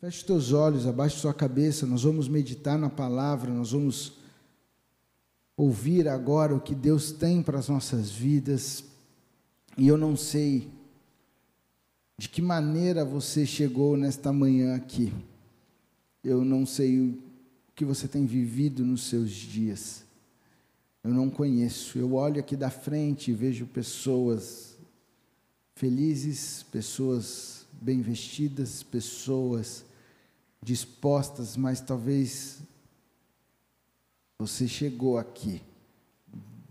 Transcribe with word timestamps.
Feche 0.00 0.24
teus 0.24 0.54
olhos, 0.54 0.86
abaixe 0.86 1.18
sua 1.18 1.34
cabeça, 1.34 1.84
nós 1.84 2.04
vamos 2.04 2.26
meditar 2.26 2.78
na 2.78 2.88
palavra, 2.88 3.52
nós 3.52 3.72
vamos 3.72 4.14
ouvir 5.54 6.08
agora 6.08 6.54
o 6.54 6.60
que 6.60 6.74
Deus 6.74 7.12
tem 7.12 7.42
para 7.42 7.58
as 7.58 7.68
nossas 7.68 8.10
vidas. 8.10 8.82
E 9.76 9.86
eu 9.86 9.98
não 9.98 10.16
sei 10.16 10.70
de 12.16 12.30
que 12.30 12.40
maneira 12.40 13.04
você 13.04 13.44
chegou 13.44 13.94
nesta 13.94 14.32
manhã 14.32 14.74
aqui. 14.74 15.12
Eu 16.24 16.46
não 16.46 16.64
sei 16.64 16.98
o 16.98 17.18
que 17.74 17.84
você 17.84 18.08
tem 18.08 18.24
vivido 18.24 18.82
nos 18.86 19.02
seus 19.02 19.30
dias. 19.30 20.02
Eu 21.04 21.12
não 21.12 21.28
conheço. 21.28 21.98
Eu 21.98 22.14
olho 22.14 22.40
aqui 22.40 22.56
da 22.56 22.70
frente 22.70 23.32
e 23.32 23.34
vejo 23.34 23.66
pessoas 23.66 24.78
felizes, 25.74 26.62
pessoas 26.62 27.66
bem 27.82 28.00
vestidas, 28.00 28.82
pessoas 28.82 29.89
dispostas, 30.62 31.56
mas 31.56 31.80
talvez 31.80 32.60
você 34.38 34.68
chegou 34.68 35.18
aqui 35.18 35.62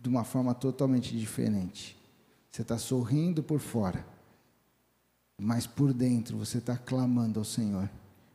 de 0.02 0.10
uma 0.10 0.24
forma 0.24 0.54
totalmente 0.54 1.18
diferente. 1.18 1.98
Você 2.52 2.62
está 2.62 2.78
sorrindo 2.78 3.44
por 3.44 3.60
fora, 3.60 4.06
mas 5.38 5.68
por 5.68 5.94
dentro 5.94 6.38
você 6.38 6.58
está 6.58 6.78
clamando 6.78 7.40
ao 7.40 7.46
Senhor. 7.46 7.90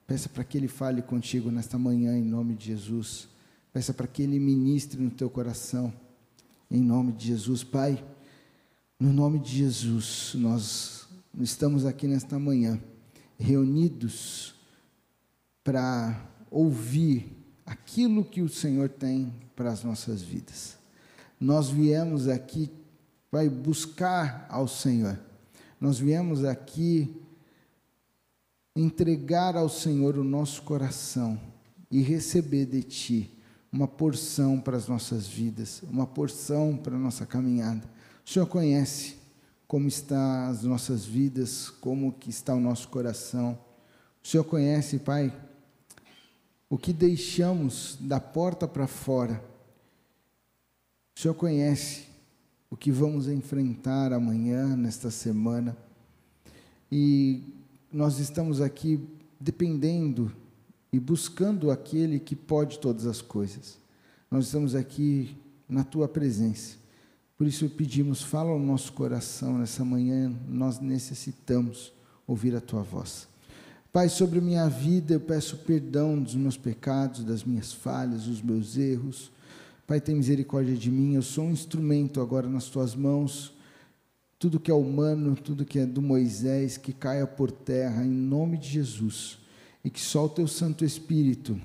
Peça 0.07 0.29
para 0.29 0.45
que 0.45 0.59
Ele 0.59 0.69
fale 0.69 1.03
contigo 1.03 1.51
nesta 1.51 1.79
manhã, 1.79 2.17
em 2.17 2.25
nome 2.25 2.55
de 2.55 2.67
Jesus. 2.67 3.29
Peça 3.73 3.93
para 3.93 4.07
que 4.07 4.23
Ele 4.23 4.39
ministre 4.39 5.01
no 5.01 5.11
teu 5.11 5.31
coração, 5.31 5.93
em 6.71 6.81
nome 6.81 7.13
de 7.13 7.27
Jesus. 7.29 7.65
Pai, 7.65 8.05
no 9.01 9.13
nome 9.13 9.39
de 9.39 9.59
Jesus, 9.59 10.33
nós 10.35 11.09
estamos 11.41 11.85
aqui 11.85 12.07
nesta 12.07 12.39
manhã, 12.39 12.81
reunidos 13.39 14.54
para 15.65 16.31
ouvir 16.51 17.35
aquilo 17.65 18.25
que 18.25 18.43
o 18.43 18.49
Senhor 18.49 18.89
tem 18.91 19.33
para 19.57 19.73
as 19.73 19.83
nossas 19.83 20.23
vidas. 20.23 20.77
Nós 21.41 21.69
viemos 21.71 22.29
aqui 22.29 22.71
para 23.31 23.49
buscar 23.51 24.47
ao 24.49 24.69
Senhor. 24.69 25.19
Nós 25.81 25.99
viemos 25.99 26.45
aqui 26.45 27.21
entregar 28.77 29.57
ao 29.57 29.69
Senhor 29.69 30.17
o 30.17 30.25
nosso 30.25 30.63
coração 30.63 31.41
e 31.91 32.01
receber 32.03 32.67
de 32.67 32.83
Ti 32.83 33.31
uma 33.73 33.89
porção 33.89 34.61
para 34.61 34.77
as 34.77 34.87
nossas 34.87 35.27
vidas, 35.27 35.83
uma 35.83 36.07
porção 36.07 36.77
para 36.77 36.95
a 36.95 36.99
nossa 36.99 37.27
caminhada. 37.27 37.83
O 38.25 38.31
Senhor 38.31 38.47
conhece 38.47 39.17
como 39.67 39.89
está 39.89 40.47
as 40.47 40.63
nossas 40.63 41.05
vidas, 41.05 41.71
como 41.71 42.13
que 42.13 42.31
está 42.31 42.55
o 42.55 42.61
nosso 42.61 42.89
coração. 42.89 43.59
O 44.23 44.29
Senhor 44.29 44.45
conhece, 44.45 44.99
Pai, 44.99 45.33
o 46.69 46.79
que 46.79 46.93
deixamos 46.93 47.97
da 48.01 48.19
porta 48.19 48.67
para 48.67 48.87
fora. 48.87 49.43
O 51.17 51.21
Senhor 51.21 51.35
conhece 51.35 52.07
o 52.71 52.77
que 52.77 52.91
vamos 52.91 53.29
enfrentar 53.29 54.13
amanhã, 54.13 54.77
nesta 54.77 55.11
semana. 55.11 55.77
E 56.91 57.43
nós 57.93 58.19
estamos 58.19 58.61
aqui 58.61 59.01
dependendo 59.39 60.33
e 60.93 60.99
buscando 60.99 61.71
aquele 61.71 62.19
que 62.19 62.35
pode 62.35 62.79
todas 62.79 63.07
as 63.07 63.21
coisas. 63.21 63.79
Nós 64.31 64.47
estamos 64.47 64.75
aqui 64.75 65.37
na 65.69 65.85
tua 65.85 66.09
presença. 66.09 66.77
Por 67.37 67.47
isso 67.47 67.69
pedimos, 67.69 68.23
fala 68.23 68.51
ao 68.51 68.59
nosso 68.59 68.93
coração 68.93 69.59
nessa 69.59 69.85
manhã, 69.85 70.33
nós 70.49 70.79
necessitamos 70.81 71.93
ouvir 72.27 72.55
a 72.55 72.61
tua 72.61 72.83
voz. 72.83 73.29
Pai, 73.95 74.09
sobre 74.09 74.41
minha 74.41 74.69
vida 74.69 75.15
eu 75.15 75.21
peço 75.21 75.59
perdão 75.59 76.21
dos 76.21 76.35
meus 76.35 76.57
pecados, 76.57 77.23
das 77.23 77.45
minhas 77.45 77.73
falhas, 77.73 78.25
dos 78.25 78.43
meus 78.43 78.77
erros. 78.77 79.31
Pai, 79.87 80.01
tem 80.01 80.17
misericórdia 80.17 80.75
de 80.75 80.91
mim. 80.91 81.15
Eu 81.15 81.23
sou 81.23 81.45
um 81.45 81.53
instrumento 81.53 82.21
agora 82.21 82.49
nas 82.49 82.65
tuas 82.65 82.97
mãos 82.97 83.55
tudo 84.37 84.59
que 84.59 84.69
é 84.69 84.75
humano, 84.75 85.37
tudo 85.37 85.65
que 85.65 85.79
é 85.79 85.87
do 85.87 86.03
Moisés, 86.03 86.77
que 86.77 86.93
caia 86.93 87.25
por 87.25 87.53
terra, 87.53 88.05
em 88.05 88.11
nome 88.11 88.59
de 88.59 88.69
Jesus, 88.69 89.39
e 89.85 89.89
que 89.89 90.01
só 90.01 90.25
o 90.25 90.29
teu 90.29 90.49
Santo 90.49 90.85
Espírito 90.85 91.57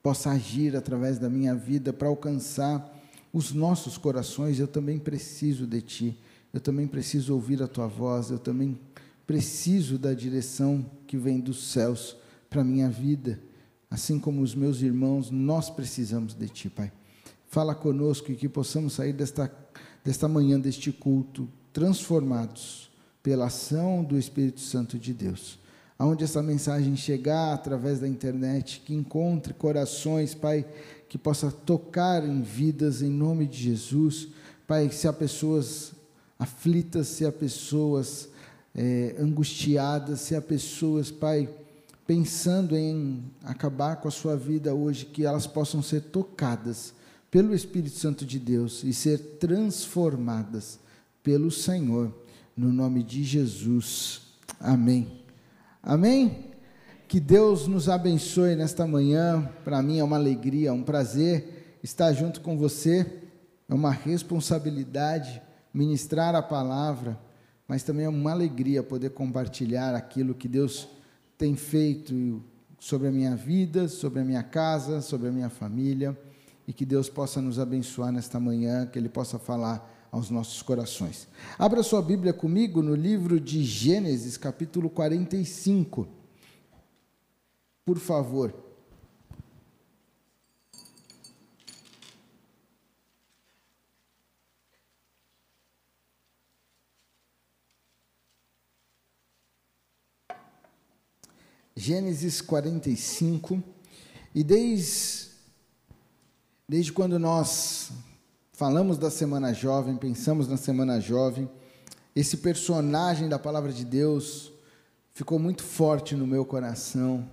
possa 0.00 0.30
agir 0.30 0.76
através 0.76 1.18
da 1.18 1.28
minha 1.28 1.52
vida 1.52 1.92
para 1.92 2.06
alcançar 2.06 2.96
os 3.32 3.52
nossos 3.52 3.98
corações. 3.98 4.60
Eu 4.60 4.68
também 4.68 5.00
preciso 5.00 5.66
de 5.66 5.82
Ti, 5.82 6.18
eu 6.54 6.60
também 6.60 6.86
preciso 6.86 7.34
ouvir 7.34 7.60
a 7.60 7.66
Tua 7.66 7.88
voz, 7.88 8.30
eu 8.30 8.38
também 8.38 8.78
preciso 9.26 9.98
da 9.98 10.14
direção 10.14 10.86
que 11.08 11.16
vem 11.16 11.40
dos 11.40 11.70
céus 11.72 12.14
para 12.50 12.60
a 12.60 12.64
minha 12.64 12.88
vida, 12.88 13.40
assim 13.90 14.20
como 14.20 14.42
os 14.42 14.54
meus 14.54 14.82
irmãos, 14.82 15.30
nós 15.30 15.70
precisamos 15.70 16.34
de 16.34 16.48
Ti, 16.48 16.68
Pai. 16.68 16.92
Fala 17.46 17.74
conosco 17.74 18.30
e 18.30 18.36
que 18.36 18.48
possamos 18.48 18.92
sair 18.92 19.14
desta, 19.14 19.50
desta 20.04 20.28
manhã, 20.28 20.60
deste 20.60 20.92
culto, 20.92 21.48
transformados 21.72 22.90
pela 23.22 23.46
ação 23.46 24.04
do 24.04 24.18
Espírito 24.18 24.60
Santo 24.60 24.98
de 24.98 25.14
Deus. 25.14 25.58
Aonde 25.98 26.24
essa 26.24 26.42
mensagem 26.42 26.94
chegar 26.94 27.54
através 27.54 28.00
da 28.00 28.06
internet, 28.06 28.82
que 28.84 28.94
encontre 28.94 29.54
corações, 29.54 30.34
Pai, 30.34 30.64
que 31.08 31.16
possa 31.16 31.50
tocar 31.50 32.22
em 32.22 32.42
vidas 32.42 33.00
em 33.00 33.10
nome 33.10 33.46
de 33.46 33.58
Jesus. 33.58 34.28
Pai, 34.66 34.90
se 34.90 35.08
há 35.08 35.12
pessoas 35.12 35.92
aflitas, 36.38 37.08
se 37.08 37.24
há 37.24 37.32
pessoas 37.32 38.28
é, 38.80 39.16
angustiadas, 39.18 40.20
se 40.20 40.36
há 40.36 40.40
pessoas, 40.40 41.10
Pai, 41.10 41.48
pensando 42.06 42.76
em 42.76 43.24
acabar 43.42 43.96
com 43.96 44.06
a 44.06 44.10
sua 44.10 44.36
vida 44.36 44.72
hoje, 44.72 45.04
que 45.04 45.26
elas 45.26 45.48
possam 45.48 45.82
ser 45.82 46.00
tocadas 46.02 46.94
pelo 47.28 47.52
Espírito 47.52 47.96
Santo 47.96 48.24
de 48.24 48.38
Deus 48.38 48.84
e 48.84 48.92
ser 48.92 49.18
transformadas 49.40 50.78
pelo 51.24 51.50
Senhor, 51.50 52.14
no 52.56 52.72
nome 52.72 53.02
de 53.02 53.24
Jesus. 53.24 54.22
Amém. 54.60 55.24
Amém? 55.82 56.44
Que 57.08 57.18
Deus 57.18 57.66
nos 57.66 57.88
abençoe 57.88 58.54
nesta 58.54 58.86
manhã. 58.86 59.50
Para 59.64 59.82
mim 59.82 59.98
é 59.98 60.04
uma 60.04 60.16
alegria, 60.16 60.72
um 60.72 60.84
prazer 60.84 61.78
estar 61.82 62.12
junto 62.12 62.40
com 62.40 62.56
você. 62.56 63.04
É 63.68 63.74
uma 63.74 63.90
responsabilidade 63.90 65.42
ministrar 65.74 66.36
a 66.36 66.42
palavra, 66.42 67.18
mas 67.68 67.82
também 67.82 68.06
é 68.06 68.08
uma 68.08 68.30
alegria 68.30 68.82
poder 68.82 69.10
compartilhar 69.10 69.94
aquilo 69.94 70.34
que 70.34 70.48
Deus 70.48 70.88
tem 71.36 71.54
feito 71.54 72.42
sobre 72.78 73.08
a 73.08 73.12
minha 73.12 73.36
vida, 73.36 73.86
sobre 73.86 74.20
a 74.20 74.24
minha 74.24 74.42
casa, 74.42 75.02
sobre 75.02 75.28
a 75.28 75.32
minha 75.32 75.50
família, 75.50 76.18
e 76.66 76.72
que 76.72 76.86
Deus 76.86 77.10
possa 77.10 77.42
nos 77.42 77.58
abençoar 77.58 78.10
nesta 78.10 78.40
manhã, 78.40 78.86
que 78.86 78.98
Ele 78.98 79.08
possa 79.08 79.38
falar 79.38 80.08
aos 80.10 80.30
nossos 80.30 80.62
corações. 80.62 81.28
Abra 81.58 81.82
sua 81.82 82.00
Bíblia 82.00 82.32
comigo 82.32 82.82
no 82.82 82.94
livro 82.94 83.38
de 83.38 83.62
Gênesis, 83.62 84.38
capítulo 84.38 84.88
45. 84.88 86.08
Por 87.84 87.98
favor. 87.98 88.67
Gênesis 101.78 102.40
45, 102.40 103.62
e 104.34 104.42
desde, 104.42 105.28
desde 106.68 106.92
quando 106.92 107.20
nós 107.20 107.92
falamos 108.50 108.98
da 108.98 109.12
Semana 109.12 109.54
Jovem, 109.54 109.94
pensamos 109.96 110.48
na 110.48 110.56
Semana 110.56 111.00
Jovem, 111.00 111.48
esse 112.16 112.38
personagem 112.38 113.28
da 113.28 113.38
palavra 113.38 113.72
de 113.72 113.84
Deus 113.84 114.50
ficou 115.12 115.38
muito 115.38 115.62
forte 115.62 116.16
no 116.16 116.26
meu 116.26 116.44
coração 116.44 117.30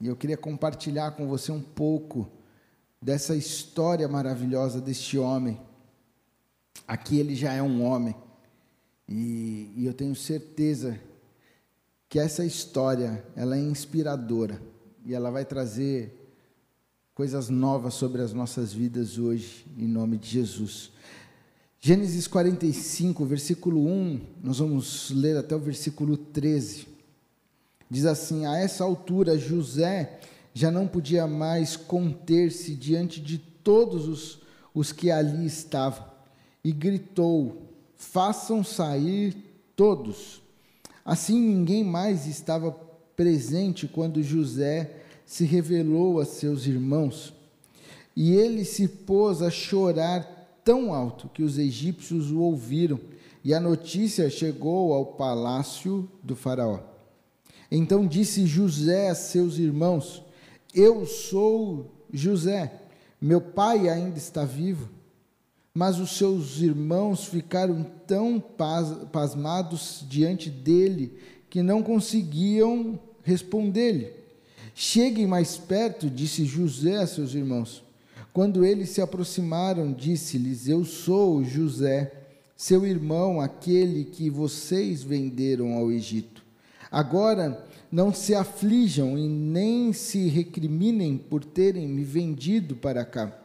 e 0.00 0.06
eu 0.06 0.16
queria 0.16 0.38
compartilhar 0.38 1.10
com 1.10 1.28
você 1.28 1.52
um 1.52 1.60
pouco 1.60 2.26
dessa 3.02 3.36
história 3.36 4.08
maravilhosa 4.08 4.80
deste 4.80 5.18
homem. 5.18 5.60
Aqui 6.88 7.18
ele 7.18 7.34
já 7.34 7.52
é 7.52 7.62
um 7.62 7.84
homem 7.84 8.16
e, 9.06 9.74
e 9.76 9.84
eu 9.84 9.92
tenho 9.92 10.16
certeza 10.16 10.98
que 12.14 12.18
essa 12.20 12.44
história 12.44 13.24
ela 13.34 13.56
é 13.56 13.60
inspiradora 13.60 14.62
e 15.04 15.12
ela 15.12 15.32
vai 15.32 15.44
trazer 15.44 16.30
coisas 17.12 17.48
novas 17.48 17.94
sobre 17.94 18.22
as 18.22 18.32
nossas 18.32 18.72
vidas 18.72 19.18
hoje, 19.18 19.66
em 19.76 19.88
nome 19.88 20.16
de 20.16 20.28
Jesus. 20.28 20.92
Gênesis 21.80 22.28
45, 22.28 23.24
versículo 23.24 23.84
1, 23.88 24.20
nós 24.44 24.60
vamos 24.60 25.10
ler 25.10 25.36
até 25.36 25.56
o 25.56 25.58
versículo 25.58 26.16
13. 26.16 26.86
Diz 27.90 28.06
assim: 28.06 28.46
A 28.46 28.58
essa 28.58 28.84
altura, 28.84 29.36
José 29.36 30.20
já 30.52 30.70
não 30.70 30.86
podia 30.86 31.26
mais 31.26 31.76
conter-se 31.76 32.76
diante 32.76 33.20
de 33.20 33.38
todos 33.38 34.06
os, 34.06 34.40
os 34.72 34.92
que 34.92 35.10
ali 35.10 35.44
estavam, 35.44 36.06
e 36.62 36.70
gritou: 36.70 37.72
Façam 37.96 38.62
sair 38.62 39.34
todos. 39.74 40.43
Assim 41.04 41.38
ninguém 41.38 41.84
mais 41.84 42.26
estava 42.26 42.72
presente 43.14 43.86
quando 43.86 44.22
José 44.22 45.02
se 45.26 45.44
revelou 45.44 46.20
a 46.20 46.24
seus 46.24 46.66
irmãos. 46.66 47.34
E 48.16 48.32
ele 48.34 48.64
se 48.64 48.88
pôs 48.88 49.42
a 49.42 49.50
chorar 49.50 50.60
tão 50.64 50.94
alto 50.94 51.28
que 51.28 51.42
os 51.42 51.58
egípcios 51.58 52.30
o 52.30 52.40
ouviram, 52.40 52.98
e 53.42 53.52
a 53.52 53.60
notícia 53.60 54.30
chegou 54.30 54.94
ao 54.94 55.04
palácio 55.04 56.08
do 56.22 56.34
Faraó. 56.34 56.80
Então 57.70 58.06
disse 58.06 58.46
José 58.46 59.10
a 59.10 59.14
seus 59.14 59.58
irmãos: 59.58 60.22
Eu 60.72 61.04
sou 61.04 61.90
José, 62.12 62.72
meu 63.20 63.40
pai 63.40 63.88
ainda 63.88 64.16
está 64.16 64.44
vivo. 64.44 64.88
Mas 65.76 65.98
os 65.98 66.16
seus 66.16 66.60
irmãos 66.60 67.24
ficaram 67.24 67.82
tão 68.06 68.40
pasmados 69.10 70.06
diante 70.08 70.48
dele 70.48 71.18
que 71.50 71.64
não 71.64 71.82
conseguiam 71.82 72.96
responder-lhe. 73.24 74.12
Cheguem 74.72 75.26
mais 75.26 75.56
perto, 75.56 76.08
disse 76.08 76.44
José 76.44 76.98
a 76.98 77.08
seus 77.08 77.34
irmãos. 77.34 77.82
Quando 78.32 78.64
eles 78.64 78.90
se 78.90 79.00
aproximaram, 79.00 79.92
disse-lhes: 79.92 80.68
Eu 80.68 80.84
sou 80.84 81.42
José, 81.42 82.12
seu 82.56 82.86
irmão, 82.86 83.40
aquele 83.40 84.04
que 84.04 84.30
vocês 84.30 85.02
venderam 85.02 85.74
ao 85.74 85.90
Egito. 85.90 86.44
Agora 86.88 87.66
não 87.90 88.14
se 88.14 88.32
aflijam 88.32 89.18
e 89.18 89.28
nem 89.28 89.92
se 89.92 90.28
recriminem 90.28 91.18
por 91.18 91.44
terem 91.44 91.88
me 91.88 92.04
vendido 92.04 92.76
para 92.76 93.04
cá 93.04 93.40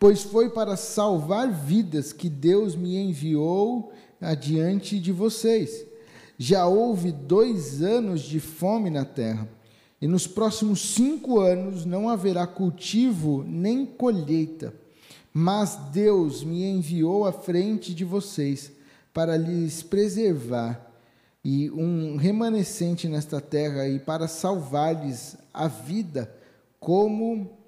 pois 0.00 0.22
foi 0.22 0.48
para 0.48 0.78
salvar 0.78 1.52
vidas 1.52 2.10
que 2.10 2.30
Deus 2.30 2.74
me 2.74 2.96
enviou 2.96 3.92
adiante 4.18 4.98
de 4.98 5.12
vocês. 5.12 5.84
Já 6.38 6.66
houve 6.66 7.12
dois 7.12 7.82
anos 7.82 8.22
de 8.22 8.40
fome 8.40 8.88
na 8.88 9.04
terra, 9.04 9.46
e 10.00 10.08
nos 10.08 10.26
próximos 10.26 10.80
cinco 10.94 11.38
anos 11.38 11.84
não 11.84 12.08
haverá 12.08 12.46
cultivo 12.46 13.44
nem 13.46 13.84
colheita. 13.84 14.72
Mas 15.34 15.76
Deus 15.92 16.42
me 16.42 16.64
enviou 16.64 17.26
à 17.26 17.32
frente 17.32 17.94
de 17.94 18.02
vocês 18.02 18.72
para 19.12 19.36
lhes 19.36 19.82
preservar 19.82 20.90
e 21.44 21.70
um 21.70 22.16
remanescente 22.16 23.06
nesta 23.06 23.38
terra 23.38 23.86
e 23.86 23.98
para 23.98 24.26
salvar-lhes 24.26 25.36
a 25.52 25.68
vida, 25.68 26.34
como 26.80 27.59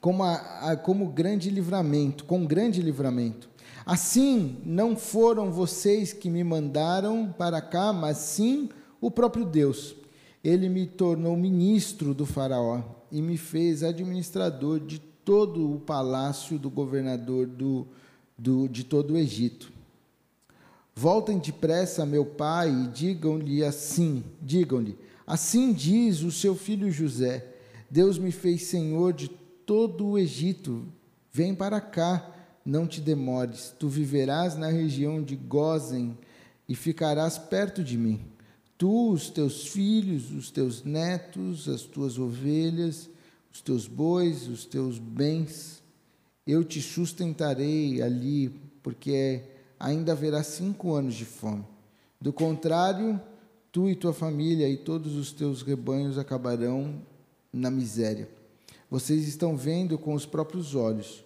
como, 0.00 0.22
a, 0.22 0.34
a, 0.70 0.76
como 0.76 1.08
grande 1.08 1.50
livramento, 1.50 2.24
com 2.24 2.44
grande 2.44 2.80
livramento. 2.82 3.48
Assim, 3.84 4.56
não 4.64 4.96
foram 4.96 5.52
vocês 5.52 6.12
que 6.12 6.28
me 6.28 6.42
mandaram 6.42 7.34
para 7.38 7.60
cá, 7.60 7.92
mas 7.92 8.18
sim 8.18 8.68
o 9.00 9.10
próprio 9.10 9.44
Deus. 9.44 9.94
Ele 10.42 10.68
me 10.68 10.86
tornou 10.86 11.36
ministro 11.36 12.12
do 12.12 12.26
Faraó 12.26 12.82
e 13.10 13.22
me 13.22 13.36
fez 13.36 13.82
administrador 13.82 14.80
de 14.80 14.98
todo 14.98 15.74
o 15.74 15.80
palácio 15.80 16.58
do 16.58 16.70
governador 16.70 17.46
do, 17.46 17.86
do, 18.38 18.68
de 18.68 18.84
todo 18.84 19.14
o 19.14 19.16
Egito. 19.16 19.72
Voltem 20.94 21.38
depressa 21.38 22.04
a 22.04 22.06
meu 22.06 22.24
pai 22.24 22.70
e 22.70 22.88
digam-lhe 22.88 23.62
assim: 23.62 24.24
digam-lhe, 24.40 24.96
assim 25.26 25.72
diz 25.72 26.22
o 26.22 26.32
seu 26.32 26.54
filho 26.54 26.90
José: 26.90 27.46
Deus 27.90 28.18
me 28.18 28.32
fez 28.32 28.62
senhor 28.62 29.12
de 29.12 29.30
todo 29.66 30.06
o 30.06 30.18
Egito. 30.18 30.86
Vem 31.32 31.54
para 31.54 31.80
cá, 31.80 32.32
não 32.64 32.86
te 32.86 33.00
demores. 33.00 33.74
Tu 33.78 33.88
viverás 33.88 34.56
na 34.56 34.68
região 34.68 35.22
de 35.22 35.36
Gozen 35.36 36.16
e 36.68 36.74
ficarás 36.74 37.36
perto 37.36 37.82
de 37.84 37.98
mim. 37.98 38.20
Tu, 38.78 39.10
os 39.10 39.28
teus 39.28 39.66
filhos, 39.68 40.30
os 40.30 40.50
teus 40.50 40.84
netos, 40.84 41.68
as 41.68 41.82
tuas 41.82 42.18
ovelhas, 42.18 43.10
os 43.52 43.60
teus 43.60 43.86
bois, 43.86 44.46
os 44.48 44.64
teus 44.64 44.98
bens. 44.98 45.82
Eu 46.46 46.62
te 46.62 46.80
sustentarei 46.80 48.00
ali, 48.00 48.50
porque 48.82 49.42
ainda 49.80 50.12
haverá 50.12 50.42
cinco 50.42 50.94
anos 50.94 51.14
de 51.14 51.24
fome. 51.24 51.64
Do 52.20 52.32
contrário, 52.32 53.20
tu 53.72 53.88
e 53.88 53.94
tua 53.94 54.12
família 54.12 54.68
e 54.68 54.76
todos 54.76 55.16
os 55.16 55.32
teus 55.32 55.62
rebanhos 55.62 56.18
acabarão 56.18 57.00
na 57.52 57.70
miséria. 57.70 58.35
Vocês 58.90 59.26
estão 59.26 59.56
vendo 59.56 59.98
com 59.98 60.14
os 60.14 60.24
próprios 60.24 60.74
olhos, 60.74 61.24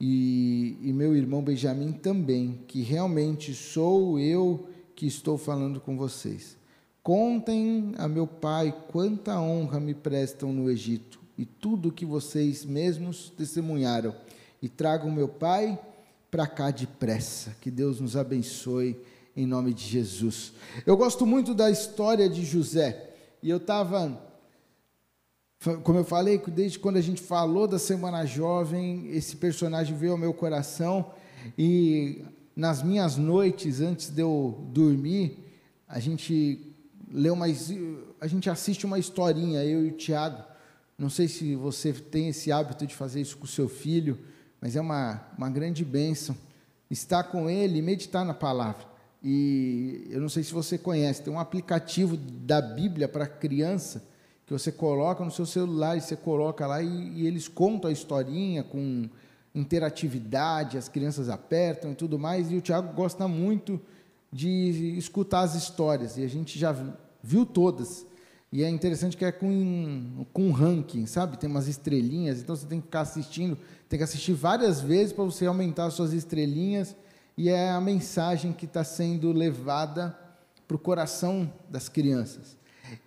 e, 0.00 0.76
e 0.82 0.92
meu 0.92 1.16
irmão 1.16 1.42
Benjamim 1.42 1.92
também, 1.92 2.60
que 2.66 2.82
realmente 2.82 3.54
sou 3.54 4.18
eu 4.18 4.68
que 4.94 5.06
estou 5.06 5.38
falando 5.38 5.80
com 5.80 5.96
vocês. 5.96 6.56
Contem 7.02 7.94
a 7.98 8.08
meu 8.08 8.26
pai 8.26 8.74
quanta 8.90 9.40
honra 9.40 9.78
me 9.78 9.94
prestam 9.94 10.52
no 10.52 10.70
Egito 10.70 11.20
e 11.36 11.44
tudo 11.44 11.88
o 11.88 11.92
que 11.92 12.04
vocês 12.04 12.64
mesmos 12.64 13.30
testemunharam. 13.36 14.14
E 14.62 14.68
tragam 14.68 15.10
meu 15.10 15.28
pai 15.28 15.78
para 16.30 16.46
cá 16.46 16.70
depressa. 16.70 17.54
Que 17.60 17.70
Deus 17.70 18.00
nos 18.00 18.16
abençoe 18.16 18.96
em 19.36 19.46
nome 19.46 19.74
de 19.74 19.84
Jesus. 19.84 20.52
Eu 20.86 20.96
gosto 20.96 21.26
muito 21.26 21.54
da 21.54 21.70
história 21.70 22.28
de 22.28 22.44
José. 22.44 23.10
E 23.42 23.50
eu 23.50 23.58
estava 23.58 24.18
como 25.82 25.98
eu 25.98 26.04
falei, 26.04 26.38
desde 26.48 26.78
quando 26.78 26.96
a 26.96 27.00
gente 27.00 27.22
falou 27.22 27.66
da 27.66 27.78
Semana 27.78 28.26
Jovem, 28.26 29.08
esse 29.10 29.36
personagem 29.36 29.96
veio 29.96 30.12
ao 30.12 30.18
meu 30.18 30.34
coração 30.34 31.12
e 31.56 32.22
nas 32.54 32.82
minhas 32.82 33.16
noites, 33.16 33.80
antes 33.80 34.10
de 34.10 34.20
eu 34.20 34.62
dormir, 34.72 35.38
a 35.88 35.98
gente 35.98 36.74
lê 37.10 37.30
uma, 37.30 37.46
a 38.20 38.26
gente 38.26 38.50
assiste 38.50 38.84
uma 38.84 38.98
historinha, 38.98 39.64
eu 39.64 39.84
e 39.86 39.88
o 39.88 39.92
Tiago. 39.92 40.42
Não 40.98 41.08
sei 41.08 41.28
se 41.28 41.56
você 41.56 41.92
tem 41.92 42.28
esse 42.28 42.52
hábito 42.52 42.86
de 42.86 42.94
fazer 42.94 43.20
isso 43.20 43.36
com 43.36 43.44
o 43.44 43.48
seu 43.48 43.68
filho, 43.68 44.18
mas 44.60 44.76
é 44.76 44.80
uma, 44.80 45.26
uma 45.36 45.48
grande 45.48 45.84
bênção 45.84 46.36
estar 46.90 47.24
com 47.24 47.48
ele 47.48 47.78
e 47.78 47.82
meditar 47.82 48.24
na 48.24 48.34
palavra. 48.34 48.86
E 49.22 50.06
eu 50.10 50.20
não 50.20 50.28
sei 50.28 50.42
se 50.42 50.52
você 50.52 50.76
conhece, 50.76 51.22
tem 51.22 51.32
um 51.32 51.40
aplicativo 51.40 52.16
da 52.16 52.60
Bíblia 52.60 53.08
para 53.08 53.26
criança 53.26 54.13
que 54.46 54.52
você 54.52 54.70
coloca 54.70 55.24
no 55.24 55.30
seu 55.30 55.46
celular 55.46 55.96
e 55.96 56.00
você 56.00 56.16
coloca 56.16 56.66
lá 56.66 56.82
e, 56.82 57.12
e 57.14 57.26
eles 57.26 57.48
contam 57.48 57.88
a 57.88 57.92
historinha 57.92 58.62
com 58.62 59.08
interatividade, 59.54 60.76
as 60.76 60.88
crianças 60.88 61.28
apertam 61.28 61.92
e 61.92 61.94
tudo 61.94 62.18
mais. 62.18 62.50
E 62.50 62.56
o 62.56 62.60
Tiago 62.60 62.92
gosta 62.92 63.28
muito 63.28 63.80
de 64.32 64.98
escutar 64.98 65.42
as 65.42 65.54
histórias, 65.54 66.18
e 66.18 66.24
a 66.24 66.28
gente 66.28 66.58
já 66.58 66.74
viu 67.22 67.46
todas. 67.46 68.04
E 68.50 68.64
é 68.64 68.68
interessante 68.68 69.16
que 69.16 69.24
é 69.24 69.30
com, 69.30 70.26
com 70.32 70.50
ranking, 70.50 71.06
sabe? 71.06 71.38
Tem 71.38 71.48
umas 71.48 71.68
estrelinhas, 71.68 72.40
então 72.40 72.56
você 72.56 72.66
tem 72.66 72.80
que 72.80 72.86
ficar 72.86 73.02
assistindo, 73.02 73.56
tem 73.88 73.96
que 73.96 74.02
assistir 74.02 74.32
várias 74.32 74.80
vezes 74.80 75.12
para 75.12 75.24
você 75.24 75.46
aumentar 75.46 75.86
as 75.86 75.94
suas 75.94 76.12
estrelinhas, 76.12 76.96
e 77.36 77.48
é 77.48 77.70
a 77.70 77.80
mensagem 77.80 78.52
que 78.52 78.64
está 78.64 78.82
sendo 78.82 79.32
levada 79.32 80.16
para 80.66 80.76
o 80.76 80.80
coração 80.80 81.52
das 81.68 81.88
crianças. 81.88 82.56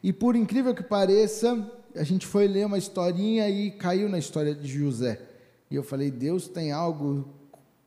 E 0.04 0.12
por 0.14 0.36
incrível 0.36 0.74
que 0.74 0.84
pareça, 0.84 1.72
a 1.96 2.04
gente 2.04 2.26
foi 2.26 2.48
ler 2.48 2.66
uma 2.66 2.78
historinha 2.78 3.50
e 3.50 3.72
caiu 3.72 4.10
na 4.10 4.18
história 4.18 4.54
de 4.54 4.68
José. 4.68 5.22
E 5.70 5.76
eu 5.76 5.84
falei, 5.84 6.12
Deus 6.12 6.48
tem 6.48 6.72
algo 6.72 7.28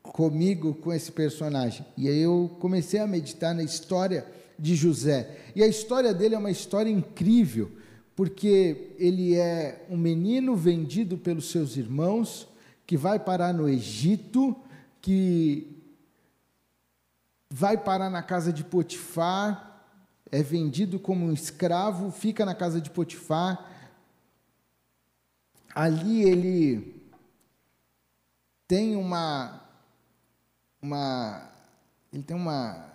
comigo 0.02 0.75
com 0.75 0.92
esse 0.92 1.12
personagem. 1.12 1.85
E 1.97 2.09
aí 2.09 2.20
eu 2.20 2.50
comecei 2.61 3.00
a 3.00 3.06
meditar 3.06 3.54
na 3.54 3.62
história 3.62 4.26
de 4.59 4.75
José. 4.75 5.38
E 5.54 5.62
a 5.62 5.66
história 5.66 6.12
dele 6.12 6.35
é 6.35 6.38
uma 6.38 6.50
história 6.50 6.90
incrível, 6.90 7.70
porque 8.14 8.92
ele 8.99 9.37
é 9.37 9.87
um 9.88 9.97
menino 9.97 10.54
vendido 10.54 11.16
pelos 11.16 11.50
seus 11.50 11.76
irmãos, 11.76 12.47
que 12.87 12.97
vai 12.97 13.18
parar 13.18 13.54
no 13.54 13.68
Egito, 13.68 14.54
que 15.00 15.80
vai 17.49 17.76
parar 17.76 18.11
na 18.11 18.23
casa 18.23 18.52
de 18.52 18.62
Potifar, 18.62 19.70
é 20.30 20.42
vendido 20.42 20.99
como 20.99 21.26
um 21.26 21.32
escravo, 21.32 22.10
fica 22.10 22.44
na 22.44 22.54
casa 22.54 22.80
de 22.80 22.90
Potifar. 22.90 23.68
Ali 25.75 26.22
ele 26.22 27.02
tem 28.66 28.96
uma, 28.96 29.60
uma 30.80 31.50
ele 32.12 32.22
tem 32.22 32.37
uma, 32.37 32.87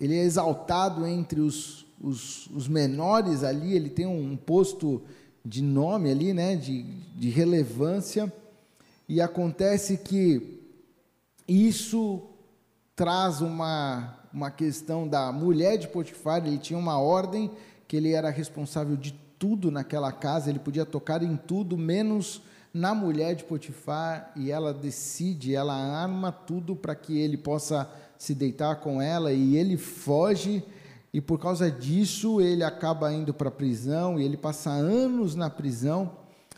ele 0.00 0.16
é 0.16 0.22
exaltado 0.22 1.06
entre 1.06 1.40
os, 1.40 1.86
os, 2.00 2.46
os 2.48 2.68
menores 2.68 3.42
ali, 3.42 3.74
ele 3.74 3.90
tem 3.90 4.06
um 4.06 4.36
posto 4.36 5.02
de 5.44 5.62
nome 5.62 6.10
ali, 6.10 6.32
né, 6.32 6.56
de, 6.56 6.82
de 6.82 7.30
relevância, 7.30 8.32
e 9.08 9.20
acontece 9.20 9.96
que 9.96 10.60
isso 11.46 12.22
traz 12.94 13.40
uma 13.40 14.17
uma 14.32 14.50
questão 14.50 15.06
da 15.06 15.32
mulher 15.32 15.76
de 15.76 15.88
Potifar, 15.88 16.46
ele 16.46 16.58
tinha 16.58 16.78
uma 16.78 16.98
ordem 16.98 17.50
que 17.86 17.96
ele 17.96 18.12
era 18.12 18.30
responsável 18.30 18.96
de 18.96 19.12
tudo 19.38 19.70
naquela 19.70 20.12
casa, 20.12 20.50
ele 20.50 20.58
podia 20.58 20.84
tocar 20.84 21.22
em 21.22 21.36
tudo, 21.36 21.76
menos 21.76 22.42
na 22.72 22.94
mulher 22.94 23.34
de 23.34 23.44
Potifar, 23.44 24.32
e 24.36 24.50
ela 24.50 24.74
decide, 24.74 25.54
ela 25.54 25.74
arma 25.74 26.30
tudo 26.30 26.76
para 26.76 26.94
que 26.94 27.18
ele 27.18 27.36
possa 27.36 27.90
se 28.18 28.34
deitar 28.34 28.76
com 28.76 29.00
ela, 29.00 29.32
e 29.32 29.56
ele 29.56 29.76
foge, 29.76 30.62
e 31.12 31.20
por 31.20 31.38
causa 31.38 31.70
disso 31.70 32.40
ele 32.40 32.62
acaba 32.62 33.12
indo 33.12 33.32
para 33.32 33.48
a 33.48 33.52
prisão 33.52 34.20
e 34.20 34.24
ele 34.24 34.36
passa 34.36 34.70
anos 34.70 35.34
na 35.34 35.48
prisão 35.48 36.12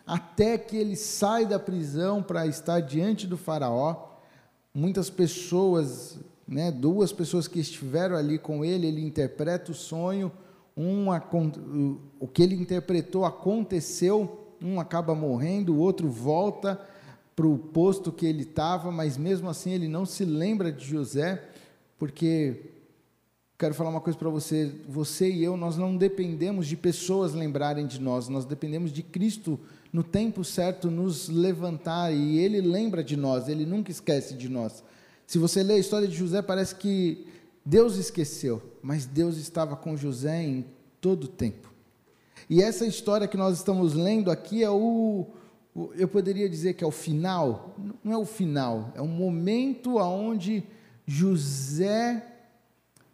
até 0.06 0.58
que 0.58 0.76
ele 0.76 0.96
sai 0.96 1.46
da 1.46 1.58
prisão 1.58 2.20
para 2.22 2.46
estar 2.46 2.80
diante 2.80 3.28
do 3.28 3.38
faraó. 3.38 4.08
Muitas 4.74 5.08
pessoas, 5.08 6.18
né, 6.50 6.73
duas 6.73 7.12
pessoas 7.12 7.47
que 7.47 7.61
estiveram 7.61 8.16
ali 8.16 8.37
com 8.37 8.64
ele, 8.64 8.88
ele 8.88 9.00
interpreta 9.00 9.71
o 9.71 9.75
sonho, 9.75 10.33
um, 10.76 11.07
o 12.19 12.26
que 12.26 12.42
ele 12.42 12.57
interpretou 12.57 13.25
aconteceu, 13.25 14.49
um 14.61 14.80
acaba 14.80 15.14
morrendo, 15.14 15.75
o 15.75 15.78
outro 15.78 16.11
volta 16.11 16.80
para 17.37 17.47
o 17.47 17.57
posto 17.57 18.11
que 18.11 18.26
ele 18.26 18.42
estava, 18.42 18.90
mas 18.90 19.16
mesmo 19.16 19.49
assim 19.49 19.71
ele 19.71 19.87
não 19.87 20.04
se 20.04 20.25
lembra 20.25 20.73
de 20.73 20.85
José, 20.85 21.40
porque 21.97 22.57
quero 23.57 23.73
falar 23.73 23.90
uma 23.90 24.00
coisa 24.00 24.19
para 24.19 24.28
você, 24.28 24.75
você 24.88 25.30
e 25.30 25.45
eu, 25.45 25.57
nós 25.57 25.76
não 25.76 25.97
dependemos 25.97 26.66
de 26.66 26.76
pessoas 26.76 27.33
lembrarem 27.33 27.87
de 27.87 28.00
nós, 28.00 28.28
nós 28.28 28.45
dependemos 28.45 28.92
de 28.92 29.04
Cristo 29.04 29.61
no 29.92 30.02
tempo 30.02 30.42
certo 30.42 30.90
nos 30.90 31.28
levantar 31.28 32.12
e 32.12 32.38
ele 32.38 32.61
lembra 32.61 33.04
de 33.04 33.16
nós, 33.16 33.49
ele 33.49 33.64
nunca 33.64 33.90
esquece 33.92 34.35
de 34.35 34.49
nós. 34.49 34.83
Se 35.30 35.38
você 35.38 35.62
lê 35.62 35.75
a 35.75 35.78
história 35.78 36.08
de 36.08 36.16
José, 36.16 36.42
parece 36.42 36.75
que 36.75 37.25
Deus 37.64 37.94
esqueceu, 37.94 38.60
mas 38.82 39.06
Deus 39.06 39.37
estava 39.37 39.76
com 39.76 39.96
José 39.96 40.42
em 40.42 40.66
todo 41.00 41.22
o 41.22 41.28
tempo. 41.28 41.72
E 42.49 42.60
essa 42.60 42.84
história 42.84 43.28
que 43.28 43.37
nós 43.37 43.56
estamos 43.56 43.94
lendo 43.94 44.28
aqui 44.28 44.64
é 44.64 44.68
o, 44.68 45.28
o 45.72 45.92
eu 45.94 46.08
poderia 46.08 46.49
dizer 46.49 46.75
que 46.75 46.82
é 46.82 46.87
o 46.87 46.90
final, 46.90 47.76
não 48.02 48.12
é 48.12 48.18
o 48.18 48.25
final, 48.25 48.92
é 48.96 49.00
um 49.00 49.06
momento 49.06 49.99
onde 49.99 50.64
José 51.06 52.26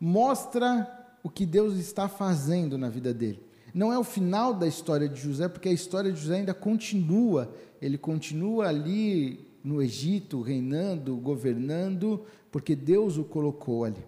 mostra 0.00 0.90
o 1.22 1.28
que 1.28 1.44
Deus 1.44 1.76
está 1.76 2.08
fazendo 2.08 2.78
na 2.78 2.88
vida 2.88 3.12
dele 3.12 3.44
não 3.76 3.92
é 3.92 3.98
o 3.98 4.04
final 4.04 4.54
da 4.54 4.66
história 4.66 5.06
de 5.06 5.20
José, 5.20 5.48
porque 5.48 5.68
a 5.68 5.72
história 5.72 6.10
de 6.10 6.18
José 6.18 6.36
ainda 6.36 6.54
continua. 6.54 7.52
Ele 7.82 7.98
continua 7.98 8.68
ali 8.68 9.45
no 9.66 9.82
Egito, 9.82 10.42
reinando, 10.42 11.16
governando, 11.16 12.24
porque 12.52 12.76
Deus 12.76 13.18
o 13.18 13.24
colocou 13.24 13.82
ali. 13.82 14.06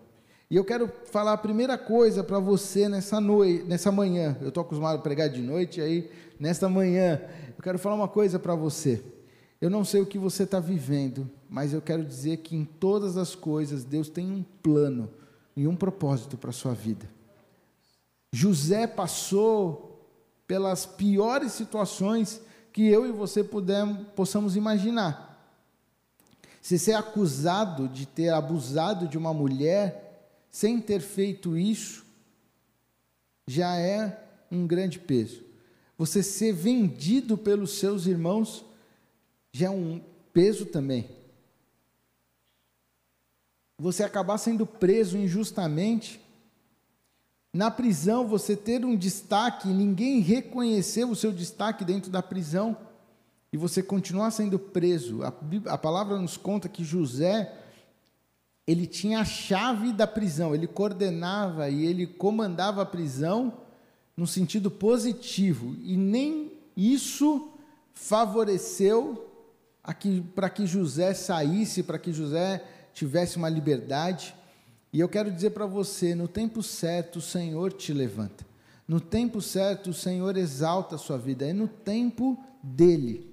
E 0.49 0.55
eu 0.55 0.65
quero 0.65 0.89
falar 1.07 1.33
a 1.33 1.37
primeira 1.37 1.77
coisa 1.77 2.23
para 2.23 2.39
você 2.39 2.89
nessa 2.89 3.21
noite, 3.21 3.65
nessa 3.65 3.91
manhã. 3.91 4.39
Eu 4.41 4.51
estou 4.51 4.61
acostumado 4.61 5.01
a 5.01 5.03
pregar 5.03 5.29
de 5.29 5.43
noite, 5.43 5.81
aí 5.81 6.09
nesta 6.39 6.69
manhã 6.69 7.21
eu 7.57 7.61
quero 7.61 7.77
falar 7.77 7.97
uma 7.97 8.07
coisa 8.07 8.39
para 8.39 8.55
você. 8.55 9.03
Eu 9.61 9.69
não 9.69 9.85
sei 9.85 10.01
o 10.01 10.07
que 10.07 10.17
você 10.17 10.45
está 10.45 10.61
vivendo, 10.61 11.29
mas 11.51 11.73
eu 11.73 11.83
quero 11.83 12.05
dizer 12.05 12.37
que 12.37 12.55
em 12.55 12.65
todas 12.65 13.17
as 13.17 13.35
coisas 13.35 13.83
Deus 13.83 14.09
tem 14.09 14.31
um 14.31 14.45
plano 14.63 15.11
e 15.57 15.67
um 15.67 15.75
propósito 15.75 16.39
para 16.39 16.51
a 16.51 16.53
sua 16.53 16.73
vida. 16.73 17.11
José 18.33 18.87
passou 18.87 20.07
pelas 20.47 20.87
piores 20.87 21.51
situações 21.51 22.41
que 22.73 22.87
eu 22.87 23.05
e 23.05 23.11
você 23.11 23.43
podemos, 23.43 24.07
possamos 24.15 24.55
imaginar. 24.55 25.28
Se 26.61 26.79
ser 26.79 26.95
acusado 26.95 27.89
de 27.89 28.07
ter 28.07 28.31
abusado 28.31 29.07
de 29.07 29.17
uma 29.17 29.33
mulher 29.33 30.31
sem 30.51 30.81
ter 30.81 31.01
feito 31.01 31.57
isso, 31.57 32.05
já 33.47 33.77
é 33.77 34.27
um 34.51 34.67
grande 34.67 34.99
peso. 34.99 35.43
Você 35.97 36.23
ser 36.23 36.53
vendido 36.53 37.37
pelos 37.37 37.79
seus 37.79 38.07
irmãos 38.07 38.65
já 39.53 39.67
é 39.67 39.71
um 39.71 40.01
peso 40.33 40.67
também. 40.67 41.09
Você 43.79 44.03
acabar 44.03 44.39
sendo 44.39 44.67
preso 44.67 45.17
injustamente 45.17 46.21
na 47.53 47.71
prisão 47.71 48.29
você 48.29 48.55
ter 48.55 48.85
um 48.85 48.97
destaque, 48.97 49.69
ninguém 49.69 50.21
reconheceu 50.21 51.11
o 51.11 51.17
seu 51.17 51.33
destaque 51.33 51.85
dentro 51.85 52.11
da 52.11 52.23
prisão 52.23 52.77
e 53.53 53.57
você 53.57 53.83
continuar 53.83 54.31
sendo 54.31 54.59
preso. 54.59 55.23
A, 55.23 55.33
a, 55.67 55.79
palavra 55.79 56.19
nos 56.19 56.37
conta 56.37 56.69
que 56.69 56.85
José 56.85 57.53
ele 58.67 58.87
tinha 58.87 59.21
a 59.21 59.25
chave 59.25 59.93
da 59.93 60.07
prisão, 60.07 60.55
ele 60.55 60.67
coordenava 60.67 61.71
e 61.71 61.87
ele 61.87 62.07
comandava 62.07 62.83
a 62.83 62.87
prisão 62.87 63.55
no 64.15 64.27
sentido 64.27 64.71
positivo 64.71 65.75
e 65.83 65.97
nem 65.97 66.53
isso 66.77 67.51
favoreceu 67.95 69.27
para 70.35 70.51
que 70.51 70.67
José 70.67 71.15
saísse, 71.15 71.83
para 71.83 71.99
que 71.99 72.13
José 72.13 72.63
tivesse 72.93 73.37
uma 73.37 73.49
liberdade. 73.49 74.35
E 74.93 75.01
eu 75.01 75.09
quero 75.09 75.31
dizer 75.31 75.51
para 75.51 75.67
você: 75.67 76.15
no 76.15 76.29
tempo 76.29 76.63
certo, 76.63 77.17
o 77.17 77.23
Senhor 77.23 77.73
te 77.73 77.93
levanta. 77.93 78.47
No 78.87 79.01
tempo 79.01 79.41
certo, 79.41 79.91
o 79.91 79.95
Senhor 79.95 80.37
exalta 80.37 80.97
a 80.97 80.99
sua 80.99 81.19
vida. 81.19 81.47
É 81.47 81.53
no 81.53 81.69
tempo 81.69 82.39
dele. 82.63 83.28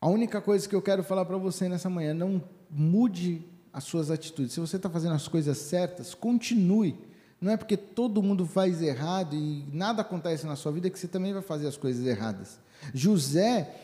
A 0.00 0.08
única 0.08 0.40
coisa 0.40 0.66
que 0.66 0.74
eu 0.74 0.80
quero 0.80 1.04
falar 1.04 1.24
para 1.24 1.36
você 1.36 1.68
nessa 1.68 1.90
manhã: 1.90 2.14
não 2.14 2.42
mude 2.70 3.42
as 3.72 3.84
suas 3.84 4.10
atitudes. 4.10 4.52
Se 4.52 4.60
você 4.60 4.76
está 4.76 4.88
fazendo 4.88 5.14
as 5.14 5.28
coisas 5.28 5.58
certas, 5.58 6.14
continue. 6.14 6.96
Não 7.40 7.52
é 7.52 7.56
porque 7.56 7.76
todo 7.76 8.22
mundo 8.22 8.46
faz 8.46 8.82
errado 8.82 9.34
e 9.34 9.64
nada 9.72 10.02
acontece 10.02 10.46
na 10.46 10.56
sua 10.56 10.72
vida 10.72 10.90
que 10.90 10.98
você 10.98 11.08
também 11.08 11.32
vai 11.32 11.42
fazer 11.42 11.66
as 11.66 11.76
coisas 11.76 12.06
erradas. 12.06 12.58
José, 12.92 13.74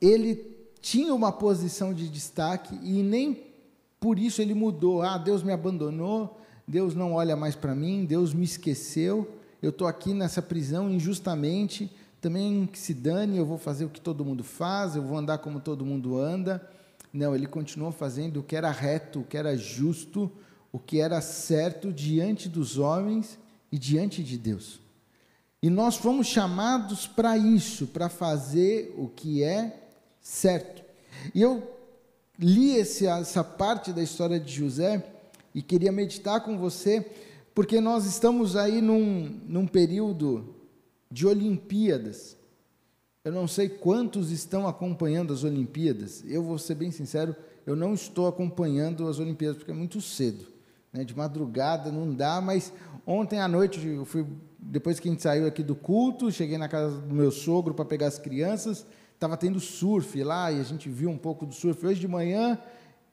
ele 0.00 0.46
tinha 0.80 1.14
uma 1.14 1.30
posição 1.30 1.92
de 1.92 2.08
destaque 2.08 2.78
e 2.82 3.02
nem 3.02 3.42
por 4.00 4.18
isso 4.18 4.40
ele 4.42 4.54
mudou. 4.54 5.02
Ah, 5.02 5.18
Deus 5.18 5.42
me 5.42 5.52
abandonou, 5.52 6.40
Deus 6.66 6.94
não 6.94 7.12
olha 7.14 7.36
mais 7.36 7.54
para 7.54 7.74
mim, 7.74 8.04
Deus 8.04 8.32
me 8.32 8.44
esqueceu, 8.44 9.30
eu 9.62 9.70
estou 9.70 9.86
aqui 9.86 10.14
nessa 10.14 10.42
prisão 10.42 10.90
injustamente, 10.90 11.90
também 12.22 12.66
que 12.66 12.78
se 12.78 12.94
dane, 12.94 13.36
eu 13.36 13.44
vou 13.44 13.58
fazer 13.58 13.84
o 13.84 13.90
que 13.90 14.00
todo 14.00 14.24
mundo 14.24 14.44
faz, 14.44 14.94
eu 14.94 15.02
vou 15.02 15.18
andar 15.18 15.38
como 15.38 15.58
todo 15.58 15.84
mundo 15.84 16.16
anda. 16.16 16.64
Não, 17.12 17.34
ele 17.34 17.48
continuou 17.48 17.90
fazendo 17.90 18.38
o 18.38 18.42
que 18.44 18.54
era 18.54 18.70
reto, 18.70 19.20
o 19.20 19.24
que 19.24 19.36
era 19.36 19.56
justo, 19.56 20.30
o 20.70 20.78
que 20.78 21.00
era 21.00 21.20
certo 21.20 21.92
diante 21.92 22.48
dos 22.48 22.78
homens 22.78 23.36
e 23.72 23.76
diante 23.76 24.22
de 24.22 24.38
Deus. 24.38 24.80
E 25.60 25.68
nós 25.68 25.96
fomos 25.96 26.28
chamados 26.28 27.08
para 27.08 27.36
isso, 27.36 27.88
para 27.88 28.08
fazer 28.08 28.94
o 28.96 29.08
que 29.08 29.42
é 29.42 29.90
certo. 30.20 30.84
E 31.34 31.42
eu 31.42 31.76
li 32.38 32.76
esse, 32.76 33.04
essa 33.04 33.42
parte 33.42 33.92
da 33.92 34.02
história 34.02 34.38
de 34.38 34.52
José 34.52 35.04
e 35.52 35.60
queria 35.60 35.90
meditar 35.90 36.40
com 36.40 36.56
você, 36.56 37.04
porque 37.52 37.80
nós 37.80 38.06
estamos 38.06 38.54
aí 38.54 38.80
num, 38.80 39.40
num 39.48 39.66
período 39.66 40.61
de 41.12 41.26
Olimpíadas. 41.26 42.36
Eu 43.24 43.32
não 43.32 43.46
sei 43.46 43.68
quantos 43.68 44.30
estão 44.30 44.66
acompanhando 44.66 45.32
as 45.32 45.44
Olimpíadas. 45.44 46.24
Eu 46.26 46.42
vou 46.42 46.58
ser 46.58 46.74
bem 46.74 46.90
sincero, 46.90 47.36
eu 47.66 47.76
não 47.76 47.94
estou 47.94 48.26
acompanhando 48.26 49.06
as 49.06 49.18
Olimpíadas 49.18 49.58
porque 49.58 49.70
é 49.70 49.74
muito 49.74 50.00
cedo, 50.00 50.46
né? 50.92 51.04
De 51.04 51.16
madrugada 51.16 51.92
não 51.92 52.12
dá, 52.12 52.40
mas 52.40 52.72
ontem 53.06 53.38
à 53.38 53.46
noite 53.46 53.86
eu 53.86 54.04
fui 54.04 54.26
depois 54.58 54.98
que 54.98 55.08
a 55.08 55.10
gente 55.12 55.22
saiu 55.22 55.46
aqui 55.46 55.62
do 55.62 55.74
culto, 55.74 56.30
cheguei 56.30 56.56
na 56.56 56.68
casa 56.68 56.96
do 56.96 57.14
meu 57.14 57.30
sogro 57.30 57.74
para 57.74 57.84
pegar 57.84 58.06
as 58.06 58.18
crianças 58.18 58.86
estava 59.22 59.36
tendo 59.36 59.60
surf 59.60 60.20
lá 60.24 60.50
e 60.50 60.58
a 60.60 60.64
gente 60.64 60.88
viu 60.88 61.08
um 61.08 61.16
pouco 61.16 61.46
do 61.46 61.54
surf. 61.54 61.86
Hoje 61.86 62.00
de 62.00 62.08
manhã 62.08 62.58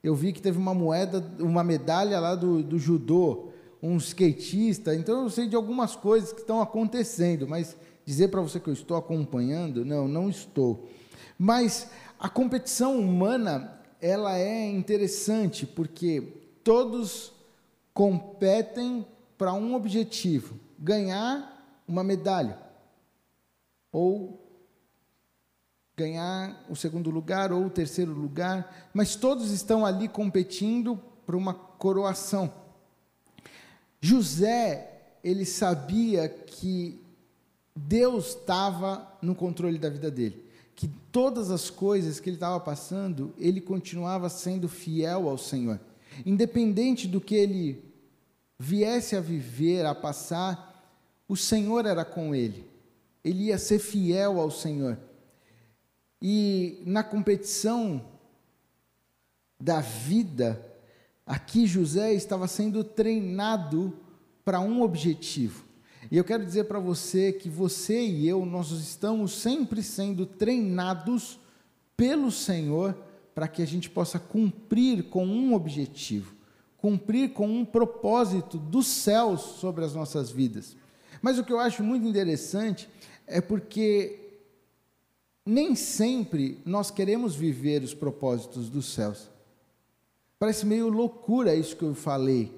eu 0.03 0.15
vi 0.15 0.33
que 0.33 0.41
teve 0.41 0.57
uma 0.57 0.73
moeda, 0.73 1.23
uma 1.39 1.63
medalha 1.63 2.19
lá 2.19 2.33
do, 2.33 2.63
do 2.63 2.79
judô, 2.79 3.48
um 3.81 3.97
skatista. 3.97 4.95
Então 4.95 5.23
eu 5.23 5.29
sei 5.29 5.47
de 5.47 5.55
algumas 5.55 5.95
coisas 5.95 6.33
que 6.33 6.41
estão 6.41 6.61
acontecendo, 6.61 7.47
mas 7.47 7.75
dizer 8.05 8.29
para 8.29 8.41
você 8.41 8.59
que 8.59 8.69
eu 8.69 8.73
estou 8.73 8.97
acompanhando, 8.97 9.85
não, 9.85 10.07
não 10.07 10.29
estou. 10.29 10.87
Mas 11.37 11.89
a 12.19 12.29
competição 12.29 12.99
humana 12.99 13.79
ela 14.01 14.37
é 14.37 14.69
interessante 14.69 15.65
porque 15.65 16.21
todos 16.63 17.33
competem 17.93 19.05
para 19.37 19.53
um 19.53 19.75
objetivo: 19.75 20.59
ganhar 20.77 21.81
uma 21.87 22.03
medalha 22.03 22.59
ou 23.91 24.45
ganhar 25.95 26.65
o 26.69 26.75
segundo 26.75 27.09
lugar 27.09 27.51
ou 27.51 27.65
o 27.65 27.69
terceiro 27.69 28.13
lugar, 28.13 28.89
mas 28.93 29.17
todos 29.17 29.51
estão 29.51 29.85
ali 29.85 30.07
competindo 30.07 30.97
por 31.25 31.35
uma 31.35 31.53
coroação. 31.53 32.53
José, 34.01 35.17
ele 35.23 35.45
sabia 35.45 36.29
que 36.29 36.99
Deus 37.75 38.29
estava 38.29 39.17
no 39.21 39.35
controle 39.35 39.77
da 39.77 39.89
vida 39.89 40.09
dele, 40.09 40.43
que 40.75 40.87
todas 41.11 41.51
as 41.51 41.69
coisas 41.69 42.19
que 42.19 42.29
ele 42.29 42.37
estava 42.37 42.59
passando, 42.59 43.33
ele 43.37 43.61
continuava 43.61 44.29
sendo 44.29 44.67
fiel 44.67 45.29
ao 45.29 45.37
Senhor. 45.37 45.79
Independente 46.25 47.07
do 47.07 47.21
que 47.21 47.35
ele 47.35 47.83
viesse 48.57 49.15
a 49.15 49.21
viver, 49.21 49.85
a 49.85 49.95
passar, 49.95 50.69
o 51.27 51.35
Senhor 51.35 51.85
era 51.85 52.03
com 52.03 52.33
ele. 52.33 52.65
Ele 53.23 53.45
ia 53.45 53.57
ser 53.57 53.79
fiel 53.79 54.39
ao 54.39 54.49
Senhor. 54.49 54.97
E 56.21 56.81
na 56.85 57.03
competição 57.03 58.03
da 59.59 59.81
vida, 59.81 60.65
aqui 61.29 61.67
José 61.67 62.11
estava 62.11 62.47
sendo 62.47 62.83
treinado 62.83 63.93
para 64.43 64.59
um 64.59 64.81
objetivo. 64.81 65.63
E 66.09 66.17
eu 66.17 66.23
quero 66.23 66.43
dizer 66.43 66.63
para 66.63 66.79
você 66.79 67.31
que 67.31 67.47
você 67.47 68.03
e 68.03 68.27
eu, 68.27 68.43
nós 68.47 68.71
estamos 68.71 69.33
sempre 69.33 69.83
sendo 69.83 70.25
treinados 70.25 71.39
pelo 71.95 72.31
Senhor 72.31 72.97
para 73.35 73.47
que 73.47 73.61
a 73.61 73.67
gente 73.67 73.91
possa 73.91 74.17
cumprir 74.17 75.03
com 75.03 75.23
um 75.23 75.53
objetivo, 75.53 76.33
cumprir 76.77 77.31
com 77.31 77.47
um 77.47 77.63
propósito 77.63 78.57
dos 78.57 78.87
céus 78.87 79.41
sobre 79.59 79.85
as 79.85 79.93
nossas 79.93 80.31
vidas. 80.31 80.75
Mas 81.21 81.37
o 81.37 81.43
que 81.43 81.53
eu 81.53 81.59
acho 81.59 81.83
muito 81.83 82.07
interessante 82.07 82.89
é 83.27 83.39
porque 83.39 84.41
nem 85.45 85.75
sempre 85.75 86.57
nós 86.65 86.89
queremos 86.89 87.35
viver 87.35 87.83
os 87.83 87.93
propósitos 87.93 88.67
dos 88.67 88.91
céus. 88.91 89.29
Parece 90.39 90.65
meio 90.65 90.87
loucura 90.87 91.53
isso 91.53 91.75
que 91.75 91.83
eu 91.83 91.93
falei. 91.93 92.57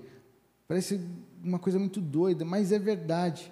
Parece 0.68 1.02
uma 1.44 1.58
coisa 1.58 1.80
muito 1.80 2.00
doida, 2.00 2.46
mas 2.46 2.72
é 2.72 2.78
verdade. 2.78 3.52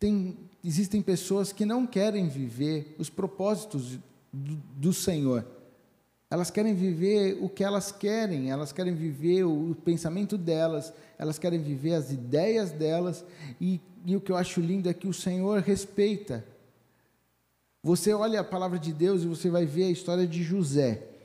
Tem, 0.00 0.36
existem 0.64 1.02
pessoas 1.02 1.52
que 1.52 1.66
não 1.66 1.86
querem 1.86 2.26
viver 2.26 2.96
os 2.98 3.10
propósitos 3.10 3.98
do, 4.32 4.56
do 4.74 4.92
Senhor. 4.94 5.46
Elas 6.30 6.50
querem 6.50 6.74
viver 6.74 7.38
o 7.40 7.50
que 7.50 7.62
elas 7.62 7.92
querem, 7.92 8.50
elas 8.50 8.72
querem 8.72 8.94
viver 8.94 9.44
o, 9.44 9.70
o 9.70 9.74
pensamento 9.74 10.38
delas, 10.38 10.92
elas 11.18 11.38
querem 11.38 11.62
viver 11.62 11.94
as 11.94 12.10
ideias 12.10 12.72
delas, 12.72 13.24
e, 13.60 13.80
e 14.04 14.16
o 14.16 14.20
que 14.20 14.32
eu 14.32 14.36
acho 14.36 14.60
lindo 14.60 14.88
é 14.88 14.94
que 14.94 15.06
o 15.06 15.12
Senhor 15.12 15.60
respeita. 15.60 16.44
Você 17.82 18.12
olha 18.12 18.40
a 18.40 18.44
palavra 18.44 18.78
de 18.78 18.92
Deus 18.92 19.22
e 19.22 19.26
você 19.26 19.50
vai 19.50 19.66
ver 19.66 19.84
a 19.84 19.90
história 19.90 20.26
de 20.26 20.42
José 20.42 21.15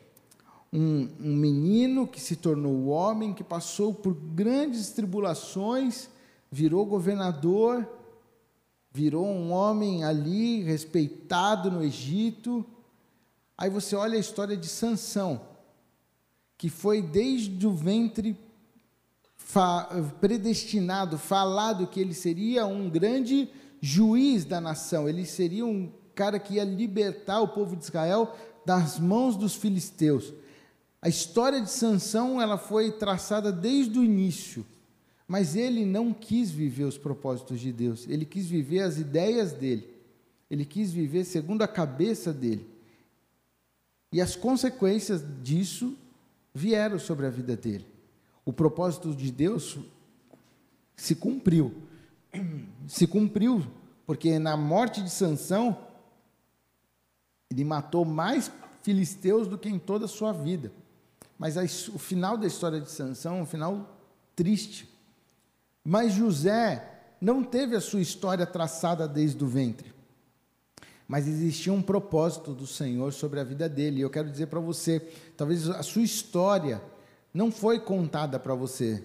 um, 0.73 1.09
um 1.19 1.35
menino 1.35 2.07
que 2.07 2.19
se 2.19 2.35
tornou 2.35 2.87
homem, 2.87 3.33
que 3.33 3.43
passou 3.43 3.93
por 3.93 4.13
grandes 4.13 4.91
tribulações, 4.91 6.09
virou 6.49 6.85
governador, 6.85 7.87
virou 8.91 9.25
um 9.25 9.51
homem 9.51 10.03
ali 10.03 10.61
respeitado 10.63 11.69
no 11.69 11.83
Egito. 11.83 12.65
Aí 13.57 13.69
você 13.69 13.95
olha 13.95 14.15
a 14.15 14.19
história 14.19 14.55
de 14.55 14.67
Sansão, 14.67 15.41
que 16.57 16.69
foi 16.69 17.01
desde 17.01 17.67
o 17.67 17.71
ventre 17.71 18.37
fa 19.35 19.89
predestinado, 20.21 21.17
falado 21.17 21.87
que 21.87 21.99
ele 21.99 22.13
seria 22.13 22.65
um 22.65 22.89
grande 22.89 23.49
juiz 23.81 24.45
da 24.45 24.61
nação, 24.61 25.09
ele 25.09 25.25
seria 25.25 25.65
um 25.65 25.91
cara 26.15 26.39
que 26.39 26.53
ia 26.53 26.63
libertar 26.63 27.41
o 27.41 27.47
povo 27.47 27.75
de 27.75 27.83
Israel 27.83 28.33
das 28.65 28.99
mãos 28.99 29.35
dos 29.35 29.55
filisteus. 29.55 30.33
A 31.01 31.09
história 31.09 31.59
de 31.59 31.69
Sansão, 31.69 32.41
ela 32.41 32.57
foi 32.57 32.91
traçada 32.91 33.51
desde 33.51 33.97
o 33.97 34.03
início, 34.03 34.65
mas 35.27 35.55
ele 35.55 35.85
não 35.85 36.13
quis 36.13 36.51
viver 36.51 36.83
os 36.83 36.97
propósitos 36.97 37.59
de 37.59 37.71
Deus, 37.71 38.07
ele 38.07 38.25
quis 38.25 38.47
viver 38.47 38.81
as 38.81 38.97
ideias 38.97 39.51
dele. 39.53 39.91
Ele 40.51 40.65
quis 40.65 40.91
viver 40.91 41.23
segundo 41.23 41.61
a 41.61 41.67
cabeça 41.67 42.33
dele. 42.33 42.67
E 44.11 44.19
as 44.19 44.35
consequências 44.35 45.23
disso 45.41 45.97
vieram 46.53 46.99
sobre 46.99 47.25
a 47.25 47.29
vida 47.29 47.55
dele. 47.55 47.87
O 48.43 48.51
propósito 48.51 49.15
de 49.15 49.31
Deus 49.31 49.79
se 50.93 51.15
cumpriu. 51.15 51.73
Se 52.85 53.07
cumpriu, 53.07 53.65
porque 54.05 54.37
na 54.37 54.57
morte 54.57 55.01
de 55.01 55.09
Sansão, 55.09 55.77
ele 57.49 57.63
matou 57.63 58.03
mais 58.03 58.51
filisteus 58.83 59.47
do 59.47 59.57
que 59.57 59.69
em 59.69 59.79
toda 59.79 60.03
a 60.03 60.09
sua 60.09 60.33
vida. 60.33 60.69
Mas 61.41 61.57
a, 61.57 61.63
o 61.63 61.97
final 61.97 62.37
da 62.37 62.45
história 62.45 62.79
de 62.79 62.91
Sansão 62.91 63.39
é 63.39 63.41
um 63.41 63.47
final 63.47 63.97
triste. 64.35 64.87
Mas 65.83 66.13
José 66.13 66.87
não 67.19 67.43
teve 67.43 67.75
a 67.75 67.81
sua 67.81 67.99
história 67.99 68.45
traçada 68.45 69.07
desde 69.07 69.43
o 69.43 69.47
ventre. 69.47 69.91
Mas 71.07 71.27
existia 71.27 71.73
um 71.73 71.81
propósito 71.81 72.53
do 72.53 72.67
Senhor 72.67 73.11
sobre 73.11 73.39
a 73.39 73.43
vida 73.43 73.67
dele. 73.67 73.97
E 73.97 74.01
eu 74.01 74.09
quero 74.11 74.29
dizer 74.29 74.45
para 74.49 74.59
você, 74.59 74.99
talvez 75.35 75.67
a 75.67 75.81
sua 75.81 76.03
história 76.03 76.79
não 77.33 77.51
foi 77.51 77.79
contada 77.79 78.37
para 78.37 78.53
você. 78.53 79.03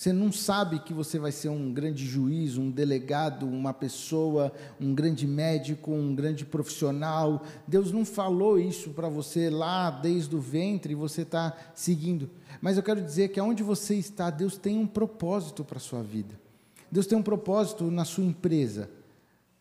Você 0.00 0.14
não 0.14 0.32
sabe 0.32 0.78
que 0.78 0.94
você 0.94 1.18
vai 1.18 1.30
ser 1.30 1.50
um 1.50 1.74
grande 1.74 2.06
juiz, 2.06 2.56
um 2.56 2.70
delegado, 2.70 3.46
uma 3.46 3.74
pessoa, 3.74 4.50
um 4.80 4.94
grande 4.94 5.26
médico, 5.26 5.92
um 5.92 6.14
grande 6.14 6.42
profissional. 6.46 7.44
Deus 7.68 7.92
não 7.92 8.02
falou 8.02 8.58
isso 8.58 8.92
para 8.92 9.10
você 9.10 9.50
lá 9.50 9.90
desde 9.90 10.34
o 10.34 10.40
ventre 10.40 10.92
e 10.94 10.96
você 10.96 11.20
está 11.20 11.54
seguindo. 11.74 12.30
Mas 12.62 12.78
eu 12.78 12.82
quero 12.82 13.02
dizer 13.02 13.28
que 13.28 13.38
aonde 13.38 13.62
você 13.62 13.94
está, 13.94 14.30
Deus 14.30 14.56
tem 14.56 14.78
um 14.78 14.86
propósito 14.86 15.62
para 15.66 15.76
a 15.76 15.82
sua 15.82 16.02
vida. 16.02 16.34
Deus 16.90 17.06
tem 17.06 17.18
um 17.18 17.22
propósito 17.22 17.90
na 17.90 18.06
sua 18.06 18.24
empresa. 18.24 18.88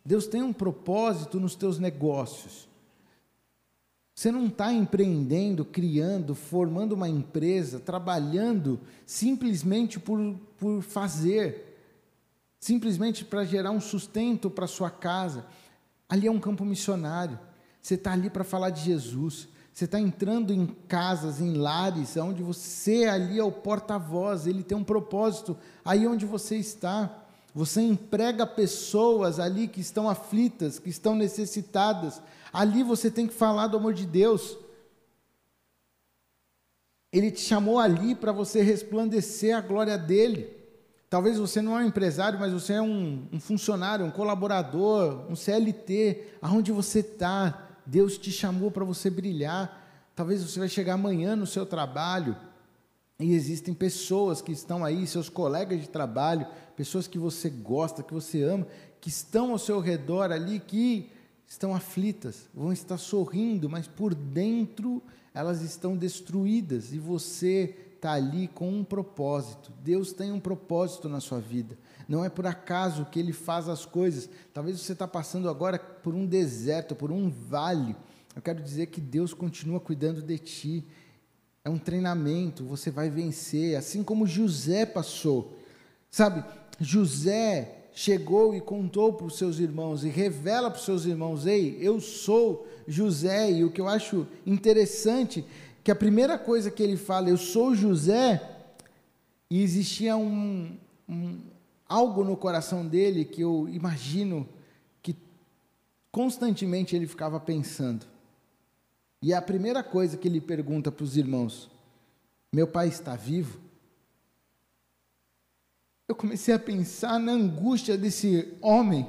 Deus 0.06 0.26
tem 0.26 0.42
um 0.42 0.54
propósito 0.54 1.38
nos 1.38 1.54
teus 1.54 1.80
negócios. 1.80 2.69
Você 4.20 4.34
não 4.34 4.48
está 4.48 4.74
empreendendo, 4.74 5.64
criando, 5.64 6.36
formando 6.36 6.92
uma 6.92 7.08
empresa, 7.08 7.80
trabalhando 7.80 8.78
simplesmente 9.06 9.98
por, 9.98 10.36
por 10.58 10.82
fazer, 10.82 11.80
simplesmente 12.60 13.24
para 13.24 13.46
gerar 13.46 13.72
um 13.72 13.80
sustento 13.80 14.50
para 14.50 14.68
sua 14.68 14.90
casa. 14.90 15.46
Ali 16.10 16.28
é 16.28 16.32
um 16.32 16.38
campo 16.38 16.66
missionário. 16.66 17.40
Você 17.82 17.94
está 17.94 18.12
ali 18.12 18.30
para 18.30 18.44
falar 18.44 18.72
de 18.72 18.82
Jesus. 18.82 19.48
Você 19.74 19.86
está 19.86 19.98
entrando 19.98 20.52
em 20.52 20.68
casas, 20.68 21.40
em 21.40 21.54
lares, 21.54 22.18
onde 22.18 22.44
você 22.44 23.06
ali 23.06 23.40
é 23.40 23.44
o 23.46 23.54
porta-voz, 23.54 24.48
ele 24.48 24.64
tem 24.64 24.78
um 24.78 24.84
propósito 24.84 25.56
aí 25.86 26.06
onde 26.06 26.26
você 26.26 26.58
está. 26.58 27.24
Você 27.56 27.80
emprega 27.80 28.46
pessoas 28.46 29.40
ali 29.40 29.66
que 29.66 29.80
estão 29.80 30.10
aflitas, 30.10 30.78
que 30.78 30.90
estão 30.90 31.16
necessitadas, 31.16 32.22
Ali 32.52 32.84
você 32.84 33.10
tem 33.12 33.28
que 33.28 33.34
falar 33.34 33.68
do 33.68 33.78
amor 33.78 33.94
de 33.94 34.06
Deus. 34.06 34.58
Ele 37.12 37.32
te 37.32 37.42
chamou 37.42 37.80
ali 37.80 38.14
para 38.16 38.32
você 38.32 38.62
resplandecer 38.62 39.56
a 39.56 39.62
glória 39.62 39.98
dele. 39.98 40.56
Talvez 41.10 41.40
você 41.40 41.62
não 41.62 41.78
é 41.78 41.84
um 41.84 41.88
empresário, 41.88 42.40
mas 42.40 42.54
você 42.54 42.74
é 42.74 42.82
um, 42.82 43.28
um 43.32 43.40
funcionário, 43.40 44.06
um 44.06 44.12
colaborador, 44.12 45.26
um 45.30 45.36
CLT. 45.36 46.36
Aonde 46.42 46.72
você 46.72 47.00
está, 47.00 47.68
Deus 47.86 48.18
te 48.18 48.32
chamou 48.32 48.70
para 48.70 48.86
você 48.86 49.10
brilhar. 49.10 50.12
Talvez 50.16 50.44
você 50.44 50.60
vai 50.60 50.70
chegar 50.70 50.94
amanhã 50.94 51.36
no 51.36 51.48
seu 51.48 51.66
trabalho 51.66 52.36
e 53.20 53.34
existem 53.34 53.74
pessoas 53.74 54.42
que 54.42 54.52
estão 54.54 54.86
aí, 54.86 55.06
seus 55.06 55.28
colegas 55.28 55.82
de 55.82 55.90
trabalho, 55.90 56.48
pessoas 56.76 57.06
que 57.06 57.20
você 57.20 57.50
gosta, 57.50 58.02
que 58.02 58.14
você 58.14 58.44
ama, 58.44 58.66
que 59.02 59.10
estão 59.10 59.52
ao 59.52 59.58
seu 59.58 59.82
redor 59.82 60.32
ali, 60.32 60.60
que 60.60 61.12
estão 61.50 61.76
aflitas, 61.76 62.48
vão 62.54 62.72
estar 62.72 62.98
sorrindo, 62.98 63.68
mas 63.68 63.88
por 63.88 64.14
dentro 64.14 65.02
elas 65.34 65.62
estão 65.64 65.98
destruídas 65.98 66.94
e 66.94 67.00
você 67.00 67.76
está 67.96 68.12
ali 68.14 68.48
com 68.48 68.70
um 68.70 68.84
propósito. 68.84 69.74
Deus 69.84 70.14
tem 70.14 70.32
um 70.32 70.40
propósito 70.40 71.10
na 71.10 71.20
sua 71.20 71.40
vida. 71.40 71.78
Não 72.08 72.24
é 72.24 72.30
por 72.30 72.46
acaso 72.46 73.06
que 73.06 73.20
Ele 73.20 73.34
faz 73.34 73.68
as 73.68 73.86
coisas. 73.86 74.30
Talvez 74.54 74.80
você 74.80 74.94
está 74.94 75.08
passando 75.08 75.50
agora 75.50 75.78
por 75.78 76.14
um 76.14 76.26
deserto, 76.26 76.96
por 76.96 77.12
um 77.12 77.30
vale. 77.30 77.96
Eu 78.36 78.42
quero 78.42 78.62
dizer 78.62 78.88
que 78.88 79.02
Deus 79.02 79.34
continua 79.34 79.80
cuidando 79.80 80.22
de 80.22 80.38
ti. 80.38 80.86
É 81.64 81.70
um 81.70 81.78
treinamento, 81.78 82.64
você 82.64 82.90
vai 82.90 83.10
vencer, 83.10 83.76
assim 83.76 84.02
como 84.04 84.26
José 84.26 84.86
passou. 84.86 85.60
Sabe, 86.10 86.44
José 86.80 87.79
chegou 87.94 88.56
e 88.56 88.62
contou 88.62 89.14
para 89.14 89.26
os 89.26 89.38
seus 89.38 89.60
irmãos 89.60 90.04
e 90.04 90.10
revela 90.10 90.70
para 90.70 90.80
os 90.80 90.86
seus 90.86 91.06
irmãos: 91.06 91.46
Ei, 91.46 91.78
eu 91.82 92.00
sou 92.00 92.68
José. 92.88 93.52
E 93.52 93.64
o 93.64 93.72
que 93.72 93.82
eu 93.82 93.88
acho 93.88 94.28
interessante, 94.46 95.46
que 95.84 95.92
a 95.92 95.96
primeira 95.96 96.38
coisa 96.38 96.72
que 96.72 96.84
ele 96.84 96.98
fala, 96.98 97.30
eu 97.30 97.38
sou 97.38 97.76
José, 97.76 98.42
e 99.50 99.62
existia 99.62 100.16
um, 100.16 100.78
um 101.08 101.40
algo 101.88 102.24
no 102.24 102.38
coração 102.38 102.86
dele 102.86 103.26
que 103.26 103.42
eu 103.42 103.68
imagino 103.70 104.48
que 105.02 105.16
constantemente 106.12 106.96
ele 106.96 107.08
ficava 107.08 107.40
pensando. 107.40 108.06
E 109.22 109.34
a 109.34 109.42
primeira 109.42 109.84
coisa 109.84 110.16
que 110.16 110.28
ele 110.28 110.40
pergunta 110.40 110.92
para 110.92 111.04
os 111.04 111.18
irmãos: 111.18 111.70
Meu 112.54 112.68
pai 112.68 112.88
está 112.88 113.16
vivo? 113.16 113.60
Eu 116.10 116.16
comecei 116.16 116.56
a 116.56 116.60
pensar 116.60 117.20
na 117.20 117.34
angústia 117.34 117.96
desse 117.96 118.52
homem 118.62 119.08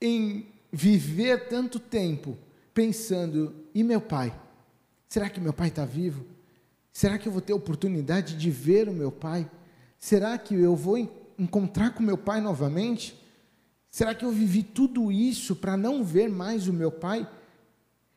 em 0.00 0.46
viver 0.70 1.48
tanto 1.48 1.80
tempo 1.80 2.38
pensando: 2.72 3.52
e 3.74 3.82
meu 3.82 4.00
pai? 4.00 4.32
Será 5.08 5.28
que 5.28 5.40
meu 5.40 5.52
pai 5.52 5.66
está 5.66 5.84
vivo? 5.84 6.24
Será 6.92 7.18
que 7.18 7.26
eu 7.26 7.32
vou 7.32 7.40
ter 7.40 7.52
oportunidade 7.52 8.36
de 8.36 8.52
ver 8.52 8.88
o 8.88 8.92
meu 8.92 9.10
pai? 9.10 9.50
Será 9.98 10.38
que 10.38 10.54
eu 10.54 10.76
vou 10.76 10.96
encontrar 11.36 11.92
com 11.92 12.04
meu 12.04 12.16
pai 12.16 12.40
novamente? 12.40 13.20
Será 13.90 14.14
que 14.14 14.24
eu 14.24 14.30
vivi 14.30 14.62
tudo 14.62 15.10
isso 15.10 15.56
para 15.56 15.76
não 15.76 16.04
ver 16.04 16.30
mais 16.30 16.68
o 16.68 16.72
meu 16.72 16.92
pai? 16.92 17.28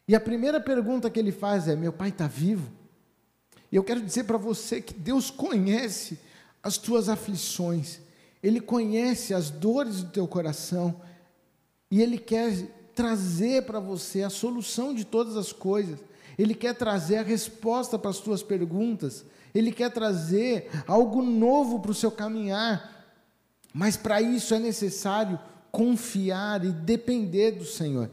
E 0.07 0.15
a 0.15 0.19
primeira 0.19 0.61
pergunta 0.61 1.09
que 1.09 1.19
ele 1.19 1.31
faz 1.31 1.67
é: 1.67 1.75
meu 1.75 1.91
pai 1.91 2.09
está 2.09 2.27
vivo? 2.27 2.71
E 3.71 3.75
eu 3.75 3.83
quero 3.83 3.99
dizer 3.99 4.25
para 4.25 4.37
você 4.37 4.79
que 4.79 4.93
Deus 4.93 5.31
conhece 5.31 6.19
as 6.63 6.77
tuas 6.77 7.09
aflições, 7.09 7.99
Ele 8.41 8.61
conhece 8.61 9.33
as 9.33 9.49
dores 9.49 10.01
do 10.01 10.11
teu 10.11 10.27
coração 10.27 11.01
e 11.91 12.01
Ele 12.01 12.17
quer 12.17 12.51
trazer 12.95 13.63
para 13.63 13.79
você 13.79 14.23
a 14.23 14.29
solução 14.29 14.93
de 14.93 15.03
todas 15.03 15.35
as 15.35 15.51
coisas. 15.51 15.99
Ele 16.37 16.55
quer 16.55 16.73
trazer 16.73 17.17
a 17.17 17.23
resposta 17.23 17.99
para 17.99 18.09
as 18.09 18.19
tuas 18.19 18.41
perguntas. 18.41 19.25
Ele 19.53 19.71
quer 19.71 19.91
trazer 19.91 20.69
algo 20.87 21.21
novo 21.21 21.79
para 21.79 21.91
o 21.91 21.95
seu 21.95 22.11
caminhar. 22.11 23.07
Mas 23.73 23.97
para 23.97 24.21
isso 24.21 24.53
é 24.53 24.59
necessário 24.59 25.39
confiar 25.71 26.63
e 26.63 26.71
depender 26.71 27.51
do 27.51 27.65
Senhor. 27.65 28.09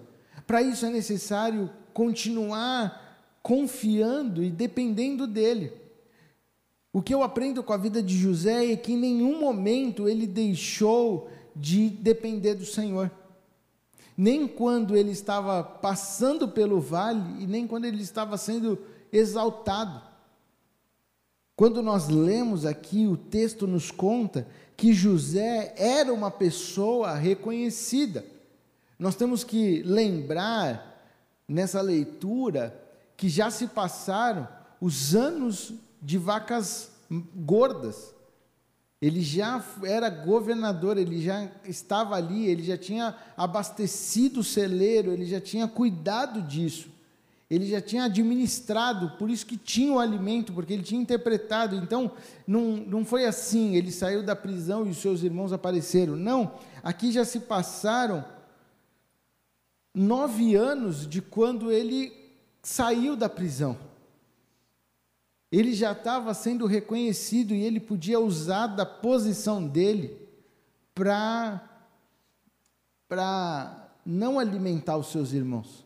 Para 0.46 0.62
isso 0.62 0.84
é 0.84 0.90
necessário 0.90 1.70
continuar 1.92 3.38
confiando 3.42 4.42
e 4.42 4.50
dependendo 4.50 5.26
dele. 5.26 5.72
O 6.92 7.00
que 7.00 7.14
eu 7.14 7.22
aprendo 7.22 7.62
com 7.62 7.72
a 7.72 7.76
vida 7.76 8.02
de 8.02 8.16
José 8.18 8.72
é 8.72 8.76
que 8.76 8.92
em 8.92 8.98
nenhum 8.98 9.38
momento 9.38 10.08
ele 10.08 10.26
deixou 10.26 11.30
de 11.54 11.88
depender 11.88 12.54
do 12.54 12.66
Senhor. 12.66 13.10
Nem 14.16 14.46
quando 14.48 14.96
ele 14.96 15.12
estava 15.12 15.62
passando 15.62 16.48
pelo 16.48 16.80
vale 16.80 17.42
e 17.42 17.46
nem 17.46 17.66
quando 17.66 17.84
ele 17.84 18.02
estava 18.02 18.36
sendo 18.36 18.78
exaltado. 19.12 20.02
Quando 21.54 21.82
nós 21.82 22.08
lemos 22.08 22.66
aqui, 22.66 23.06
o 23.06 23.16
texto 23.16 23.66
nos 23.66 23.90
conta 23.90 24.46
que 24.76 24.92
José 24.92 25.74
era 25.76 26.12
uma 26.12 26.30
pessoa 26.30 27.14
reconhecida. 27.14 28.24
Nós 28.98 29.14
temos 29.14 29.44
que 29.44 29.82
lembrar 29.82 30.90
nessa 31.46 31.80
leitura 31.80 32.78
que 33.16 33.28
já 33.28 33.50
se 33.50 33.66
passaram 33.68 34.48
os 34.80 35.14
anos 35.14 35.74
de 36.00 36.18
vacas 36.18 36.90
gordas. 37.34 38.14
Ele 39.00 39.22
já 39.22 39.64
era 39.82 40.10
governador, 40.10 40.98
ele 40.98 41.22
já 41.22 41.50
estava 41.64 42.16
ali, 42.16 42.46
ele 42.46 42.62
já 42.62 42.76
tinha 42.76 43.16
abastecido 43.36 44.40
o 44.40 44.44
celeiro, 44.44 45.12
ele 45.12 45.24
já 45.24 45.40
tinha 45.40 45.66
cuidado 45.66 46.42
disso. 46.42 46.90
Ele 47.48 47.66
já 47.66 47.80
tinha 47.80 48.04
administrado, 48.04 49.16
por 49.18 49.28
isso 49.28 49.44
que 49.44 49.56
tinha 49.56 49.92
o 49.92 49.98
alimento, 49.98 50.52
porque 50.52 50.72
ele 50.72 50.84
tinha 50.84 51.00
interpretado. 51.00 51.74
Então, 51.74 52.12
não, 52.46 52.76
não 52.76 53.04
foi 53.04 53.24
assim, 53.24 53.74
ele 53.74 53.90
saiu 53.90 54.22
da 54.22 54.36
prisão 54.36 54.86
e 54.86 54.90
os 54.90 54.98
seus 54.98 55.24
irmãos 55.24 55.52
apareceram. 55.52 56.14
Não, 56.14 56.54
aqui 56.82 57.10
já 57.10 57.24
se 57.24 57.40
passaram 57.40 58.24
nove 59.92 60.54
anos 60.54 61.08
de 61.08 61.20
quando 61.20 61.72
ele 61.72 62.12
saiu 62.62 63.16
da 63.16 63.28
prisão. 63.28 63.76
Ele 65.50 65.74
já 65.74 65.92
estava 65.92 66.32
sendo 66.32 66.66
reconhecido 66.66 67.52
e 67.54 67.62
ele 67.62 67.80
podia 67.80 68.20
usar 68.20 68.68
da 68.68 68.86
posição 68.86 69.66
dele 69.66 70.16
para 70.94 71.66
para 73.08 73.88
não 74.06 74.38
alimentar 74.38 74.96
os 74.96 75.08
seus 75.08 75.32
irmãos. 75.32 75.84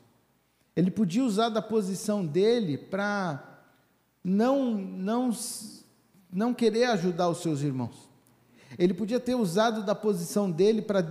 Ele 0.77 0.90
podia 0.90 1.24
usar 1.24 1.48
da 1.48 1.62
posição 1.62 2.24
dele 2.24 2.77
para 2.77 3.62
não 4.22 4.74
não 4.74 5.31
não 6.31 6.53
querer 6.53 6.85
ajudar 6.87 7.29
os 7.31 7.38
seus 7.38 7.62
irmãos. 7.62 7.96
Ele 8.79 8.92
podia 8.92 9.20
ter 9.20 9.35
usado 9.35 9.83
da 9.83 9.94
posição 9.94 10.50
dele 10.50 10.83
para 10.83 11.03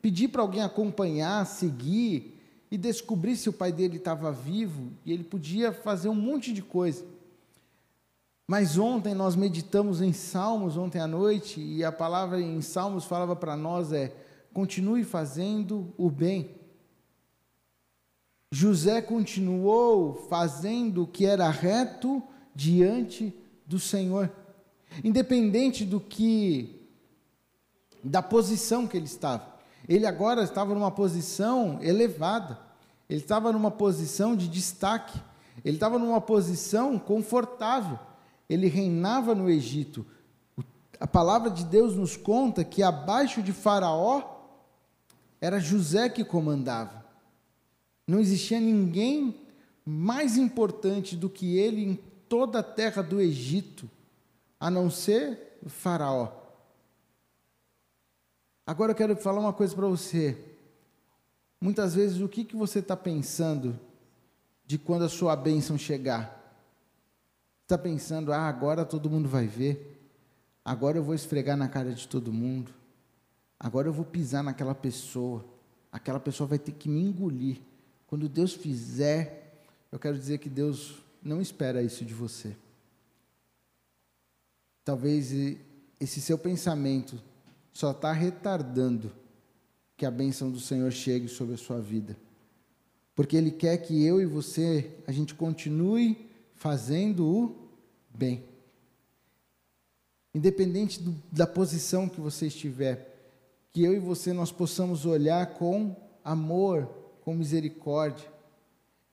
pedir 0.00 0.28
para 0.28 0.42
alguém 0.42 0.62
acompanhar, 0.62 1.46
seguir 1.46 2.40
e 2.70 2.76
descobrir 2.78 3.36
se 3.36 3.48
o 3.48 3.52
pai 3.52 3.70
dele 3.70 3.98
estava 3.98 4.32
vivo, 4.32 4.90
e 5.04 5.12
ele 5.12 5.22
podia 5.22 5.72
fazer 5.72 6.08
um 6.08 6.14
monte 6.14 6.52
de 6.52 6.62
coisa. 6.62 7.04
Mas 8.52 8.76
ontem 8.76 9.14
nós 9.14 9.34
meditamos 9.34 10.02
em 10.02 10.12
Salmos, 10.12 10.76
ontem 10.76 10.98
à 10.98 11.06
noite, 11.06 11.58
e 11.58 11.82
a 11.82 11.90
palavra 11.90 12.38
em 12.38 12.60
Salmos 12.60 13.06
falava 13.06 13.34
para 13.34 13.56
nós 13.56 13.94
é: 13.94 14.14
continue 14.52 15.04
fazendo 15.04 15.94
o 15.96 16.10
bem. 16.10 16.50
José 18.50 19.00
continuou 19.00 20.26
fazendo 20.28 21.04
o 21.04 21.06
que 21.06 21.24
era 21.24 21.48
reto 21.48 22.22
diante 22.54 23.34
do 23.64 23.80
Senhor, 23.80 24.30
independente 25.02 25.82
do 25.86 25.98
que, 25.98 26.86
da 28.04 28.20
posição 28.20 28.86
que 28.86 28.98
ele 28.98 29.06
estava. 29.06 29.50
Ele 29.88 30.04
agora 30.04 30.42
estava 30.42 30.74
numa 30.74 30.90
posição 30.90 31.78
elevada, 31.80 32.60
ele 33.08 33.20
estava 33.20 33.50
numa 33.50 33.70
posição 33.70 34.36
de 34.36 34.46
destaque, 34.46 35.18
ele 35.64 35.76
estava 35.76 35.98
numa 35.98 36.20
posição 36.20 36.98
confortável 36.98 37.98
ele 38.52 38.68
reinava 38.68 39.34
no 39.34 39.48
Egito. 39.48 40.04
A 41.00 41.06
palavra 41.06 41.50
de 41.50 41.64
Deus 41.64 41.96
nos 41.96 42.16
conta 42.16 42.62
que 42.62 42.82
abaixo 42.82 43.42
de 43.42 43.52
Faraó 43.52 44.22
era 45.40 45.58
José 45.58 46.08
que 46.08 46.24
comandava. 46.24 47.04
Não 48.06 48.20
existia 48.20 48.60
ninguém 48.60 49.40
mais 49.84 50.36
importante 50.36 51.16
do 51.16 51.30
que 51.30 51.56
ele 51.56 51.82
em 51.82 51.94
toda 52.28 52.58
a 52.58 52.62
terra 52.62 53.02
do 53.02 53.20
Egito, 53.20 53.90
a 54.60 54.70
não 54.70 54.90
ser 54.90 55.58
Faraó. 55.66 56.30
Agora 58.66 58.92
eu 58.92 58.96
quero 58.96 59.16
falar 59.16 59.40
uma 59.40 59.52
coisa 59.52 59.74
para 59.74 59.88
você. 59.88 60.38
Muitas 61.60 61.94
vezes, 61.94 62.20
o 62.20 62.28
que, 62.28 62.44
que 62.44 62.56
você 62.56 62.80
está 62.80 62.96
pensando 62.96 63.78
de 64.66 64.78
quando 64.78 65.04
a 65.04 65.08
sua 65.08 65.34
bênção 65.34 65.78
chegar? 65.78 66.41
Está 67.72 67.82
pensando, 67.82 68.34
ah, 68.34 68.46
agora 68.48 68.84
todo 68.84 69.08
mundo 69.08 69.28
vai 69.30 69.46
ver, 69.46 69.98
agora 70.62 70.98
eu 70.98 71.02
vou 71.02 71.14
esfregar 71.14 71.56
na 71.56 71.68
cara 71.68 71.94
de 71.94 72.06
todo 72.06 72.30
mundo, 72.30 72.70
agora 73.58 73.88
eu 73.88 73.92
vou 73.94 74.04
pisar 74.04 74.44
naquela 74.44 74.74
pessoa, 74.74 75.42
aquela 75.90 76.20
pessoa 76.20 76.46
vai 76.46 76.58
ter 76.58 76.72
que 76.72 76.86
me 76.86 77.00
engolir. 77.00 77.60
Quando 78.06 78.28
Deus 78.28 78.52
fizer, 78.52 79.64
eu 79.90 79.98
quero 79.98 80.18
dizer 80.18 80.36
que 80.36 80.50
Deus 80.50 81.02
não 81.22 81.40
espera 81.40 81.82
isso 81.82 82.04
de 82.04 82.12
você. 82.12 82.54
Talvez 84.84 85.32
esse 85.98 86.20
seu 86.20 86.36
pensamento 86.36 87.18
só 87.72 87.92
está 87.92 88.12
retardando 88.12 89.10
que 89.96 90.04
a 90.04 90.10
bênção 90.10 90.50
do 90.50 90.60
Senhor 90.60 90.92
chegue 90.92 91.26
sobre 91.26 91.54
a 91.54 91.58
sua 91.58 91.80
vida. 91.80 92.18
Porque 93.14 93.34
Ele 93.34 93.50
quer 93.50 93.78
que 93.78 94.04
eu 94.04 94.20
e 94.20 94.26
você, 94.26 94.90
a 95.06 95.12
gente 95.12 95.34
continue 95.34 96.28
fazendo 96.54 97.26
o 97.26 97.61
bem. 98.14 98.44
Independente 100.34 101.02
do, 101.02 101.14
da 101.30 101.46
posição 101.46 102.08
que 102.08 102.20
você 102.20 102.46
estiver, 102.46 103.12
que 103.72 103.82
eu 103.82 103.94
e 103.94 103.98
você 103.98 104.32
nós 104.32 104.50
possamos 104.50 105.04
olhar 105.04 105.54
com 105.54 105.96
amor, 106.24 106.86
com 107.22 107.34
misericórdia, 107.34 108.30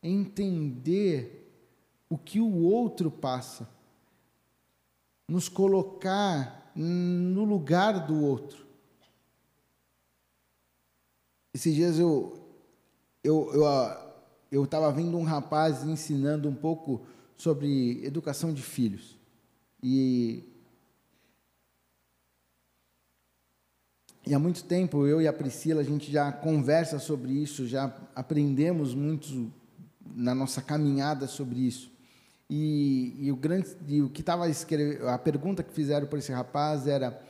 entender 0.02 1.52
o 2.10 2.18
que 2.18 2.40
o 2.40 2.64
outro 2.64 3.12
passa, 3.12 3.70
nos 5.28 5.48
colocar 5.48 6.72
no 6.76 7.44
lugar 7.44 8.08
do 8.08 8.24
outro. 8.24 8.66
Esses 11.54 11.76
dias 11.76 12.00
eu 12.00 12.40
eu 13.24 13.52
eu 14.52 14.64
estava 14.64 14.92
vendo 14.92 15.18
um 15.18 15.24
rapaz 15.24 15.84
ensinando 15.84 16.48
um 16.48 16.56
pouco 16.56 17.02
sobre 17.40 18.06
educação 18.06 18.54
de 18.54 18.62
filhos. 18.62 19.18
E, 19.82 20.44
e 24.28 24.34
há 24.34 24.38
muito 24.38 24.66
tempo 24.66 25.08
eu 25.08 25.22
e 25.22 25.28
a 25.28 25.32
Priscila 25.32 25.80
a 25.80 25.84
gente 25.84 26.12
já 26.12 26.34
conversa 26.34 27.00
sobre 27.00 27.32
isso, 27.32 27.66
já 27.66 27.96
aprendemos 28.14 28.94
muito 28.94 29.52
na 30.14 30.36
nossa 30.36 30.62
caminhada 30.62 31.28
sobre 31.28 31.60
isso. 31.60 31.90
E, 32.50 33.16
e 33.18 33.32
o 33.32 33.38
grande, 33.38 33.70
e 33.88 34.02
o 34.02 34.10
que 34.10 34.20
estava 34.20 34.46
a 34.46 35.18
pergunta 35.18 35.64
que 35.64 35.72
fizeram 35.72 36.08
para 36.08 36.20
esse 36.20 36.34
rapaz 36.34 36.88
era 36.88 37.24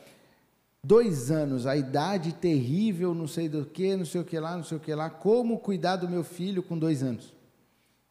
dois 0.82 1.30
anos, 1.30 1.68
a 1.68 1.76
idade 1.76 2.32
terrível, 2.32 3.14
não 3.14 3.28
sei 3.28 3.48
do 3.48 3.64
que, 3.64 3.94
não 3.94 4.04
sei 4.04 4.22
o 4.22 4.24
que 4.24 4.40
lá, 4.40 4.56
não 4.56 4.64
sei 4.64 4.76
o 4.76 4.80
que 4.80 4.92
lá, 4.92 5.08
como 5.08 5.60
cuidar 5.60 5.96
do 5.96 6.08
meu 6.08 6.24
filho 6.24 6.64
com 6.64 6.76
dois 6.76 7.00
anos? 7.00 7.39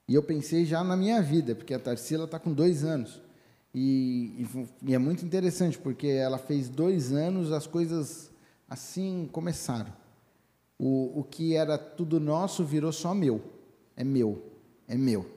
E 0.09 0.15
eu 0.15 0.23
pensei 0.23 0.65
já 0.65 0.83
na 0.83 0.97
minha 0.97 1.21
vida, 1.21 1.53
porque 1.53 1.71
a 1.71 1.77
Tarsila 1.77 2.25
está 2.25 2.39
com 2.39 2.51
dois 2.51 2.83
anos. 2.83 3.21
E, 3.71 4.43
e, 4.83 4.89
e, 4.89 4.95
é 4.95 4.97
muito 4.97 5.23
interessante, 5.23 5.77
porque 5.77 6.07
ela 6.07 6.39
fez 6.39 6.67
dois 6.67 7.13
anos, 7.13 7.51
as 7.51 7.67
coisas 7.67 8.31
assim 8.67 9.29
começaram. 9.31 9.93
O, 10.79 11.19
o 11.19 11.23
que 11.23 11.55
era 11.55 11.77
tudo 11.77 12.19
nosso 12.19 12.65
virou 12.65 12.91
só 12.91 13.13
meu. 13.13 13.39
É 13.95 14.03
meu, 14.03 14.41
é 14.87 14.97
meu. 14.97 15.27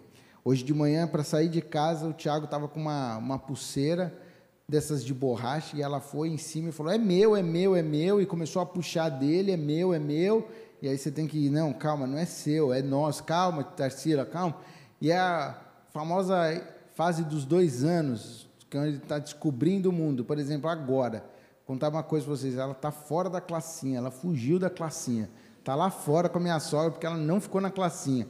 Hoje 0.42 0.64
de 0.64 0.72
manhã, 0.72 1.06
para 1.06 1.22
sair 1.22 1.50
de 1.50 1.60
casa, 1.60 2.06
o 2.08 2.14
Tiago 2.14 2.46
estava 2.46 2.66
com 2.66 2.80
uma, 2.80 3.18
uma 3.18 3.38
pulseira 3.38 4.18
dessas 4.66 5.04
de 5.04 5.12
borracha 5.12 5.76
e 5.76 5.82
ela 5.82 6.00
foi 6.00 6.30
em 6.30 6.38
cima 6.38 6.70
e 6.70 6.72
falou: 6.72 6.90
É 6.90 6.96
meu, 6.96 7.36
é 7.36 7.42
meu, 7.42 7.76
é 7.76 7.82
meu. 7.82 8.22
E 8.22 8.24
começou 8.24 8.62
a 8.62 8.64
puxar 8.64 9.10
dele: 9.10 9.52
É 9.52 9.56
meu, 9.58 9.92
é 9.92 9.98
meu. 9.98 10.48
E 10.82 10.88
aí 10.88 10.98
você 10.98 11.12
tem 11.12 11.28
que, 11.28 11.48
não, 11.48 11.72
calma, 11.72 12.08
não 12.08 12.18
é 12.18 12.24
seu, 12.24 12.74
é 12.74 12.82
nosso, 12.82 13.22
calma, 13.22 13.62
Tarsila, 13.62 14.26
calma. 14.26 14.56
E 15.00 15.12
é 15.12 15.16
a 15.16 15.56
famosa 15.92 16.60
fase 16.92 17.22
dos 17.22 17.44
dois 17.44 17.84
anos, 17.84 18.48
quando 18.68 18.86
ele 18.86 18.96
está 18.96 19.20
descobrindo 19.20 19.90
o 19.90 19.92
mundo. 19.92 20.24
Por 20.24 20.40
exemplo, 20.40 20.68
agora, 20.68 21.24
contar 21.64 21.88
uma 21.88 22.02
coisa 22.02 22.26
para 22.26 22.34
vocês: 22.34 22.56
ela 22.56 22.72
está 22.72 22.90
fora 22.90 23.30
da 23.30 23.40
classinha, 23.40 23.98
ela 23.98 24.10
fugiu 24.10 24.58
da 24.58 24.68
classinha, 24.68 25.30
está 25.60 25.76
lá 25.76 25.88
fora 25.88 26.28
com 26.28 26.38
a 26.38 26.40
minha 26.40 26.58
sogra 26.58 26.90
porque 26.90 27.06
ela 27.06 27.16
não 27.16 27.40
ficou 27.40 27.60
na 27.60 27.70
classinha. 27.70 28.26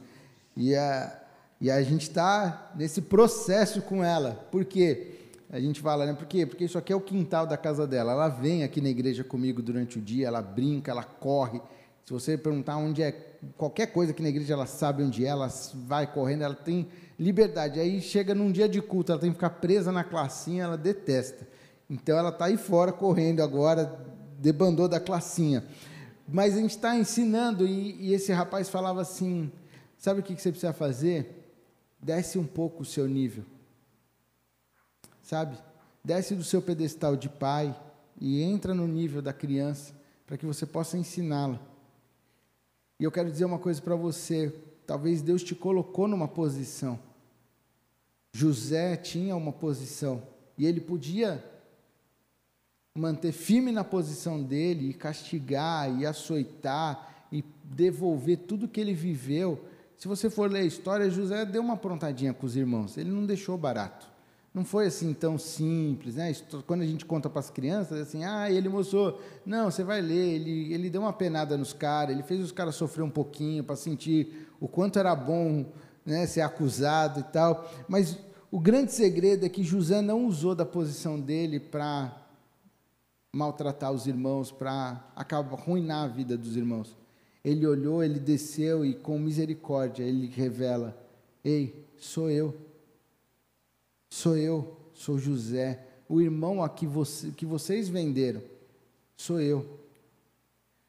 E 0.55 0.75
a, 0.75 1.21
e 1.59 1.71
a 1.71 1.81
gente 1.81 2.03
está 2.03 2.71
nesse 2.75 3.01
processo 3.01 3.81
com 3.81 4.03
ela. 4.03 4.47
Por 4.51 4.63
quê? 4.63 5.21
A 5.49 5.59
gente 5.59 5.81
fala, 5.81 6.05
né? 6.05 6.13
Por 6.13 6.27
quê? 6.27 6.45
Porque 6.45 6.65
isso 6.65 6.77
aqui 6.77 6.93
é 6.93 6.95
o 6.95 7.01
quintal 7.01 7.47
da 7.47 7.57
casa 7.57 7.87
dela. 7.87 8.11
Ela 8.11 8.29
vem 8.29 8.63
aqui 8.63 8.79
na 8.79 8.89
igreja 8.89 9.23
comigo 9.23 9.59
durante 9.59 9.97
o 9.97 10.01
dia, 10.01 10.27
ela 10.27 10.41
brinca, 10.41 10.91
ela 10.91 11.03
corre. 11.03 11.59
Se 12.05 12.11
você 12.11 12.37
perguntar 12.37 12.77
onde 12.77 13.01
é 13.01 13.11
qualquer 13.57 13.87
coisa 13.87 14.11
aqui 14.11 14.21
na 14.21 14.29
igreja, 14.29 14.53
ela 14.53 14.65
sabe 14.65 15.03
onde 15.03 15.25
é, 15.25 15.29
ela 15.29 15.47
vai 15.85 16.11
correndo, 16.11 16.43
ela 16.43 16.55
tem 16.55 16.87
liberdade. 17.17 17.79
Aí 17.79 18.01
chega 18.01 18.35
num 18.35 18.51
dia 18.51 18.67
de 18.67 18.81
culto, 18.81 19.11
ela 19.11 19.21
tem 19.21 19.29
que 19.29 19.35
ficar 19.35 19.51
presa 19.51 19.91
na 19.91 20.03
classinha, 20.03 20.65
ela 20.65 20.77
detesta. 20.77 21.47
Então 21.89 22.17
ela 22.17 22.29
está 22.29 22.45
aí 22.45 22.57
fora 22.57 22.91
correndo 22.91 23.41
agora, 23.41 23.99
debandou 24.37 24.89
da 24.89 24.99
classinha. 24.99 25.63
Mas 26.27 26.55
a 26.55 26.59
gente 26.59 26.71
está 26.71 26.95
ensinando, 26.95 27.65
e, 27.65 28.09
e, 28.09 28.13
esse 28.13 28.33
rapaz 28.33 28.69
falava 28.69 29.01
assim: 29.01 29.51
sabe 29.97 30.19
o 30.19 30.23
que, 30.23 30.35
que 30.35 30.41
você 30.41 30.51
precisa 30.51 30.73
fazer? 30.73 31.51
Desce 32.01 32.37
um 32.37 32.45
pouco 32.45 32.83
o 32.83 32.85
seu 32.85 33.07
nível. 33.07 33.45
Sabe? 35.21 35.57
Desce 36.03 36.35
do 36.35 36.43
seu 36.43 36.61
pedestal 36.61 37.15
de 37.15 37.29
pai 37.29 37.73
e 38.19 38.41
entra 38.41 38.73
no 38.73 38.87
nível 38.87 39.21
da 39.21 39.31
criança 39.31 39.93
para 40.25 40.37
que 40.37 40.45
você 40.45 40.65
possa 40.65 40.97
ensiná-la. 40.97 41.72
E 43.03 43.05
eu 43.05 43.11
quero 43.11 43.29
dizer 43.29 43.43
uma 43.43 43.59
coisa 43.59 43.81
para 43.81 43.97
você: 43.97 44.55
talvez 44.87 45.21
Deus 45.21 45.43
te 45.43 45.53
colocou 45.53 46.07
numa 46.07 46.25
posição. 46.25 46.97
José 48.33 48.95
tinha 48.95 49.35
uma 49.35 49.51
posição 49.51 50.23
e 50.57 50.65
ele 50.65 50.79
podia 50.79 51.43
manter 52.97 53.33
firme 53.33 53.73
na 53.73 53.83
posição 53.83 54.41
dele 54.41 54.89
e 54.89 54.93
castigar 54.93 55.99
e 55.99 56.05
açoitar 56.05 57.27
e 57.29 57.43
devolver 57.65 58.37
tudo 58.37 58.69
que 58.69 58.79
ele 58.79 58.93
viveu. 58.93 59.61
Se 59.97 60.07
você 60.07 60.29
for 60.29 60.49
ler 60.49 60.61
a 60.61 60.65
história, 60.65 61.09
José 61.09 61.45
deu 61.45 61.61
uma 61.61 61.73
aprontadinha 61.73 62.33
com 62.33 62.45
os 62.45 62.55
irmãos, 62.55 62.95
ele 62.95 63.11
não 63.11 63.25
deixou 63.25 63.57
barato. 63.57 64.12
Não 64.53 64.63
foi 64.63 64.85
assim 64.85 65.13
tão 65.13 65.37
simples, 65.37 66.15
né? 66.15 66.31
Quando 66.67 66.81
a 66.81 66.85
gente 66.85 67.05
conta 67.05 67.27
para 67.27 67.39
as 67.39 67.49
crianças, 67.49 67.99
assim, 67.99 68.23
ah, 68.23 68.51
ele 68.51 68.69
mostrou. 68.69 69.19
Não, 69.43 69.71
você 69.71 69.83
vai 69.83 69.99
ler, 69.99 70.35
ele, 70.35 70.71
ele 70.71 70.89
deu 70.91 71.01
uma 71.01 71.13
penada 71.13 71.57
nos 71.57 71.73
caras, 71.73 72.13
ele 72.13 72.21
fez 72.21 72.39
os 72.39 72.51
caras 72.51 72.75
sofrer 72.75 73.01
um 73.01 73.09
pouquinho 73.09 73.63
para 73.63 73.75
sentir 73.75 74.47
o 74.59 74.67
quanto 74.67 74.99
era 74.99 75.15
bom 75.15 75.65
né, 76.05 76.27
ser 76.27 76.41
acusado 76.41 77.21
e 77.21 77.23
tal. 77.23 77.67
Mas 77.87 78.17
o 78.51 78.59
grande 78.59 78.91
segredo 78.91 79.43
é 79.43 79.49
que 79.49 79.63
José 79.63 80.01
não 80.01 80.27
usou 80.27 80.53
da 80.53 80.65
posição 80.65 81.19
dele 81.19 81.59
para 81.59 82.15
maltratar 83.33 83.91
os 83.91 84.05
irmãos, 84.05 84.51
para 84.51 85.03
acabar 85.15 85.57
arruinar 85.57 86.03
a 86.03 86.07
vida 86.07 86.37
dos 86.37 86.55
irmãos. 86.55 86.95
Ele 87.43 87.65
olhou, 87.65 88.03
ele 88.03 88.19
desceu 88.19 88.85
e 88.85 88.93
com 88.93 89.17
misericórdia 89.17 90.03
ele 90.03 90.27
revela: 90.27 90.95
Ei, 91.43 91.87
sou 91.97 92.29
eu. 92.29 92.55
Sou 94.13 94.37
eu, 94.37 94.77
sou 94.93 95.17
José, 95.17 95.87
o 96.07 96.21
irmão 96.21 96.63
a 96.63 96.69
que, 96.69 96.85
você, 96.85 97.31
que 97.31 97.47
vocês 97.47 97.89
venderam, 97.89 98.43
sou 99.17 99.41
eu. 99.41 99.79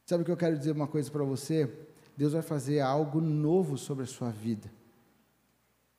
Sabe 0.05 0.23
o 0.23 0.27
que 0.27 0.31
eu 0.31 0.37
quero 0.37 0.59
dizer 0.59 0.73
uma 0.73 0.87
coisa 0.87 1.11
para 1.11 1.25
você? 1.25 1.73
Deus 2.19 2.35
vai 2.35 2.43
fazer 2.43 2.81
algo 2.81 3.23
novo 3.23 3.79
sobre 3.79 4.05
a 4.05 4.07
sua 4.07 4.29
vida, 4.29 4.71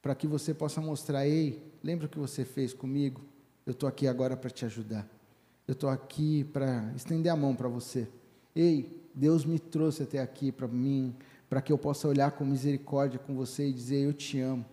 para 0.04 0.14
que 0.14 0.28
você 0.28 0.54
possa 0.54 0.80
mostrar: 0.80 1.28
ei, 1.28 1.64
lembra 1.84 2.06
o 2.06 2.10
que 2.10 2.20
você 2.20 2.46
fez 2.46 2.76
comigo? 2.76 3.22
Eu 3.66 3.72
estou 3.72 3.90
aqui 3.90 4.08
agora 4.08 4.38
para 4.38 4.52
te 4.52 4.64
ajudar. 4.64 5.10
Eu 5.68 5.74
estou 5.74 5.90
aqui 5.90 6.44
para 6.54 6.94
estender 6.96 7.32
a 7.32 7.36
mão 7.36 7.56
para 7.56 7.68
você. 7.68 8.08
Ei, 8.56 9.02
Deus 9.16 9.46
me 9.46 9.58
trouxe 9.58 10.04
até 10.04 10.20
aqui 10.20 10.52
para 10.52 10.68
mim, 10.68 11.16
para 11.50 11.60
que 11.60 11.74
eu 11.74 11.78
possa 11.80 12.08
olhar 12.08 12.34
com 12.34 12.46
misericórdia 12.46 13.18
com 13.18 13.34
você 13.34 13.68
e 13.68 13.74
dizer: 13.74 14.06
Eu 14.06 14.14
te 14.14 14.40
amo. 14.40 14.64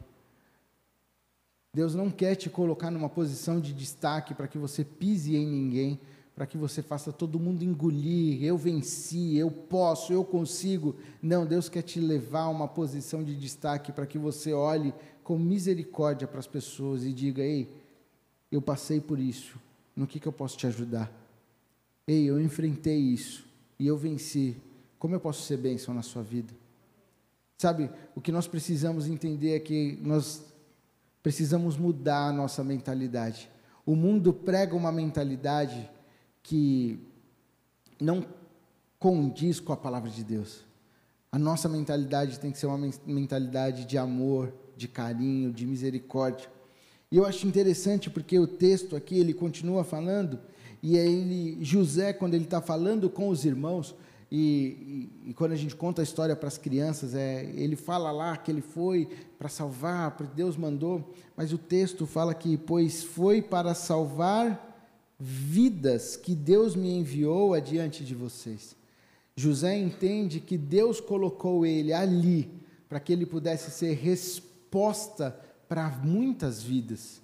Deus 1.75 1.95
não 1.95 2.11
quer 2.11 2.35
te 2.35 2.51
colocar 2.51 2.91
numa 2.91 3.09
posição 3.09 3.59
de 3.59 3.73
destaque 3.73 4.35
para 4.35 4.47
que 4.47 4.59
você 4.59 4.85
pise 4.85 5.35
em 5.35 5.47
ninguém, 5.47 5.99
para 6.35 6.47
que 6.47 6.59
você 6.59 6.83
faça 6.83 7.11
todo 7.11 7.41
mundo 7.41 7.63
engolir, 7.63 8.45
eu 8.45 8.59
venci, 8.59 9.39
eu 9.39 9.51
posso, 9.51 10.13
eu 10.13 10.23
consigo. 10.23 10.95
Não, 11.23 11.47
Deus 11.47 11.71
quer 11.71 11.81
te 11.81 11.99
levar 11.99 12.43
a 12.43 12.49
uma 12.51 12.69
posição 12.69 13.25
de 13.25 13.35
destaque 13.35 13.91
para 13.91 14.05
que 14.05 14.19
você 14.19 14.53
olhe 14.53 14.93
com 15.25 15.39
misericórdia 15.39 16.29
para 16.29 16.41
as 16.41 16.47
pessoas 16.47 17.05
e 17.05 17.13
diga: 17.13 17.43
Ei, 17.43 17.67
eu 18.51 18.61
passei 18.61 19.01
por 19.01 19.19
isso, 19.19 19.59
no 19.97 20.07
que, 20.07 20.21
que 20.21 20.29
eu 20.29 20.33
posso 20.33 20.59
te 20.59 20.67
ajudar? 20.67 21.11
Ei, 22.07 22.25
eu 22.25 22.39
enfrentei 22.39 22.99
isso 22.99 23.47
e 23.79 23.87
eu 23.87 23.97
venci. 23.97 24.59
Como 24.99 25.15
eu 25.15 25.21
posso 25.21 25.43
ser 25.43 25.57
bênção 25.57 25.95
na 25.95 26.03
sua 26.03 26.23
vida? 26.23 26.53
Sabe, 27.57 27.89
o 28.15 28.21
que 28.21 28.31
nós 28.31 28.47
precisamos 28.47 29.07
entender 29.07 29.53
é 29.57 29.59
que 29.59 29.99
nós 30.03 30.52
Precisamos 31.23 31.77
mudar 31.77 32.29
a 32.29 32.33
nossa 32.33 32.65
mentalidade. 32.65 33.51
O 33.87 33.95
mundo 33.95 34.33
prega 34.33 34.75
uma 34.75 34.91
mentalidade 34.91 35.89
que 36.43 36.99
não 38.01 38.27
condiz 38.99 39.61
com 39.61 39.73
a 39.73 39.77
palavra 39.77 40.11
de 40.11 40.25
Deus. 40.25 40.65
A 41.31 41.39
nossa 41.39 41.69
mentalidade 41.69 42.39
tem 42.39 42.51
que 42.51 42.59
ser 42.59 42.67
uma 42.67 42.91
mentalidade 43.07 43.85
de 43.85 43.97
amor, 43.97 44.53
de 44.77 44.89
carinho, 44.89 45.53
de 45.53 45.65
misericórdia. 45.67 46.51
E 47.11 47.17
eu 47.17 47.27
acho 47.27 47.47
interessante 47.47 48.11
porque 48.11 48.39
o 48.39 48.47
texto 48.47 48.97
aqui 48.97 49.19
ele 49.19 49.33
continua 49.33 49.85
falando 49.85 50.39
e 50.83 50.97
ele 50.97 51.63
José 51.63 52.13
quando 52.13 52.35
ele 52.35 52.45
está 52.45 52.61
falando 52.61 53.09
com 53.09 53.29
os 53.29 53.45
irmãos 53.45 53.95
e, 54.35 55.11
e, 55.27 55.35
quando 55.35 55.53
a 55.53 55.57
gente 55.57 55.77
conta 55.77 56.01
a 56.01 56.03
história 56.03 56.35
para 56.35 56.49
as 56.49 56.57
crianças, 56.57 57.15
é, 57.15 57.45
ele 57.55 57.77
fala 57.77 58.11
lá 58.11 58.35
que 58.35 58.51
ele 58.51 58.63
foi 58.63 59.07
para 59.39 59.47
salvar, 59.47 60.17
porque 60.17 60.35
Deus 60.35 60.57
mandou, 60.57 61.13
mas 61.37 61.53
o 61.53 61.59
texto 61.59 62.07
fala 62.07 62.33
que, 62.33 62.57
pois 62.57 63.03
foi 63.03 63.43
para 63.43 63.75
salvar 63.75 64.89
vidas 65.21 66.17
que 66.17 66.35
Deus 66.35 66.75
me 66.75 66.97
enviou 66.97 67.53
adiante 67.53 68.03
de 68.03 68.15
vocês. 68.15 68.75
José 69.37 69.77
entende 69.77 70.41
que 70.41 70.57
Deus 70.57 70.99
colocou 70.99 71.67
ele 71.67 71.93
ali 71.93 72.51
para 72.89 72.99
que 73.01 73.13
ele 73.13 73.27
pudesse 73.27 73.71
ser 73.71 73.93
resposta 73.99 75.39
para 75.69 75.91
muitas 75.91 76.63
vidas. 76.63 77.22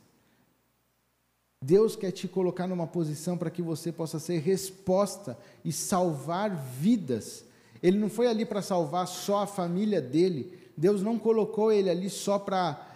Deus 1.60 1.96
quer 1.96 2.12
te 2.12 2.28
colocar 2.28 2.66
numa 2.66 2.86
posição 2.86 3.36
para 3.36 3.50
que 3.50 3.62
você 3.62 3.90
possa 3.90 4.18
ser 4.18 4.38
resposta 4.38 5.36
e 5.64 5.72
salvar 5.72 6.54
vidas. 6.54 7.44
Ele 7.82 7.98
não 7.98 8.08
foi 8.08 8.28
ali 8.28 8.44
para 8.44 8.62
salvar 8.62 9.06
só 9.08 9.42
a 9.42 9.46
família 9.46 10.00
dele. 10.00 10.56
Deus 10.76 11.02
não 11.02 11.18
colocou 11.18 11.72
ele 11.72 11.90
ali 11.90 12.08
só 12.08 12.38
para 12.38 12.86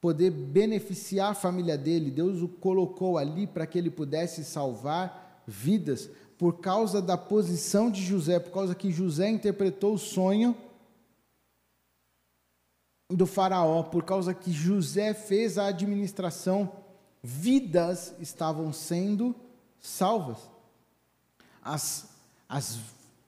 poder 0.00 0.30
beneficiar 0.30 1.32
a 1.32 1.34
família 1.34 1.76
dele. 1.76 2.10
Deus 2.10 2.40
o 2.40 2.48
colocou 2.48 3.18
ali 3.18 3.46
para 3.46 3.66
que 3.66 3.76
ele 3.76 3.90
pudesse 3.90 4.44
salvar 4.44 5.42
vidas 5.46 6.08
por 6.38 6.60
causa 6.60 7.02
da 7.02 7.16
posição 7.16 7.90
de 7.90 8.00
José, 8.00 8.38
por 8.38 8.52
causa 8.52 8.74
que 8.74 8.92
José 8.92 9.28
interpretou 9.28 9.94
o 9.94 9.98
sonho 9.98 10.56
do 13.10 13.26
faraó, 13.26 13.82
por 13.82 14.04
causa 14.04 14.32
que 14.32 14.52
José 14.52 15.14
fez 15.14 15.58
a 15.58 15.66
administração 15.66 16.70
vidas 17.22 18.14
estavam 18.20 18.72
sendo 18.72 19.34
salvas. 19.80 20.38
As, 21.62 22.08
as, 22.48 22.78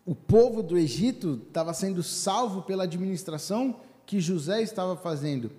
o 0.07 0.15
povo 0.15 0.63
do 0.63 0.79
Egito 0.79 1.41
estava 1.47 1.75
sendo 1.75 2.03
salvo 2.03 2.63
pela 2.63 2.85
administração 2.85 3.81
que 4.07 4.21
José 4.21 4.63
estava 4.63 4.97
fazendo. 4.97 5.51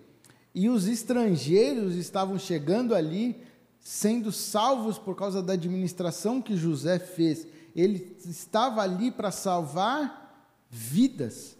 E 0.54 0.70
os 0.70 0.88
estrangeiros 0.88 1.96
estavam 1.96 2.38
chegando 2.38 2.94
ali, 2.94 3.41
sendo 3.80 4.32
salvos 4.32 4.98
por 4.98 5.15
causa 5.15 5.41
da 5.41 5.54
administração 5.54 6.41
que 6.41 6.58
José 6.58 7.00
fez. 7.00 7.48
Ele 7.76 8.17
estava 8.26 8.82
ali 8.82 9.12
para 9.12 9.32
salvar 9.32 10.50
vidas. 10.70 11.56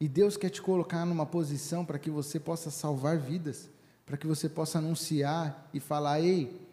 E 0.00 0.06
Deus 0.06 0.36
quer 0.36 0.50
te 0.50 0.62
colocar 0.62 1.04
numa 1.04 1.26
posição 1.26 1.84
para 1.84 1.98
que 1.98 2.10
você 2.10 2.38
possa 2.38 2.70
salvar 2.70 3.18
vidas 3.18 3.68
para 4.08 4.16
que 4.16 4.26
você 4.26 4.48
possa 4.48 4.78
anunciar 4.78 5.68
e 5.74 5.78
falar: 5.78 6.22
ei, 6.22 6.66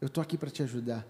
eu 0.00 0.06
estou 0.06 0.22
aqui 0.22 0.38
para 0.38 0.52
te 0.52 0.62
ajudar. 0.62 1.04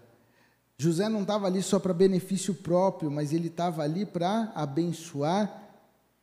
José 0.75 1.07
não 1.07 1.21
estava 1.21 1.45
ali 1.45 1.61
só 1.61 1.79
para 1.79 1.93
benefício 1.93 2.55
próprio, 2.55 3.11
mas 3.11 3.31
ele 3.31 3.47
estava 3.47 3.83
ali 3.83 4.03
para 4.03 4.51
abençoar 4.55 5.69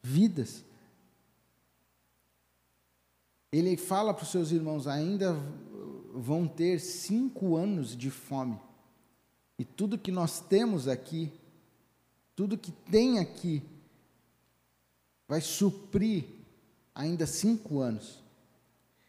vidas. 0.03 0.65
Ele 3.53 3.77
fala 3.77 4.13
para 4.13 4.25
os 4.25 4.31
seus 4.31 4.51
irmãos: 4.51 4.89
ainda 4.89 5.33
vão 6.13 6.49
ter 6.49 6.81
cinco 6.81 7.55
anos 7.55 7.97
de 7.97 8.11
fome. 8.11 8.59
E 9.57 9.65
tudo 9.65 9.97
que 9.97 10.11
nós 10.11 10.41
temos 10.41 10.89
aqui, 10.89 11.33
tudo 12.35 12.59
que 12.59 12.73
tem 12.73 13.21
aqui, 13.21 13.63
vai 15.29 15.41
suprir 15.41 16.25
ainda 16.93 17.25
cinco 17.25 17.79
anos. 17.79 18.24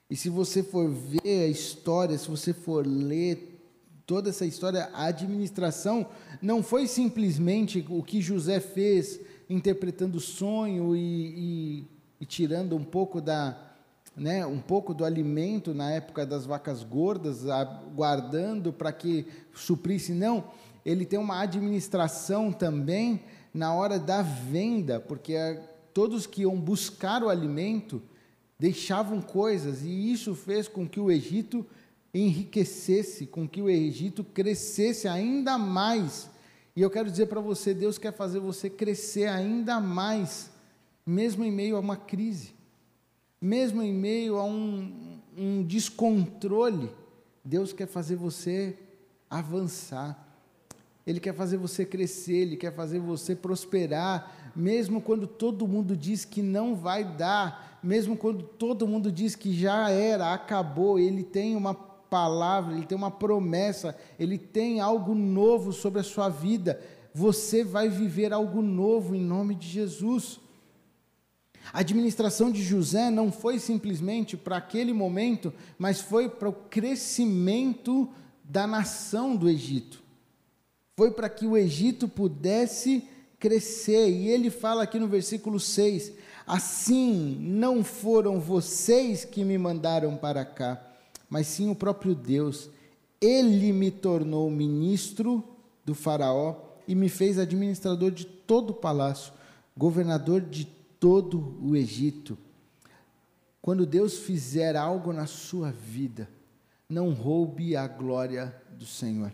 E 0.09 0.15
se 0.15 0.29
você 0.29 0.61
for 0.61 0.89
ver 0.89 1.45
a 1.45 1.47
história, 1.47 2.17
se 2.17 2.29
você 2.29 2.53
for 2.53 2.85
ler 2.85 3.55
toda 4.05 4.29
essa 4.29 4.45
história, 4.45 4.89
a 4.93 5.05
administração 5.05 6.05
não 6.41 6.61
foi 6.61 6.85
simplesmente 6.85 7.83
o 7.89 8.03
que 8.03 8.21
José 8.21 8.59
fez 8.59 9.19
interpretando 9.49 10.15
o 10.15 10.21
sonho 10.21 10.95
e, 10.95 10.99
e, 10.99 11.87
e 12.21 12.25
tirando 12.25 12.75
um 12.75 12.83
pouco 12.83 13.19
da, 13.19 13.57
né, 14.15 14.45
um 14.45 14.59
pouco 14.59 14.93
do 14.93 15.03
alimento 15.03 15.73
na 15.73 15.91
época 15.91 16.23
das 16.23 16.45
vacas 16.45 16.83
gordas, 16.83 17.43
guardando 17.95 18.71
para 18.71 18.91
que 18.91 19.25
suprisse. 19.53 20.13
Não, 20.13 20.43
ele 20.85 21.05
tem 21.05 21.17
uma 21.17 21.41
administração 21.41 22.51
também 22.51 23.23
na 23.51 23.73
hora 23.73 23.97
da 23.97 24.21
venda, 24.21 24.99
porque 24.99 25.35
todos 25.93 26.27
que 26.27 26.43
iam 26.43 26.59
buscar 26.59 27.23
o 27.23 27.29
alimento 27.29 28.01
deixavam 28.57 29.21
coisas, 29.21 29.83
e 29.83 30.11
isso 30.11 30.33
fez 30.33 30.67
com 30.67 30.87
que 30.87 30.99
o 30.99 31.11
Egito 31.11 31.65
enriquecesse, 32.13 33.25
com 33.25 33.47
que 33.47 33.61
o 33.61 33.69
Egito 33.69 34.23
crescesse 34.23 35.07
ainda 35.07 35.57
mais. 35.57 36.29
E 36.75 36.81
eu 36.81 36.89
quero 36.89 37.09
dizer 37.09 37.27
para 37.27 37.41
você, 37.41 37.73
Deus 37.73 37.97
quer 37.97 38.13
fazer 38.13 38.39
você 38.39 38.69
crescer 38.69 39.27
ainda 39.27 39.79
mais, 39.79 40.49
mesmo 41.05 41.43
em 41.43 41.51
meio 41.51 41.75
a 41.75 41.79
uma 41.79 41.97
crise 41.97 42.55
mesmo 43.45 43.83
em 43.83 43.93
meio 43.93 44.37
a 44.37 44.43
um, 44.43 45.19
um 45.37 45.63
descontrole, 45.63 46.91
Deus 47.43 47.71
quer 47.71 47.87
fazer 47.87 48.15
você 48.15 48.75
avançar. 49.29 50.19
Ele 51.05 51.19
quer 51.19 51.35
fazer 51.35 51.57
você 51.57 51.85
crescer, 51.85 52.37
Ele 52.37 52.57
quer 52.57 52.73
fazer 52.73 52.97
você 52.99 53.35
prosperar, 53.35 54.51
mesmo 54.55 54.99
quando 54.99 55.27
todo 55.27 55.67
mundo 55.67 55.95
diz 55.95 56.25
que 56.25 56.41
não 56.41 56.75
vai 56.75 57.03
dar, 57.03 57.74
mesmo 57.85 58.17
quando 58.17 58.43
todo 58.43 58.87
mundo 58.87 59.11
diz 59.11 59.35
que 59.35 59.53
já 59.53 59.89
era, 59.89 60.33
acabou, 60.33 60.99
Ele 60.99 61.23
tem 61.23 61.55
uma 61.55 61.73
palavra, 61.73 62.73
Ele 62.73 62.85
tem 62.85 62.97
uma 62.97 63.11
promessa, 63.11 63.95
Ele 64.19 64.37
tem 64.37 64.79
algo 64.79 65.13
novo 65.13 65.71
sobre 65.71 65.99
a 65.99 66.03
sua 66.03 66.27
vida. 66.27 66.81
Você 67.13 67.63
vai 67.63 67.87
viver 67.87 68.33
algo 68.33 68.61
novo 68.61 69.15
em 69.15 69.21
nome 69.21 69.55
de 69.55 69.67
Jesus. 69.67 70.39
A 71.71 71.79
administração 71.79 72.51
de 72.51 72.61
José 72.61 73.09
não 73.09 73.31
foi 73.31 73.59
simplesmente 73.59 74.35
para 74.35 74.57
aquele 74.57 74.93
momento, 74.93 75.53
mas 75.77 76.01
foi 76.01 76.29
para 76.29 76.49
o 76.49 76.53
crescimento 76.53 78.09
da 78.43 78.67
nação 78.67 79.35
do 79.35 79.49
Egito. 79.49 80.03
Foi 80.97 81.11
para 81.11 81.29
que 81.29 81.45
o 81.45 81.57
Egito 81.57 82.07
pudesse 82.07 83.03
crescer. 83.39 84.09
E 84.09 84.27
ele 84.27 84.49
fala 84.49 84.83
aqui 84.83 84.99
no 84.99 85.07
versículo 85.07 85.59
6: 85.59 86.13
Assim 86.47 87.37
não 87.39 87.83
foram 87.83 88.39
vocês 88.39 89.25
que 89.25 89.43
me 89.43 89.57
mandaram 89.57 90.15
para 90.15 90.45
cá, 90.45 90.81
mas 91.29 91.47
sim 91.47 91.69
o 91.69 91.75
próprio 91.75 92.13
Deus. 92.13 92.69
Ele 93.19 93.71
me 93.71 93.89
tornou 93.89 94.49
ministro 94.51 95.43
do 95.83 95.95
Faraó 95.95 96.55
e 96.87 96.93
me 96.93 97.09
fez 97.09 97.39
administrador 97.39 98.11
de 98.11 98.25
todo 98.25 98.71
o 98.71 98.75
palácio, 98.75 99.33
governador 99.75 100.41
de 100.41 100.65
todo 100.99 101.57
o 101.61 101.75
Egito. 101.75 102.37
Quando 103.61 103.85
Deus 103.85 104.19
fizer 104.19 104.75
algo 104.75 105.11
na 105.11 105.25
sua 105.25 105.71
vida, 105.71 106.29
não 106.87 107.11
roube 107.11 107.75
a 107.75 107.87
glória 107.87 108.55
do 108.77 108.85
Senhor. 108.85 109.31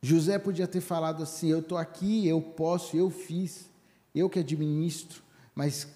José 0.00 0.38
podia 0.38 0.66
ter 0.66 0.80
falado 0.80 1.22
assim: 1.22 1.48
Eu 1.48 1.60
estou 1.60 1.76
aqui, 1.76 2.26
eu 2.26 2.40
posso, 2.40 2.96
eu 2.96 3.10
fiz, 3.10 3.68
eu 4.14 4.30
que 4.30 4.38
administro, 4.38 5.22
mas 5.54 5.86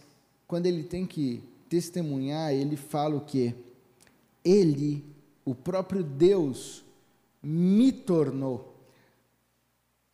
quando 0.47 0.67
ele 0.67 0.85
tem 0.85 1.07
que 1.07 1.43
testemunhar, 1.69 2.53
ele 2.53 2.77
fala 2.77 3.17
o 3.17 3.25
que? 3.25 3.55
Ele, 4.45 5.05
o 5.45 5.55
próprio 5.55 6.03
Deus, 6.03 6.85
me 7.43 7.93
tornou. 7.93 8.75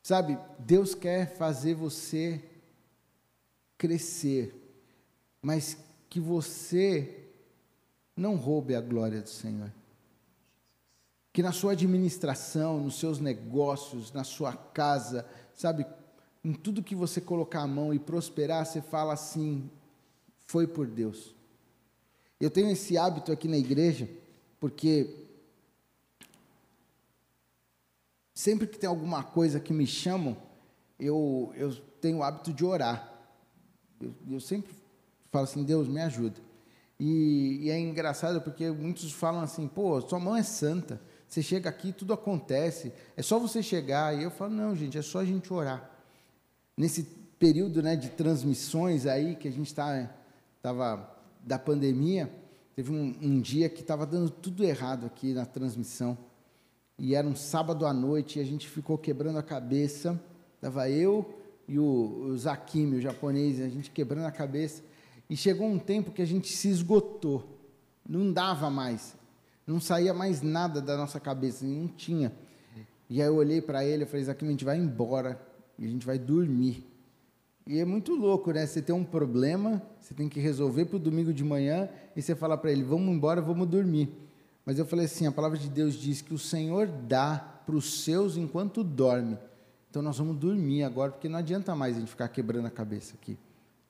Sabe, 0.03 0.39
Deus 0.59 0.95
quer 0.95 1.37
fazer 1.37 1.75
você 1.75 2.43
crescer, 3.79 4.55
mas 5.41 5.77
que 6.09 6.19
você 6.19 7.25
não 8.17 8.37
roube 8.37 8.75
a 8.75 8.81
glória 8.81 9.21
do 9.23 9.29
Senhor. 9.29 9.73
Que 11.33 11.43
na 11.43 11.53
sua 11.53 11.73
administração, 11.73 12.81
nos 12.81 12.99
seus 12.99 13.19
negócios, 13.19 14.13
na 14.13 14.25
sua 14.25 14.55
casa, 14.55 15.27
sabe, 15.55 15.87
em 16.45 16.53
tudo 16.53 16.83
que 16.83 16.95
você 16.95 17.21
colocar 17.21 17.63
a 17.63 17.67
mão 17.67 17.95
e 17.95 17.99
prosperar, 17.99 18.67
você 18.67 18.83
fala 18.83 19.15
assim: 19.15 19.71
foi 20.53 20.67
por 20.67 20.87
Deus. 20.87 21.35
Eu 22.39 22.51
tenho 22.51 22.71
esse 22.71 22.99
hábito 22.99 23.33
aqui 23.33 23.49
na 23.49 23.57
igreja, 23.57 24.07
porque 24.61 25.09
sempre 28.35 28.67
que 28.67 28.79
tem 28.79 28.87
alguma 28.87 29.23
coisa 29.23 29.59
que 29.59 29.73
me 29.73 29.87
chamam, 29.87 30.37
eu, 31.01 31.55
eu 31.57 31.75
tenho 32.03 32.19
o 32.19 32.23
hábito 32.23 32.53
de 32.53 32.67
orar. 32.67 33.19
Eu, 33.99 34.15
eu 34.31 34.41
sempre 34.41 34.75
fala 35.31 35.45
assim, 35.45 35.65
Deus, 35.65 35.89
me 35.89 36.03
ajuda. 36.03 36.39
E, 37.01 37.61
e, 37.63 37.71
é 37.71 37.81
engraçado 37.81 38.43
porque 38.43 38.71
muitos 38.71 39.11
falam 39.11 39.41
assim, 39.41 39.67
pô, 39.67 40.03
sua 40.03 40.21
mão 40.21 40.37
é 40.37 40.43
santa, 40.43 41.01
você 41.27 41.43
chega 41.43 41.71
aqui, 41.71 41.95
tudo 41.95 42.13
acontece, 42.13 42.93
é 43.17 43.23
só 43.23 43.39
você 43.39 43.63
chegar. 43.63 44.15
E 44.15 44.25
eu 44.25 44.31
falo, 44.31 44.53
não, 44.53 44.77
gente, 44.77 44.99
é 44.99 45.03
só 45.03 45.21
a 45.21 45.25
gente 45.25 45.51
orar. 45.51 45.91
Nesse 46.77 47.05
período 47.39 47.83
né, 47.83 47.97
de 47.97 48.11
transmissões 48.11 49.07
aí, 49.07 49.35
que 49.35 49.49
a 49.49 49.51
gente 49.51 49.69
estava 49.69 50.21
tá, 50.63 51.17
da 51.43 51.59
pandemia, 51.59 52.33
teve 52.75 52.93
um, 52.93 53.15
um 53.21 53.41
dia 53.41 53.69
que 53.69 53.81
estava 53.81 54.07
dando 54.07 54.31
tudo 54.31 54.65
errado 54.65 55.05
aqui 55.05 55.35
na 55.35 55.45
transmissão. 55.45 56.17
E 56.99 57.15
era 57.15 57.27
um 57.27 57.35
sábado 57.35 57.85
à 57.85 57.93
noite 57.93 58.39
e 58.39 58.43
a 58.43 58.45
gente 58.45 58.69
ficou 58.69 58.97
quebrando 58.97 59.39
a 59.39 59.43
cabeça. 59.43 60.21
Estava 60.55 60.89
eu 60.89 61.39
e 61.67 61.79
o, 61.79 62.29
o 62.29 62.39
Zakimi, 62.39 62.97
o 62.97 63.01
japonês, 63.01 63.61
a 63.61 63.69
gente 63.69 63.91
quebrando 63.91 64.27
a 64.27 64.31
cabeça. 64.31 64.83
E 65.29 65.37
chegou 65.37 65.67
um 65.67 65.79
tempo 65.79 66.13
que 66.13 66.23
a 66.23 66.27
gente 66.27 66.49
se 66.49 66.69
esgotou, 66.69 67.59
não 68.07 68.33
dava 68.33 68.69
mais, 68.69 69.17
não 69.67 69.81
saía 69.81 70.13
mais 70.13 70.43
nada 70.43 70.81
da 70.81 70.97
nossa 70.97 71.19
cabeça, 71.19 71.65
não 71.65 71.89
tinha. 71.89 72.33
E 73.09 73.21
aí 73.21 73.27
eu 73.27 73.37
olhei 73.37 73.61
para 73.63 73.85
ele 73.85 74.05
e 74.05 74.07
falei, 74.07 74.29
aqui 74.29 74.45
a 74.45 74.49
gente 74.49 74.65
vai 74.65 74.77
embora 74.77 75.41
e 75.79 75.87
a 75.87 75.89
gente 75.89 76.05
vai 76.05 76.19
dormir. 76.19 76.92
E 77.67 77.79
é 77.79 77.85
muito 77.85 78.15
louco, 78.15 78.51
né? 78.53 78.67
Você 78.67 78.83
tem 78.83 78.95
um 78.95 79.05
problema, 79.05 79.81
você 80.01 80.13
tem 80.15 80.29
que 80.29 80.41
resolver 80.41 80.87
para 80.87 80.97
o 80.97 80.99
domingo 80.99 81.33
de 81.33 81.45
manhã 81.45 81.89
e 82.17 82.21
você 82.21 82.35
fala 82.35 82.57
para 82.57 82.73
ele, 82.73 82.83
vamos 82.83 83.15
embora, 83.15 83.41
vamos 83.41 83.69
dormir. 83.69 84.11
Mas 84.65 84.79
eu 84.79 84.87
falei 84.87 85.07
assim, 85.07 85.27
a 85.27 85.33
palavra 85.33 85.59
de 85.59 85.69
Deus 85.69 85.95
diz 85.95 86.21
que 86.21 86.35
o 86.35 86.39
Senhor 86.39 86.87
dá 86.87 87.37
para 87.65 87.77
os 87.77 88.03
seus 88.03 88.37
enquanto 88.37 88.83
dorme. 88.83 89.39
Então 89.91 90.03
nós 90.03 90.19
vamos 90.19 90.37
dormir 90.37 90.83
agora, 90.83 91.13
porque 91.13 91.29
não 91.29 91.39
adianta 91.39 91.75
mais 91.75 91.97
a 91.97 92.01
gente 92.01 92.09
ficar 92.09 92.29
quebrando 92.29 92.67
a 92.67 92.71
cabeça 92.71 93.15
aqui. 93.15 93.39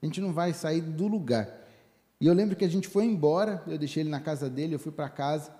A 0.02 0.06
gente 0.06 0.20
não 0.20 0.32
vai 0.32 0.52
sair 0.52 0.80
do 0.80 1.06
lugar. 1.06 1.48
E 2.20 2.26
eu 2.26 2.34
lembro 2.34 2.56
que 2.56 2.64
a 2.64 2.68
gente 2.68 2.88
foi 2.88 3.04
embora, 3.04 3.62
eu 3.66 3.78
deixei 3.78 4.02
ele 4.02 4.10
na 4.10 4.20
casa 4.20 4.50
dele, 4.50 4.74
eu 4.74 4.78
fui 4.78 4.92
para 4.92 5.08
casa, 5.08 5.52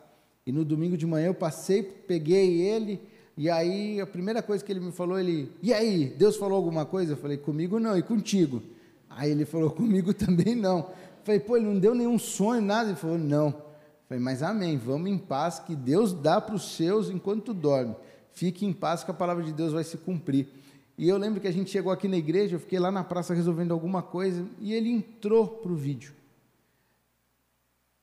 e 0.47 0.53
no 0.53 0.65
domingo 0.65 0.97
de 0.97 1.07
manhã 1.07 1.29
eu 1.29 1.35
passei, 1.35 1.83
peguei 1.83 2.61
ele, 2.61 3.01
e 3.37 3.49
aí 3.49 4.01
a 4.01 4.07
primeira 4.07 4.43
coisa 4.43 4.65
que 4.65 4.71
ele 4.71 4.81
me 4.81 4.93
falou, 4.93 5.19
ele, 5.19 5.51
e 5.63 5.73
aí, 5.73 6.07
Deus 6.07 6.37
falou 6.37 6.57
alguma 6.57 6.85
coisa? 6.85 7.13
Eu 7.13 7.17
falei, 7.17 7.37
comigo 7.37 7.79
não, 7.79 7.97
e 7.97 8.03
contigo? 8.03 8.63
Aí 9.09 9.31
ele 9.31 9.45
falou, 9.45 9.71
comigo 9.75 10.13
também 10.13 10.55
não. 10.55 10.79
Eu 10.79 11.25
falei, 11.25 11.41
pô, 11.41 11.57
ele 11.57 11.67
não 11.67 11.79
deu 11.79 11.95
nenhum 11.95 12.19
sonho, 12.19 12.61
nada? 12.61 12.91
Ele 12.91 12.99
falou, 12.99 13.19
não. 13.19 13.49
Eu 13.49 14.09
falei, 14.09 14.23
mas 14.23 14.43
amém, 14.43 14.77
vamos 14.77 15.11
em 15.11 15.19
paz, 15.19 15.59
que 15.59 15.75
Deus 15.75 16.13
dá 16.13 16.41
para 16.41 16.55
os 16.55 16.77
seus 16.77 17.09
enquanto 17.09 17.45
tu 17.45 17.55
dorme. 17.55 17.95
Fique 18.33 18.67
em 18.67 18.73
paz, 18.73 19.05
que 19.05 19.11
a 19.11 19.15
palavra 19.15 19.43
de 19.43 19.53
Deus 19.53 19.73
vai 19.73 19.85
se 19.85 19.97
cumprir. 19.97 20.49
E 20.97 21.09
eu 21.09 21.17
lembro 21.17 21.41
que 21.41 21.49
a 21.49 21.53
gente 21.53 21.71
chegou 21.71 21.91
aqui 21.91 22.07
na 22.07 22.17
igreja, 22.17 22.57
eu 22.57 22.61
fiquei 22.61 22.79
lá 22.79 22.91
na 22.91 23.03
praça 23.03 23.35
resolvendo 23.35 23.73
alguma 23.73 24.03
coisa, 24.03 24.47
e 24.61 24.73
ele 24.75 24.91
entrou 24.91 25.47
para 25.47 25.73
o 25.73 25.77
vídeo. 25.77 26.13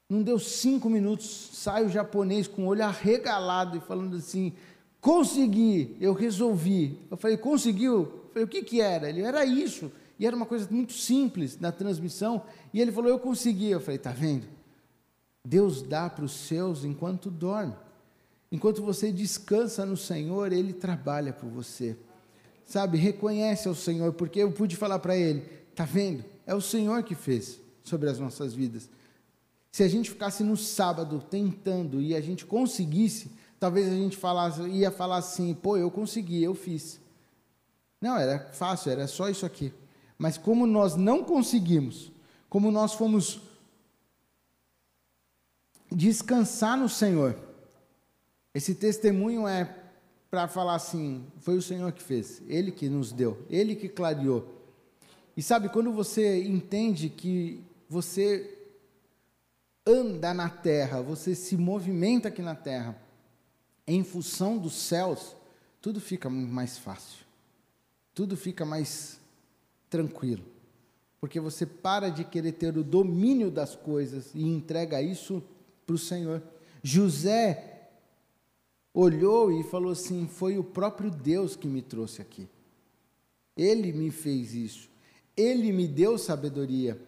Não 0.09 0.23
deu 0.23 0.39
cinco 0.39 0.89
minutos, 0.89 1.51
sai 1.53 1.85
o 1.85 1.89
japonês 1.89 2.47
com 2.47 2.63
o 2.63 2.67
olho 2.67 2.83
arregalado 2.83 3.77
e 3.77 3.79
falando 3.79 4.15
assim: 4.15 4.53
consegui, 5.01 5.95
eu 5.99 6.13
resolvi. 6.13 6.99
Eu 7.09 7.17
falei: 7.17 7.37
conseguiu? 7.37 7.93
Eu 7.93 8.29
falei: 8.33 8.43
o 8.45 8.47
que, 8.47 8.63
que 8.63 8.81
era? 8.81 9.09
Ele 9.09 9.21
era 9.21 9.45
isso. 9.45 9.91
E 10.17 10.25
era 10.25 10.35
uma 10.35 10.45
coisa 10.45 10.67
muito 10.69 10.93
simples 10.93 11.59
na 11.59 11.71
transmissão. 11.71 12.43
E 12.73 12.81
ele 12.81 12.91
falou: 12.91 13.09
eu 13.09 13.19
consegui. 13.19 13.69
Eu 13.69 13.79
falei: 13.79 13.97
tá 13.97 14.11
vendo? 14.11 14.47
Deus 15.43 15.81
dá 15.81 16.09
para 16.09 16.25
os 16.25 16.33
seus 16.33 16.83
enquanto 16.83 17.31
dorme. 17.31 17.75
Enquanto 18.51 18.81
você 18.81 19.11
descansa 19.11 19.85
no 19.85 19.95
Senhor, 19.95 20.51
Ele 20.51 20.73
trabalha 20.73 21.31
por 21.31 21.47
você 21.49 21.95
sabe, 22.69 22.99
reconhece 22.99 23.67
ao 23.67 23.73
Senhor, 23.73 24.13
porque 24.13 24.39
eu 24.39 24.51
pude 24.51 24.75
falar 24.75 24.99
para 24.99 25.17
ele: 25.17 25.43
está 25.71 25.83
vendo? 25.83 26.23
É 26.45 26.53
o 26.53 26.61
Senhor 26.61 27.03
que 27.03 27.15
fez 27.15 27.59
sobre 27.83 28.09
as 28.09 28.19
nossas 28.19 28.53
vidas. 28.53 28.87
Se 29.71 29.83
a 29.83 29.87
gente 29.87 30.09
ficasse 30.09 30.43
no 30.43 30.55
sábado 30.55 31.23
tentando 31.29 31.99
e 31.99 32.15
a 32.15 32.21
gente 32.21 32.45
conseguisse, 32.45 33.31
talvez 33.59 33.87
a 33.87 33.95
gente 33.95 34.17
falasse, 34.17 34.61
ia 34.63 34.91
falar 34.91 35.17
assim: 35.17 35.53
pô, 35.53 35.77
eu 35.77 35.91
consegui, 35.91 36.43
eu 36.43 36.55
fiz. 36.55 36.99
Não, 37.99 38.17
era 38.17 38.51
fácil, 38.53 38.91
era 38.91 39.07
só 39.07 39.29
isso 39.29 39.45
aqui. 39.45 39.73
Mas 40.17 40.37
como 40.37 40.65
nós 40.65 40.95
não 40.95 41.23
conseguimos, 41.23 42.11
como 42.49 42.71
nós 42.71 42.93
fomos 42.93 43.41
descansar 45.91 46.77
no 46.77 46.87
Senhor. 46.87 47.35
Esse 48.53 48.75
testemunho 48.75 49.47
é 49.47 49.75
para 50.29 50.47
falar 50.47 50.75
assim: 50.75 51.25
foi 51.39 51.57
o 51.57 51.61
Senhor 51.61 51.91
que 51.91 52.01
fez, 52.01 52.41
Ele 52.47 52.71
que 52.71 52.89
nos 52.89 53.11
deu, 53.11 53.45
Ele 53.49 53.75
que 53.75 53.89
clareou. 53.89 54.55
E 55.35 55.41
sabe, 55.41 55.69
quando 55.69 55.91
você 55.91 56.43
entende 56.43 57.09
que 57.09 57.63
você 57.87 58.57
anda 59.85 60.33
na 60.33 60.49
terra, 60.49 61.01
você 61.01 61.33
se 61.33 61.55
movimenta 61.57 62.27
aqui 62.27 62.41
na 62.41 62.55
terra, 62.55 62.95
em 63.89 64.03
função 64.03 64.57
dos 64.57 64.73
céus, 64.73 65.35
tudo 65.81 65.99
fica 65.99 66.29
mais 66.29 66.77
fácil, 66.77 67.25
tudo 68.13 68.37
fica 68.37 68.63
mais 68.63 69.19
tranquilo, 69.89 70.45
porque 71.19 71.39
você 71.39 71.65
para 71.65 72.09
de 72.09 72.23
querer 72.23 72.51
ter 72.51 72.77
o 72.77 72.83
domínio 72.83 73.49
das 73.49 73.75
coisas 73.75 74.29
e 74.35 74.43
entrega 74.43 75.01
isso 75.01 75.41
para 75.87 75.95
o 75.95 75.97
Senhor. 75.97 76.43
José 76.83 77.89
olhou 78.93 79.51
e 79.51 79.63
falou 79.63 79.91
assim: 79.91 80.27
Foi 80.27 80.57
o 80.57 80.63
próprio 80.63 81.09
Deus 81.09 81.55
que 81.55 81.67
me 81.67 81.81
trouxe 81.81 82.21
aqui. 82.21 82.47
Ele 83.57 83.91
me 83.91 84.11
fez 84.11 84.53
isso. 84.53 84.89
Ele 85.35 85.71
me 85.71 85.87
deu 85.87 86.17
sabedoria. 86.17 87.01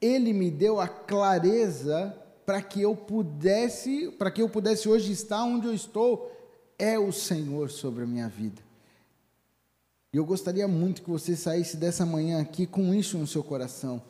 Ele 0.00 0.32
me 0.32 0.50
deu 0.50 0.78
a 0.78 0.86
clareza 0.86 2.16
para 2.48 2.62
que 2.62 2.80
eu 2.80 2.96
pudesse, 2.96 4.10
para 4.12 4.30
que 4.30 4.40
eu 4.40 4.48
pudesse 4.48 4.88
hoje 4.88 5.12
estar 5.12 5.44
onde 5.44 5.66
eu 5.66 5.74
estou, 5.74 6.34
é 6.78 6.98
o 6.98 7.12
Senhor 7.12 7.68
sobre 7.68 8.04
a 8.04 8.06
minha 8.06 8.26
vida. 8.26 8.62
E 10.14 10.16
eu 10.16 10.24
gostaria 10.24 10.66
muito 10.66 11.02
que 11.02 11.10
você 11.10 11.36
saísse 11.36 11.76
dessa 11.76 12.06
manhã 12.06 12.40
aqui 12.40 12.66
com 12.66 12.94
isso 12.94 13.18
no 13.18 13.26
seu 13.26 13.44
coração. 13.44 14.02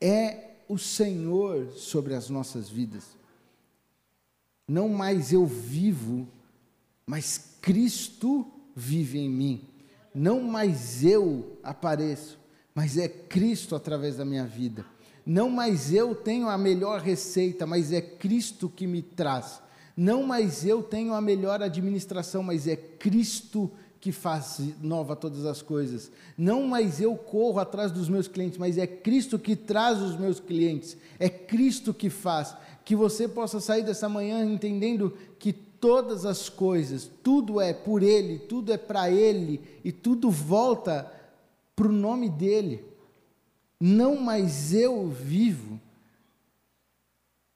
É 0.00 0.50
o 0.68 0.78
Senhor 0.78 1.72
sobre 1.72 2.14
as 2.14 2.30
nossas 2.30 2.68
vidas. 2.68 3.08
Não 4.68 4.88
mais 4.88 5.32
eu 5.32 5.44
vivo, 5.44 6.28
mas 7.04 7.56
Cristo 7.60 8.46
vive 8.72 9.18
em 9.18 9.28
mim. 9.28 9.68
Não 10.14 10.40
mais 10.40 11.04
eu 11.04 11.58
apareço, 11.60 12.38
mas 12.72 12.96
é 12.96 13.08
Cristo 13.08 13.74
através 13.74 14.16
da 14.16 14.24
minha 14.24 14.46
vida. 14.46 14.86
Não 15.30 15.48
mais 15.48 15.94
eu 15.94 16.12
tenho 16.12 16.48
a 16.48 16.58
melhor 16.58 17.00
receita, 17.00 17.64
mas 17.64 17.92
é 17.92 18.00
Cristo 18.00 18.68
que 18.68 18.84
me 18.84 19.00
traz. 19.00 19.62
Não 19.96 20.24
mais 20.24 20.66
eu 20.66 20.82
tenho 20.82 21.14
a 21.14 21.20
melhor 21.20 21.62
administração, 21.62 22.42
mas 22.42 22.66
é 22.66 22.74
Cristo 22.74 23.70
que 24.00 24.10
faz 24.10 24.60
nova 24.82 25.14
todas 25.14 25.46
as 25.46 25.62
coisas. 25.62 26.10
Não 26.36 26.66
mais 26.66 27.00
eu 27.00 27.14
corro 27.14 27.60
atrás 27.60 27.92
dos 27.92 28.08
meus 28.08 28.26
clientes, 28.26 28.58
mas 28.58 28.76
é 28.76 28.88
Cristo 28.88 29.38
que 29.38 29.54
traz 29.54 30.02
os 30.02 30.18
meus 30.18 30.40
clientes. 30.40 30.96
É 31.16 31.28
Cristo 31.28 31.94
que 31.94 32.10
faz. 32.10 32.56
Que 32.84 32.96
você 32.96 33.28
possa 33.28 33.60
sair 33.60 33.84
dessa 33.84 34.08
manhã 34.08 34.44
entendendo 34.44 35.16
que 35.38 35.52
todas 35.52 36.26
as 36.26 36.48
coisas, 36.48 37.08
tudo 37.22 37.60
é 37.60 37.72
por 37.72 38.02
Ele, 38.02 38.36
tudo 38.36 38.72
é 38.72 38.76
para 38.76 39.08
Ele 39.08 39.62
e 39.84 39.92
tudo 39.92 40.28
volta 40.28 41.08
para 41.76 41.86
o 41.86 41.92
nome 41.92 42.28
dEle. 42.28 42.89
Não 43.80 44.16
mais 44.16 44.74
eu 44.74 45.08
vivo, 45.08 45.80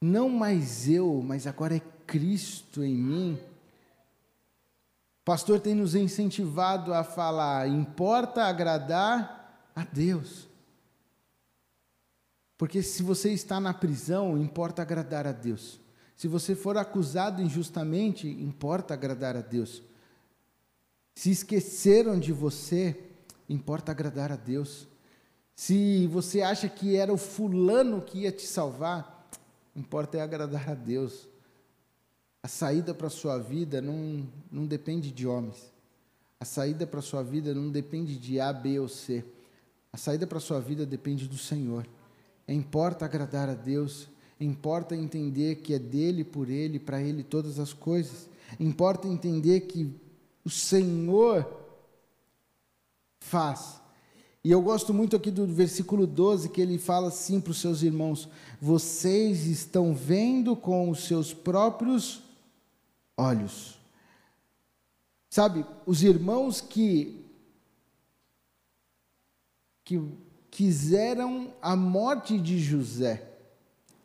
não 0.01 0.29
mais 0.31 0.89
eu, 0.89 1.23
mas 1.23 1.47
agora 1.47 1.77
é 1.77 1.81
Cristo 2.07 2.83
em 2.83 2.95
mim. 2.95 3.39
O 5.21 5.25
pastor 5.25 5.61
tem 5.61 5.75
nos 5.75 5.95
incentivado 5.95 6.95
a 6.95 7.05
falar: 7.05 7.69
importa 7.69 8.45
agradar 8.45 9.71
a 9.77 9.85
Deus. 9.85 10.49
Porque 12.57 12.83
se 12.83 13.03
você 13.03 13.31
está 13.33 13.61
na 13.61 13.75
prisão, 13.75 14.39
importa 14.39 14.81
agradar 14.81 15.27
a 15.27 15.33
Deus. 15.33 15.81
Se 16.17 16.29
você 16.29 16.55
for 16.55 16.79
acusado 16.79 17.43
injustamente, 17.43 18.29
importa 18.29 18.95
agradar 18.95 19.37
a 19.37 19.41
Deus. 19.41 19.83
Se 21.15 21.31
esqueceram 21.31 22.19
de 22.19 22.33
você, 22.33 22.99
importa 23.49 23.93
agradar 23.93 24.33
a 24.33 24.37
Deus. 24.37 24.87
Se 25.55 26.07
você 26.09 26.43
acha 26.43 26.69
que 26.69 26.97
era 26.97 27.13
o 27.13 27.17
fulano 27.17 28.03
que 28.03 28.21
ia 28.21 28.33
te 28.33 28.47
salvar, 28.47 29.29
importa 29.75 30.19
é 30.19 30.21
agradar 30.21 30.71
a 30.71 30.75
Deus. 30.75 31.29
A 32.43 32.49
saída 32.49 32.93
para 32.93 33.07
a 33.07 33.11
sua 33.11 33.39
vida 33.39 33.81
não, 33.81 34.27
não 34.51 34.67
depende 34.67 35.11
de 35.13 35.27
homens. 35.27 35.73
A 36.41 36.45
saída 36.45 36.87
para 36.87 36.99
a 36.99 37.03
sua 37.03 37.23
vida 37.23 37.55
não 37.55 37.71
depende 37.71 38.19
de 38.19 38.41
A, 38.41 38.53
B 38.53 38.79
ou 38.79 38.89
C. 38.89 39.25
A 39.93 39.97
saída 39.97 40.27
para 40.27 40.39
a 40.39 40.41
sua 40.41 40.61
vida 40.61 40.85
depende 40.85 41.29
do 41.29 41.39
Senhor. 41.39 41.87
Importa 42.47 43.05
agradar 43.05 43.49
a 43.49 43.55
Deus, 43.55 44.09
importa 44.39 44.95
entender 44.95 45.57
que 45.57 45.73
é 45.73 45.79
dele, 45.79 46.25
por 46.25 46.51
ele, 46.51 46.79
para 46.79 47.01
ele 47.01 47.23
todas 47.23 47.59
as 47.59 47.73
coisas. 47.73 48.29
Importa 48.59 49.09
entender 49.09 49.61
que 49.63 49.91
o 50.45 50.51
Senhor 50.51 51.49
faz 53.21 53.81
e 54.45 54.51
eu 54.51 54.61
gosto 54.61 54.93
muito 54.93 55.17
aqui 55.17 55.31
do 55.31 55.47
versículo 55.47 56.07
12, 56.07 56.51
que 56.51 56.61
ele 56.61 56.77
fala 56.77 57.09
assim 57.09 57.41
para 57.41 57.53
os 57.53 57.59
seus 57.59 57.83
irmãos: 57.83 58.29
Vocês 58.61 59.47
estão 59.47 59.95
vendo 59.95 60.55
com 60.55 60.91
os 60.91 61.05
seus 61.05 61.33
próprios 61.33 62.23
olhos. 63.17 63.79
Sabe, 65.31 65.65
os 65.87 66.03
irmãos 66.03 66.61
que, 66.61 67.25
que 69.83 69.99
quiseram 70.51 71.51
a 71.63 71.75
morte 71.75 72.39
de 72.39 72.59
José, 72.59 73.27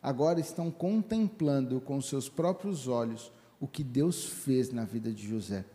agora 0.01 0.39
estão 0.39 0.71
contemplando 0.71 1.81
com 1.81 2.01
seus 2.01 2.29
próprios 2.29 2.87
olhos 2.87 3.29
o 3.59 3.67
que 3.67 3.83
Deus 3.83 4.23
fez 4.23 4.71
na 4.71 4.85
vida 4.85 5.11
de 5.11 5.27
José. 5.27 5.65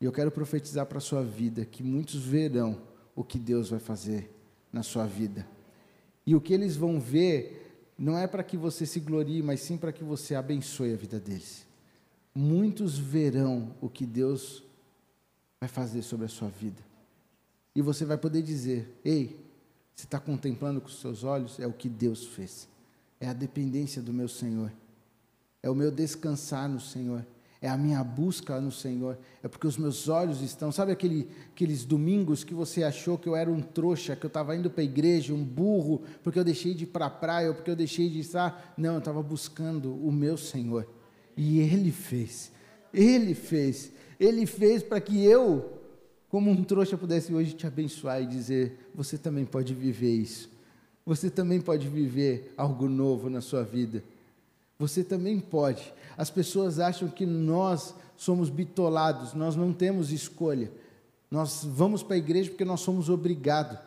E 0.00 0.04
eu 0.04 0.12
quero 0.12 0.32
profetizar 0.32 0.84
para 0.86 0.98
a 0.98 1.00
sua 1.00 1.22
vida 1.22 1.64
que 1.64 1.84
muitos 1.84 2.22
verão 2.22 2.95
o 3.16 3.24
que 3.24 3.38
Deus 3.38 3.70
vai 3.70 3.80
fazer 3.80 4.30
na 4.70 4.82
sua 4.82 5.06
vida. 5.06 5.48
E 6.26 6.36
o 6.36 6.40
que 6.40 6.52
eles 6.52 6.76
vão 6.76 7.00
ver 7.00 7.82
não 7.98 8.18
é 8.18 8.26
para 8.26 8.44
que 8.44 8.58
você 8.58 8.84
se 8.84 9.00
glorie, 9.00 9.42
mas 9.42 9.62
sim 9.62 9.78
para 9.78 9.90
que 9.90 10.04
você 10.04 10.34
abençoe 10.34 10.92
a 10.92 10.96
vida 10.96 11.18
deles. 11.18 11.66
Muitos 12.34 12.98
verão 12.98 13.74
o 13.80 13.88
que 13.88 14.04
Deus 14.04 14.62
vai 15.58 15.68
fazer 15.68 16.02
sobre 16.02 16.26
a 16.26 16.28
sua 16.28 16.48
vida. 16.48 16.82
E 17.74 17.80
você 17.80 18.04
vai 18.04 18.18
poder 18.18 18.42
dizer: 18.42 18.94
Ei, 19.02 19.40
você 19.94 20.04
está 20.04 20.20
contemplando 20.20 20.80
com 20.80 20.88
os 20.88 21.00
seus 21.00 21.24
olhos? 21.24 21.58
É 21.58 21.66
o 21.66 21.72
que 21.72 21.88
Deus 21.88 22.26
fez. 22.26 22.68
É 23.18 23.28
a 23.28 23.32
dependência 23.32 24.02
do 24.02 24.12
meu 24.12 24.28
Senhor. 24.28 24.70
É 25.62 25.70
o 25.70 25.74
meu 25.74 25.90
descansar 25.90 26.68
no 26.68 26.78
Senhor 26.78 27.24
é 27.60 27.68
a 27.68 27.76
minha 27.76 28.02
busca 28.04 28.60
no 28.60 28.70
Senhor, 28.70 29.18
é 29.42 29.48
porque 29.48 29.66
os 29.66 29.78
meus 29.78 30.08
olhos 30.08 30.42
estão. 30.42 30.70
Sabe 30.70 30.92
aquele, 30.92 31.28
aqueles 31.52 31.84
domingos 31.84 32.44
que 32.44 32.52
você 32.52 32.82
achou 32.82 33.16
que 33.16 33.28
eu 33.28 33.34
era 33.34 33.50
um 33.50 33.60
trouxa, 33.60 34.14
que 34.14 34.26
eu 34.26 34.28
estava 34.28 34.54
indo 34.54 34.70
para 34.70 34.82
a 34.82 34.84
igreja, 34.84 35.32
um 35.32 35.42
burro, 35.42 36.02
porque 36.22 36.38
eu 36.38 36.44
deixei 36.44 36.74
de 36.74 36.84
ir 36.84 36.88
para 36.88 37.06
a 37.06 37.10
praia, 37.10 37.48
ou 37.48 37.54
porque 37.54 37.70
eu 37.70 37.76
deixei 37.76 38.10
de 38.10 38.20
estar. 38.20 38.74
Não, 38.76 38.94
eu 38.94 38.98
estava 38.98 39.22
buscando 39.22 39.94
o 39.94 40.12
meu 40.12 40.36
Senhor. 40.36 40.86
E 41.36 41.60
Ele 41.60 41.90
fez. 41.90 42.52
Ele 42.92 43.34
fez. 43.34 43.92
Ele 44.18 44.46
fez 44.46 44.82
para 44.82 45.00
que 45.00 45.24
eu, 45.24 45.80
como 46.28 46.50
um 46.50 46.62
trouxa, 46.62 46.96
pudesse 46.96 47.32
hoje 47.32 47.54
te 47.54 47.66
abençoar 47.66 48.22
e 48.22 48.26
dizer: 48.26 48.90
você 48.94 49.16
também 49.16 49.44
pode 49.44 49.74
viver 49.74 50.14
isso. 50.14 50.50
Você 51.04 51.30
também 51.30 51.60
pode 51.60 51.88
viver 51.88 52.52
algo 52.56 52.88
novo 52.88 53.30
na 53.30 53.40
sua 53.40 53.62
vida. 53.62 54.02
Você 54.78 55.02
também 55.02 55.40
pode. 55.40 55.92
As 56.16 56.30
pessoas 56.30 56.78
acham 56.78 57.08
que 57.08 57.24
nós 57.24 57.94
somos 58.16 58.48
bitolados, 58.50 59.34
nós 59.34 59.56
não 59.56 59.72
temos 59.72 60.10
escolha. 60.10 60.70
Nós 61.30 61.64
vamos 61.64 62.02
para 62.02 62.14
a 62.14 62.18
igreja 62.18 62.50
porque 62.50 62.64
nós 62.64 62.80
somos 62.80 63.08
obrigados. 63.08 63.78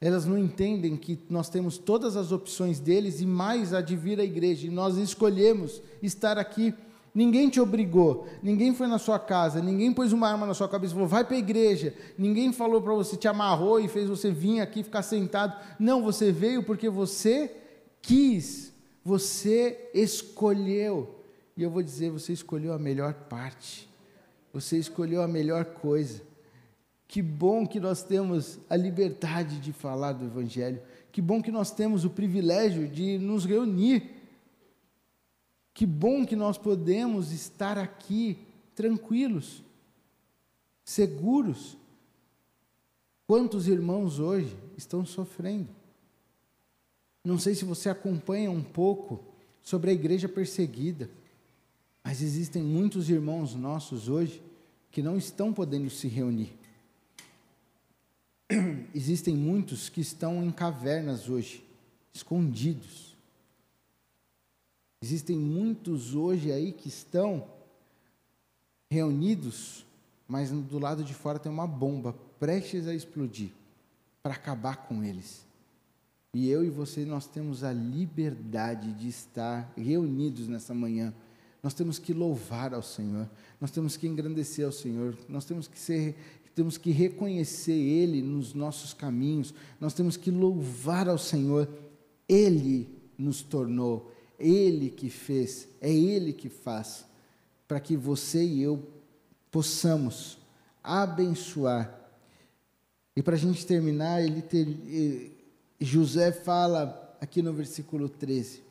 Elas 0.00 0.24
não 0.24 0.38
entendem 0.38 0.96
que 0.96 1.18
nós 1.28 1.48
temos 1.48 1.76
todas 1.76 2.16
as 2.16 2.30
opções 2.30 2.78
deles 2.78 3.20
e 3.20 3.26
mais 3.26 3.74
a 3.74 3.80
de 3.80 3.96
vir 3.96 4.20
à 4.20 4.24
igreja. 4.24 4.66
E 4.66 4.70
nós 4.70 4.96
escolhemos 4.96 5.82
estar 6.02 6.38
aqui. 6.38 6.72
Ninguém 7.14 7.48
te 7.48 7.60
obrigou, 7.60 8.28
ninguém 8.42 8.72
foi 8.74 8.86
na 8.86 8.98
sua 8.98 9.18
casa, 9.18 9.60
ninguém 9.60 9.92
pôs 9.92 10.12
uma 10.12 10.28
arma 10.28 10.46
na 10.46 10.54
sua 10.54 10.68
cabeça 10.68 10.92
e 10.92 10.94
falou, 10.94 11.08
vai 11.08 11.24
para 11.24 11.34
a 11.34 11.38
igreja. 11.38 11.92
Ninguém 12.16 12.52
falou 12.52 12.80
para 12.80 12.94
você, 12.94 13.16
te 13.16 13.26
amarrou 13.26 13.80
e 13.80 13.88
fez 13.88 14.08
você 14.08 14.30
vir 14.30 14.60
aqui 14.60 14.84
ficar 14.84 15.02
sentado. 15.02 15.58
Não, 15.80 16.02
você 16.02 16.30
veio 16.30 16.62
porque 16.62 16.88
você 16.88 17.50
quis 18.00 18.72
você 19.04 19.90
escolheu. 19.94 21.22
E 21.56 21.62
eu 21.62 21.70
vou 21.70 21.82
dizer, 21.82 22.10
você 22.10 22.32
escolheu 22.32 22.72
a 22.72 22.78
melhor 22.78 23.14
parte. 23.14 23.88
Você 24.52 24.78
escolheu 24.78 25.22
a 25.22 25.28
melhor 25.28 25.64
coisa. 25.64 26.22
Que 27.06 27.22
bom 27.22 27.66
que 27.66 27.80
nós 27.80 28.02
temos 28.02 28.58
a 28.68 28.76
liberdade 28.76 29.58
de 29.58 29.72
falar 29.72 30.12
do 30.12 30.26
Evangelho. 30.26 30.80
Que 31.10 31.22
bom 31.22 31.42
que 31.42 31.50
nós 31.50 31.70
temos 31.70 32.04
o 32.04 32.10
privilégio 32.10 32.86
de 32.86 33.18
nos 33.18 33.44
reunir. 33.44 34.18
Que 35.72 35.86
bom 35.86 36.26
que 36.26 36.36
nós 36.36 36.58
podemos 36.58 37.32
estar 37.32 37.78
aqui 37.78 38.38
tranquilos, 38.74 39.62
seguros. 40.84 41.76
Quantos 43.26 43.68
irmãos 43.68 44.18
hoje 44.18 44.56
estão 44.76 45.04
sofrendo? 45.04 45.68
Não 47.24 47.38
sei 47.38 47.54
se 47.54 47.64
você 47.64 47.88
acompanha 47.88 48.50
um 48.50 48.62
pouco 48.62 49.22
sobre 49.62 49.90
a 49.90 49.92
igreja 49.92 50.28
perseguida. 50.28 51.10
Mas 52.02 52.22
existem 52.22 52.62
muitos 52.62 53.10
irmãos 53.10 53.54
nossos 53.54 54.08
hoje 54.08 54.42
que 54.90 55.02
não 55.02 55.18
estão 55.18 55.52
podendo 55.52 55.90
se 55.90 56.08
reunir. 56.08 56.52
Existem 58.94 59.36
muitos 59.36 59.88
que 59.90 60.00
estão 60.00 60.42
em 60.42 60.50
cavernas 60.50 61.28
hoje, 61.28 61.62
escondidos. 62.14 63.14
Existem 65.02 65.36
muitos 65.36 66.14
hoje 66.14 66.50
aí 66.50 66.72
que 66.72 66.88
estão 66.88 67.46
reunidos, 68.90 69.84
mas 70.26 70.50
do 70.50 70.78
lado 70.78 71.04
de 71.04 71.12
fora 71.12 71.38
tem 71.38 71.52
uma 71.52 71.66
bomba 71.66 72.14
prestes 72.40 72.88
a 72.88 72.94
explodir 72.94 73.50
para 74.22 74.34
acabar 74.34 74.88
com 74.88 75.04
eles. 75.04 75.46
E 76.34 76.48
eu 76.48 76.64
e 76.64 76.68
você, 76.68 77.04
nós 77.04 77.26
temos 77.26 77.64
a 77.64 77.72
liberdade 77.72 78.92
de 78.92 79.08
estar 79.08 79.72
reunidos 79.76 80.46
nessa 80.46 80.74
manhã. 80.74 81.12
Nós 81.62 81.74
temos 81.74 81.98
que 81.98 82.12
louvar 82.12 82.74
ao 82.74 82.82
Senhor, 82.82 83.28
nós 83.60 83.70
temos 83.70 83.96
que 83.96 84.06
engrandecer 84.06 84.64
ao 84.64 84.70
Senhor, 84.70 85.16
nós 85.28 85.44
temos 85.44 85.66
que 85.66 85.78
ser, 85.78 86.16
temos 86.54 86.78
que 86.78 86.90
reconhecer 86.90 87.72
Ele 87.72 88.22
nos 88.22 88.54
nossos 88.54 88.94
caminhos, 88.94 89.52
nós 89.80 89.94
temos 89.94 90.16
que 90.16 90.30
louvar 90.30 91.08
ao 91.08 91.18
Senhor. 91.18 91.68
Ele 92.28 92.88
nos 93.16 93.42
tornou, 93.42 94.12
Ele 94.38 94.90
que 94.90 95.10
fez, 95.10 95.66
é 95.80 95.92
Ele 95.92 96.32
que 96.32 96.48
faz, 96.48 97.04
para 97.66 97.80
que 97.80 97.96
você 97.96 98.44
e 98.44 98.62
eu 98.62 98.86
possamos 99.50 100.38
abençoar. 100.82 101.94
E 103.16 103.22
para 103.22 103.34
a 103.34 103.38
gente 103.38 103.66
terminar, 103.66 104.22
ele 104.22 104.40
ter, 104.40 104.66
José 105.80 106.32
fala 106.32 107.16
aqui 107.20 107.40
no 107.40 107.52
versículo 107.52 108.08
13: 108.08 108.62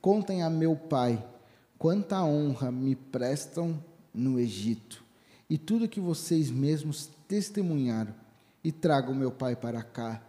Contem 0.00 0.42
a 0.42 0.50
meu 0.50 0.76
pai 0.76 1.24
quanta 1.78 2.22
honra 2.22 2.70
me 2.70 2.94
prestam 2.94 3.82
no 4.14 4.38
Egito, 4.38 5.04
e 5.50 5.58
tudo 5.58 5.88
que 5.88 6.00
vocês 6.00 6.50
mesmos 6.50 7.10
testemunharam, 7.28 8.14
e 8.62 8.70
tragam 8.72 9.14
meu 9.14 9.30
pai 9.30 9.56
para 9.56 9.82
cá 9.82 10.22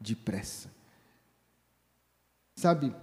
depressa. 0.00 0.70
Sabe, 2.54 2.94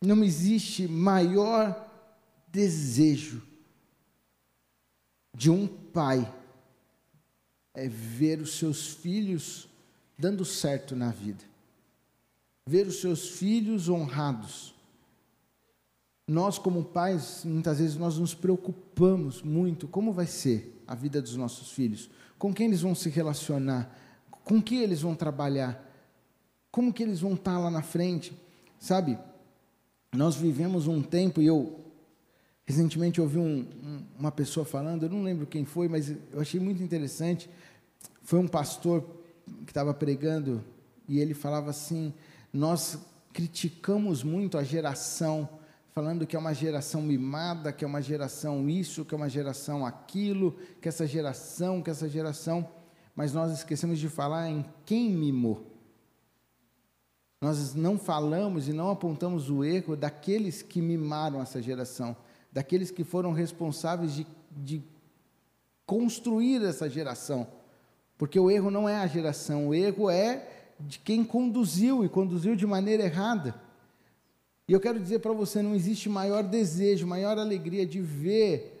não 0.00 0.22
existe 0.22 0.86
maior 0.88 1.88
desejo 2.48 3.42
de 5.34 5.50
um 5.50 5.66
pai 5.66 6.30
é 7.74 7.88
ver 7.88 8.40
os 8.40 8.58
seus 8.58 8.88
filhos 8.88 9.68
dando 10.18 10.44
certo 10.44 10.94
na 10.94 11.10
vida, 11.10 11.42
ver 12.66 12.86
os 12.86 13.00
seus 13.00 13.30
filhos 13.30 13.88
honrados. 13.88 14.74
Nós, 16.28 16.58
como 16.58 16.84
pais, 16.84 17.44
muitas 17.44 17.78
vezes 17.78 17.96
nós 17.96 18.18
nos 18.18 18.34
preocupamos 18.34 19.42
muito 19.42 19.88
como 19.88 20.12
vai 20.12 20.26
ser 20.26 20.82
a 20.86 20.94
vida 20.94 21.20
dos 21.20 21.36
nossos 21.36 21.72
filhos, 21.72 22.08
com 22.38 22.52
quem 22.54 22.66
eles 22.66 22.82
vão 22.82 22.94
se 22.94 23.08
relacionar, 23.08 23.98
com 24.30 24.62
que 24.62 24.76
eles 24.76 25.02
vão 25.02 25.14
trabalhar, 25.14 25.88
como 26.70 26.92
que 26.92 27.02
eles 27.02 27.20
vão 27.20 27.34
estar 27.34 27.58
lá 27.58 27.70
na 27.70 27.82
frente, 27.82 28.32
sabe? 28.78 29.18
Nós 30.12 30.36
vivemos 30.36 30.86
um 30.86 31.02
tempo, 31.02 31.40
e 31.40 31.46
eu 31.46 31.81
Recentemente 32.64 33.18
eu 33.18 33.24
ouvi 33.24 33.38
um, 33.38 33.66
um, 33.82 34.04
uma 34.18 34.30
pessoa 34.30 34.64
falando, 34.64 35.04
eu 35.04 35.10
não 35.10 35.22
lembro 35.22 35.46
quem 35.46 35.64
foi, 35.64 35.88
mas 35.88 36.10
eu 36.10 36.40
achei 36.40 36.60
muito 36.60 36.82
interessante. 36.82 37.50
Foi 38.22 38.38
um 38.38 38.46
pastor 38.46 39.04
que 39.64 39.70
estava 39.70 39.92
pregando 39.92 40.62
e 41.08 41.18
ele 41.18 41.34
falava 41.34 41.70
assim: 41.70 42.14
Nós 42.52 42.98
criticamos 43.32 44.22
muito 44.22 44.56
a 44.56 44.62
geração, 44.62 45.48
falando 45.90 46.26
que 46.26 46.36
é 46.36 46.38
uma 46.38 46.54
geração 46.54 47.02
mimada, 47.02 47.72
que 47.72 47.84
é 47.84 47.88
uma 47.88 48.00
geração 48.00 48.68
isso, 48.68 49.04
que 49.04 49.12
é 49.12 49.16
uma 49.16 49.28
geração 49.28 49.84
aquilo, 49.84 50.56
que 50.80 50.88
essa 50.88 51.06
geração, 51.06 51.82
que 51.82 51.90
essa 51.90 52.08
geração, 52.08 52.68
mas 53.14 53.32
nós 53.32 53.52
esquecemos 53.52 53.98
de 53.98 54.08
falar 54.08 54.48
em 54.48 54.64
quem 54.86 55.10
mimou. 55.10 55.66
Nós 57.40 57.74
não 57.74 57.98
falamos 57.98 58.68
e 58.68 58.72
não 58.72 58.88
apontamos 58.88 59.50
o 59.50 59.64
erro 59.64 59.96
daqueles 59.96 60.62
que 60.62 60.80
mimaram 60.80 61.42
essa 61.42 61.60
geração 61.60 62.16
daqueles 62.52 62.90
que 62.90 63.02
foram 63.02 63.32
responsáveis 63.32 64.14
de, 64.14 64.26
de 64.50 64.82
construir 65.86 66.62
essa 66.62 66.88
geração. 66.88 67.46
Porque 68.18 68.38
o 68.38 68.50
erro 68.50 68.70
não 68.70 68.88
é 68.88 68.96
a 68.96 69.06
geração, 69.06 69.68
o 69.68 69.74
erro 69.74 70.10
é 70.10 70.48
de 70.78 70.98
quem 70.98 71.24
conduziu 71.24 72.04
e 72.04 72.08
conduziu 72.08 72.54
de 72.54 72.66
maneira 72.66 73.04
errada. 73.04 73.60
E 74.68 74.72
eu 74.72 74.80
quero 74.80 75.00
dizer 75.00 75.20
para 75.20 75.32
você: 75.32 75.62
não 75.62 75.74
existe 75.74 76.08
maior 76.08 76.42
desejo, 76.42 77.06
maior 77.06 77.38
alegria 77.38 77.86
de 77.86 78.00
ver 78.00 78.80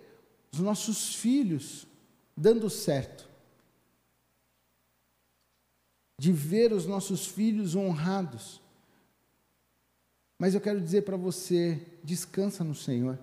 os 0.52 0.60
nossos 0.60 1.14
filhos 1.14 1.86
dando 2.36 2.68
certo, 2.70 3.28
de 6.18 6.32
ver 6.32 6.72
os 6.72 6.86
nossos 6.86 7.26
filhos 7.26 7.74
honrados. 7.74 8.60
Mas 10.38 10.54
eu 10.54 10.60
quero 10.60 10.80
dizer 10.80 11.02
para 11.02 11.16
você: 11.16 11.80
descansa 12.04 12.62
no 12.62 12.74
Senhor. 12.74 13.18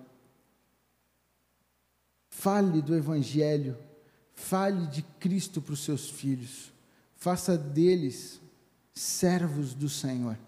Fale 2.30 2.80
do 2.80 2.94
Evangelho, 2.94 3.76
fale 4.34 4.86
de 4.86 5.02
Cristo 5.18 5.60
para 5.60 5.74
os 5.74 5.84
seus 5.84 6.08
filhos, 6.08 6.72
faça 7.16 7.58
deles 7.58 8.40
servos 8.94 9.74
do 9.74 9.88
Senhor, 9.88 10.38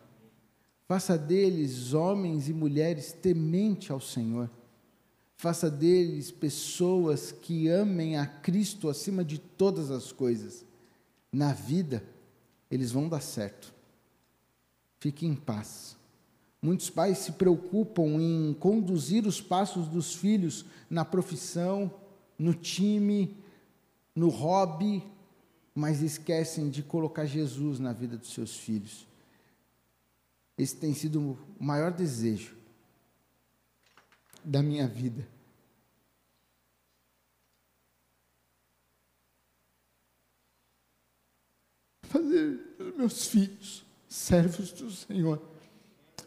faça 0.86 1.18
deles 1.18 1.92
homens 1.92 2.48
e 2.48 2.52
mulheres 2.54 3.12
tementes 3.12 3.90
ao 3.90 4.00
Senhor, 4.00 4.48
faça 5.36 5.70
deles 5.70 6.30
pessoas 6.30 7.32
que 7.32 7.68
amem 7.68 8.16
a 8.16 8.26
Cristo 8.26 8.88
acima 8.88 9.24
de 9.24 9.38
todas 9.38 9.90
as 9.90 10.12
coisas. 10.12 10.64
Na 11.32 11.52
vida, 11.52 12.02
eles 12.70 12.92
vão 12.92 13.08
dar 13.08 13.20
certo. 13.20 13.74
Fique 15.00 15.26
em 15.26 15.34
paz. 15.34 15.96
Muitos 16.62 16.88
pais 16.88 17.18
se 17.18 17.32
preocupam 17.32 18.20
em 18.20 18.54
conduzir 18.54 19.26
os 19.26 19.40
passos 19.40 19.88
dos 19.88 20.14
filhos 20.14 20.64
na 20.88 21.04
profissão, 21.04 21.92
no 22.38 22.54
time, 22.54 23.36
no 24.14 24.28
hobby, 24.28 25.02
mas 25.74 26.02
esquecem 26.02 26.70
de 26.70 26.80
colocar 26.80 27.26
Jesus 27.26 27.80
na 27.80 27.92
vida 27.92 28.16
dos 28.16 28.32
seus 28.32 28.56
filhos. 28.56 29.08
Esse 30.56 30.76
tem 30.76 30.94
sido 30.94 31.36
o 31.58 31.64
maior 31.64 31.90
desejo 31.90 32.56
da 34.44 34.62
minha 34.62 34.86
vida. 34.86 35.26
Fazer 42.04 42.76
meus 42.96 43.26
filhos 43.26 43.84
servos 44.06 44.70
do 44.70 44.90
Senhor. 44.92 45.51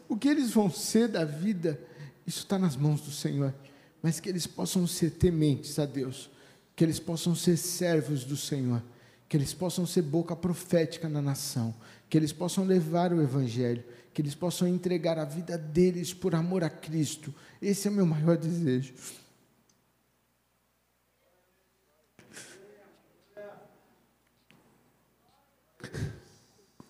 O 0.08 0.16
que 0.16 0.28
eles 0.28 0.50
vão 0.50 0.70
ser 0.70 1.08
da 1.08 1.24
vida, 1.24 1.80
isso 2.26 2.40
está 2.40 2.58
nas 2.58 2.76
mãos 2.76 3.00
do 3.00 3.10
Senhor. 3.10 3.54
Mas 4.02 4.20
que 4.20 4.28
eles 4.28 4.46
possam 4.46 4.86
ser 4.86 5.10
tementes 5.10 5.78
a 5.78 5.86
Deus, 5.86 6.30
que 6.74 6.84
eles 6.84 7.00
possam 7.00 7.34
ser 7.34 7.56
servos 7.56 8.24
do 8.24 8.36
Senhor, 8.36 8.82
que 9.28 9.36
eles 9.36 9.52
possam 9.52 9.86
ser 9.86 10.02
boca 10.02 10.36
profética 10.36 11.08
na 11.08 11.20
nação, 11.20 11.74
que 12.08 12.16
eles 12.16 12.32
possam 12.32 12.64
levar 12.64 13.12
o 13.12 13.20
Evangelho, 13.20 13.82
que 14.14 14.22
eles 14.22 14.34
possam 14.34 14.68
entregar 14.68 15.18
a 15.18 15.24
vida 15.24 15.58
deles 15.58 16.14
por 16.14 16.34
amor 16.34 16.62
a 16.62 16.70
Cristo. 16.70 17.34
Esse 17.60 17.88
é 17.88 17.90
o 17.90 17.94
meu 17.94 18.06
maior 18.06 18.36
desejo. 18.36 18.94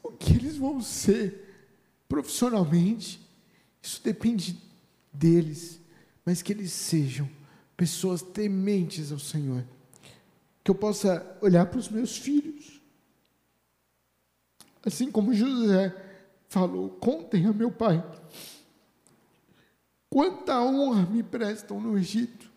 O 0.03 0.13
que 0.13 0.35
eles 0.35 0.57
vão 0.57 0.83
ser? 0.83 1.46
Profissionalmente, 2.09 3.21
isso 3.83 4.01
depende 4.03 4.61
deles, 5.13 5.81
mas 6.25 6.43
que 6.43 6.53
eles 6.53 6.73
sejam 6.73 7.29
pessoas 7.77 8.23
tementes 8.23 9.13
ao 9.13 9.19
Senhor. 9.19 9.65
Que 10.65 10.71
eu 10.71 10.75
possa 10.75 11.39
olhar 11.41 11.67
para 11.67 11.79
os 11.79 11.89
meus 11.89 12.17
filhos, 12.17 12.81
assim 14.85 15.11
como 15.11 15.35
José 15.35 15.95
falou: 16.49 16.91
contem 16.91 17.47
a 17.47 17.53
meu 17.53 17.71
pai, 17.71 18.05
quanta 20.11 20.61
honra 20.61 21.07
me 21.07 21.23
prestam 21.23 21.81
no 21.81 21.97
Egito. 21.97 22.51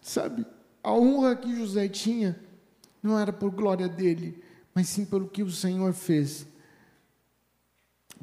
Sabe, 0.00 0.46
a 0.82 0.92
honra 0.92 1.34
que 1.34 1.54
José 1.56 1.88
tinha 1.88 2.38
não 3.02 3.18
era 3.18 3.32
por 3.32 3.50
glória 3.50 3.88
dele, 3.88 4.42
mas 4.74 4.88
sim 4.88 5.04
pelo 5.04 5.28
que 5.28 5.42
o 5.42 5.50
Senhor 5.50 5.92
fez 5.92 6.46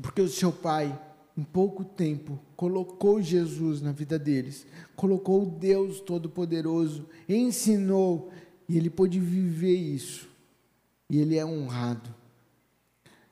porque 0.02 0.22
o 0.22 0.28
seu 0.28 0.52
pai, 0.52 1.00
em 1.38 1.44
pouco 1.44 1.84
tempo, 1.84 2.40
colocou 2.56 3.22
Jesus 3.22 3.82
na 3.82 3.92
vida 3.92 4.18
deles, 4.18 4.66
colocou 4.96 5.46
Deus 5.46 6.00
Todo-Poderoso, 6.00 7.06
ensinou, 7.28 8.32
e 8.68 8.78
ele 8.78 8.90
pôde 8.90 9.20
viver 9.20 9.76
isso, 9.76 10.28
e 11.10 11.20
ele 11.20 11.38
é 11.38 11.46
honrado. 11.46 12.14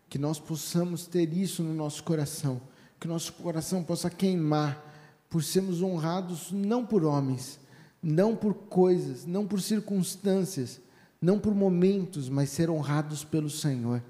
Que 0.09 0.17
nós 0.17 0.39
possamos 0.39 1.05
ter 1.05 1.31
isso 1.33 1.63
no 1.63 1.73
nosso 1.73 2.03
coração, 2.03 2.61
que 2.99 3.07
nosso 3.07 3.33
coração 3.33 3.83
possa 3.83 4.09
queimar 4.09 4.85
por 5.29 5.43
sermos 5.43 5.81
honrados 5.81 6.51
não 6.51 6.85
por 6.85 7.03
homens, 7.03 7.59
não 8.01 8.35
por 8.35 8.53
coisas, 8.53 9.25
não 9.25 9.45
por 9.45 9.61
circunstâncias, 9.61 10.81
não 11.21 11.37
por 11.37 11.53
momentos, 11.53 12.29
mas 12.29 12.49
ser 12.49 12.69
honrados 12.69 13.23
pelo 13.23 13.49
Senhor. 13.49 14.01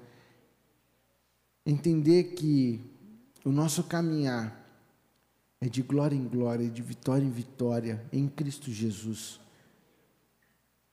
Entender 1.70 2.34
que 2.34 2.80
o 3.44 3.52
nosso 3.52 3.84
caminhar 3.84 4.60
é 5.60 5.68
de 5.68 5.82
glória 5.82 6.16
em 6.16 6.26
glória, 6.26 6.68
de 6.68 6.82
vitória 6.82 7.24
em 7.24 7.30
vitória 7.30 8.04
em 8.12 8.26
Cristo 8.26 8.72
Jesus. 8.72 9.38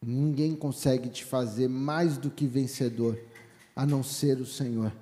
Ninguém 0.05 0.55
consegue 0.55 1.09
te 1.09 1.25
fazer 1.25 1.67
mais 1.67 2.19
do 2.19 2.30
que 2.30 2.45
vencedor, 2.45 3.19
a 3.75 3.88
não 3.88 4.03
ser 4.03 4.39
o 4.39 4.45
Senhor. 4.45 4.93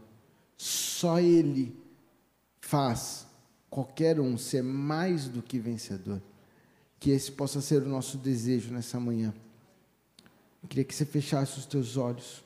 Só 0.55 1.19
Ele 1.19 1.75
faz 2.61 3.27
qualquer 3.69 4.17
um 4.17 4.37
ser 4.37 4.63
mais 4.63 5.27
do 5.27 5.41
que 5.41 5.59
vencedor. 5.59 6.21
Que 7.01 7.09
esse 7.09 7.33
possa 7.33 7.59
ser 7.59 7.83
o 7.83 7.89
nosso 7.89 8.17
desejo 8.17 8.71
nessa 8.71 8.97
manhã. 8.97 9.33
Eu 10.63 10.69
queria 10.69 10.85
que 10.85 10.95
você 10.95 11.05
fechasse 11.05 11.59
os 11.59 11.65
teus 11.65 11.97
olhos. 11.97 12.44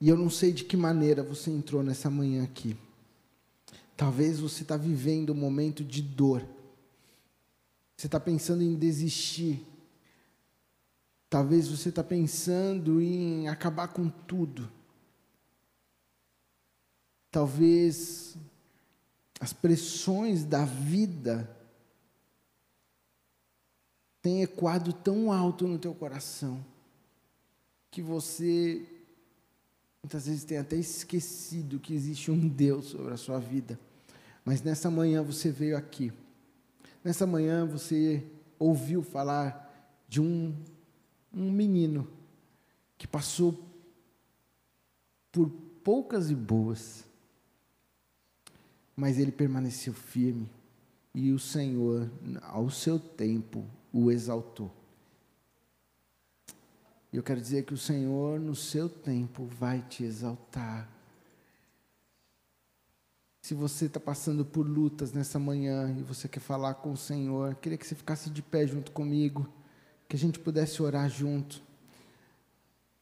E 0.00 0.08
eu 0.08 0.16
não 0.16 0.30
sei 0.30 0.52
de 0.52 0.64
que 0.64 0.76
maneira 0.76 1.22
você 1.22 1.50
entrou 1.50 1.82
nessa 1.82 2.08
manhã 2.08 2.44
aqui. 2.44 2.76
Talvez 3.96 4.38
você 4.38 4.62
está 4.62 4.76
vivendo 4.76 5.30
um 5.30 5.36
momento 5.36 5.84
de 5.84 6.00
dor. 6.00 6.46
Você 7.96 8.06
está 8.06 8.20
pensando 8.20 8.62
em 8.62 8.76
desistir. 8.76 9.66
Talvez 11.28 11.66
você 11.66 11.88
está 11.88 12.04
pensando 12.04 13.02
em 13.02 13.48
acabar 13.48 13.88
com 13.88 14.08
tudo. 14.08 14.70
Talvez 17.30 18.36
as 19.40 19.52
pressões 19.52 20.44
da 20.44 20.64
vida 20.64 21.54
tenham 24.22 24.42
ecoado 24.42 24.92
tão 24.92 25.32
alto 25.32 25.66
no 25.66 25.78
teu 25.78 25.94
coração 25.94 26.64
que 27.90 28.00
você 28.00 28.97
muitas 30.02 30.26
vezes 30.26 30.44
tem 30.44 30.58
até 30.58 30.76
esquecido 30.76 31.78
que 31.78 31.94
existe 31.94 32.30
um 32.30 32.48
Deus 32.48 32.86
sobre 32.86 33.12
a 33.12 33.16
sua 33.16 33.38
vida. 33.38 33.78
Mas 34.44 34.62
nessa 34.62 34.90
manhã 34.90 35.22
você 35.22 35.50
veio 35.50 35.76
aqui. 35.76 36.12
Nessa 37.04 37.26
manhã 37.26 37.66
você 37.66 38.24
ouviu 38.58 39.02
falar 39.02 39.66
de 40.08 40.20
um, 40.20 40.54
um 41.32 41.50
menino 41.50 42.08
que 42.96 43.06
passou 43.06 43.62
por 45.30 45.50
poucas 45.84 46.30
e 46.30 46.34
boas, 46.34 47.04
mas 48.96 49.18
ele 49.18 49.30
permaneceu 49.30 49.92
firme 49.92 50.50
e 51.14 51.32
o 51.32 51.38
Senhor, 51.38 52.10
ao 52.42 52.70
seu 52.70 52.98
tempo, 52.98 53.64
o 53.92 54.10
exaltou. 54.10 54.77
E 57.12 57.16
eu 57.16 57.22
quero 57.22 57.40
dizer 57.40 57.64
que 57.64 57.72
o 57.72 57.78
Senhor, 57.78 58.38
no 58.38 58.54
seu 58.54 58.88
tempo, 58.88 59.46
vai 59.46 59.80
te 59.88 60.04
exaltar. 60.04 60.88
Se 63.40 63.54
você 63.54 63.86
está 63.86 63.98
passando 63.98 64.44
por 64.44 64.68
lutas 64.68 65.12
nessa 65.12 65.38
manhã 65.38 65.94
e 65.98 66.02
você 66.02 66.28
quer 66.28 66.40
falar 66.40 66.74
com 66.74 66.92
o 66.92 66.96
Senhor, 66.96 67.54
queria 67.54 67.78
que 67.78 67.86
você 67.86 67.94
ficasse 67.94 68.28
de 68.28 68.42
pé 68.42 68.66
junto 68.66 68.92
comigo, 68.92 69.48
que 70.06 70.16
a 70.16 70.18
gente 70.18 70.38
pudesse 70.38 70.82
orar 70.82 71.08
junto. 71.08 71.62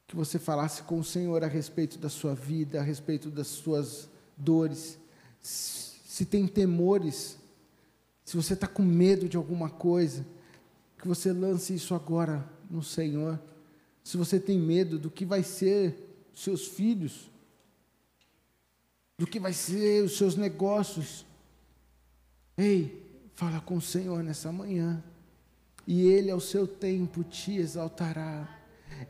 Que 0.06 0.14
você 0.14 0.38
falasse 0.38 0.84
com 0.84 1.00
o 1.00 1.04
Senhor 1.04 1.42
a 1.42 1.48
respeito 1.48 1.98
da 1.98 2.08
sua 2.08 2.32
vida, 2.32 2.78
a 2.78 2.82
respeito 2.84 3.28
das 3.28 3.48
suas 3.48 4.08
dores. 4.36 4.98
Se 5.40 6.24
tem 6.24 6.46
temores, 6.46 7.38
se 8.24 8.36
você 8.36 8.54
está 8.54 8.68
com 8.68 8.82
medo 8.82 9.28
de 9.28 9.36
alguma 9.36 9.68
coisa, 9.68 10.24
que 10.96 11.08
você 11.08 11.32
lance 11.32 11.74
isso 11.74 11.92
agora 11.92 12.48
no 12.70 12.84
Senhor. 12.84 13.40
Se 14.06 14.16
você 14.16 14.38
tem 14.38 14.56
medo 14.56 15.00
do 15.00 15.10
que 15.10 15.24
vai 15.24 15.42
ser 15.42 15.92
seus 16.32 16.64
filhos, 16.68 17.28
do 19.18 19.26
que 19.26 19.40
vai 19.40 19.52
ser 19.52 20.04
os 20.04 20.16
seus 20.16 20.36
negócios. 20.36 21.26
Ei, 22.56 23.02
fala 23.34 23.60
com 23.60 23.78
o 23.78 23.80
Senhor 23.80 24.22
nessa 24.22 24.52
manhã. 24.52 25.02
E 25.84 26.02
Ele, 26.02 26.30
ao 26.30 26.38
seu 26.38 26.68
tempo, 26.68 27.24
te 27.24 27.56
exaltará. 27.56 28.48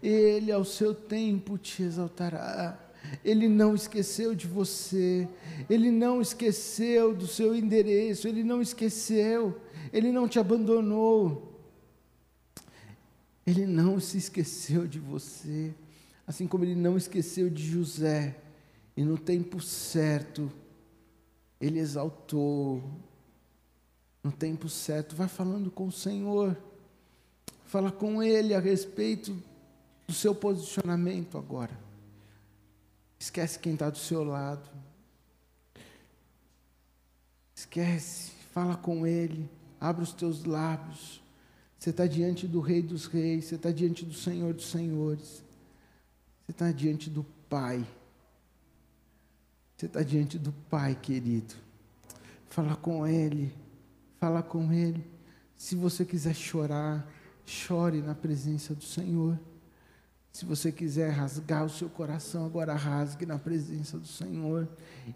Ele, 0.03 0.51
ao 0.51 0.65
seu 0.65 0.95
tempo, 0.95 1.59
te 1.59 1.83
exaltará. 1.83 2.81
Ele 3.23 3.51
não 3.51 3.75
esqueceu 3.75 4.35
de 4.35 4.47
você, 4.47 5.29
Ele 5.69 5.91
não 5.91 6.23
esqueceu 6.23 7.15
do 7.15 7.27
seu 7.27 7.55
endereço, 7.55 8.27
Ele 8.27 8.43
não 8.43 8.63
esqueceu, 8.63 9.61
Ele 9.93 10.11
não 10.11 10.27
te 10.27 10.39
abandonou, 10.39 11.56
Ele 13.47 13.65
não 13.65 14.01
se 14.01 14.19
esqueceu 14.19 14.87
de 14.87 14.99
você, 14.99 15.73
assim 16.27 16.49
como 16.49 16.65
Ele 16.65 16.75
não 16.75 16.97
esqueceu 16.97 17.49
de 17.49 17.65
José. 17.65 18.37
E 18.97 19.05
no 19.05 19.17
tempo 19.19 19.61
certo, 19.61 20.51
ele 21.61 21.79
exaltou. 21.79 22.83
No 24.23 24.33
tempo 24.33 24.69
certo, 24.69 25.15
vai 25.15 25.29
falando 25.29 25.71
com 25.71 25.87
o 25.87 25.93
Senhor. 25.93 26.57
Fala 27.65 27.93
com 27.93 28.23
Ele 28.23 28.55
a 28.55 28.61
respeito 28.61 29.37
do 30.07 30.13
seu 30.13 30.35
posicionamento 30.35 31.39
agora. 31.39 31.79
Esquece 33.19 33.59
quem 33.59 33.75
está 33.75 33.91
do 33.91 33.99
seu 33.99 34.25
lado. 34.25 34.69
Esquece, 37.55 38.33
fala 38.53 38.77
com 38.77 39.07
Ele. 39.07 39.49
Abre 39.81 40.03
os 40.03 40.13
teus 40.13 40.45
lábios. 40.45 41.23
Você 41.87 41.91
está 41.91 42.05
diante 42.09 42.49
do 42.49 42.59
Rei 42.59 42.83
dos 42.83 43.07
Reis. 43.07 43.45
Você 43.45 43.55
está 43.55 43.71
diante 43.71 44.05
do 44.05 44.13
Senhor 44.13 44.53
dos 44.53 44.69
Senhores. 44.69 45.45
Você 46.45 46.51
está 46.51 46.73
diante 46.73 47.09
do 47.09 47.25
Pai. 47.49 47.87
Você 49.77 49.87
está 49.87 50.03
diante 50.03 50.37
do 50.37 50.51
Pai 50.69 50.99
querido. 51.01 51.55
Fala 52.49 52.75
com 52.75 53.07
Ele. 53.07 53.55
Fala 54.19 54.43
com 54.43 54.73
Ele. 54.73 55.07
Se 55.57 55.77
você 55.77 56.05
quiser 56.05 56.35
chorar, 56.35 57.09
chore 57.45 58.03
na 58.03 58.17
presença 58.17 58.75
do 58.75 58.83
Senhor. 58.83 59.39
Se 60.33 60.45
você 60.45 60.73
quiser 60.73 61.11
rasgar 61.11 61.65
o 61.65 61.71
seu 61.71 61.89
coração, 61.89 62.47
agora 62.47 62.75
rasgue 62.75 63.25
na 63.25 63.39
presença 63.39 63.97
do 63.97 64.09
Senhor. 64.09 64.69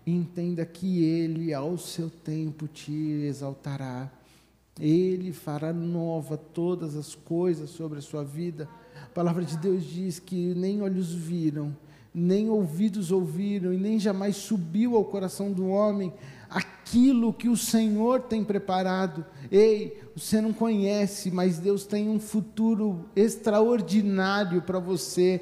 E 0.06 0.12
entenda 0.12 0.64
que 0.64 1.02
Ele, 1.02 1.52
ao 1.52 1.76
seu 1.76 2.08
tempo, 2.08 2.68
te 2.68 2.92
exaltará. 2.92 4.19
Ele 4.78 5.32
fará 5.32 5.72
nova 5.72 6.36
todas 6.36 6.96
as 6.96 7.14
coisas 7.14 7.70
sobre 7.70 7.98
a 7.98 8.02
sua 8.02 8.24
vida. 8.24 8.68
A 9.02 9.06
palavra 9.14 9.44
de 9.44 9.56
Deus 9.56 9.84
diz 9.84 10.18
que 10.18 10.54
nem 10.54 10.82
olhos 10.82 11.12
viram, 11.12 11.76
nem 12.14 12.48
ouvidos 12.48 13.10
ouviram 13.10 13.72
e 13.72 13.76
nem 13.76 13.98
jamais 13.98 14.36
subiu 14.36 14.96
ao 14.96 15.04
coração 15.04 15.52
do 15.52 15.68
homem 15.68 16.12
aquilo 16.48 17.32
que 17.32 17.48
o 17.48 17.56
Senhor 17.56 18.22
tem 18.22 18.42
preparado. 18.42 19.24
Ei, 19.50 20.00
você 20.16 20.40
não 20.40 20.52
conhece, 20.52 21.30
mas 21.30 21.58
Deus 21.58 21.86
tem 21.86 22.08
um 22.08 22.18
futuro 22.18 23.04
extraordinário 23.14 24.60
para 24.62 24.80
você. 24.80 25.40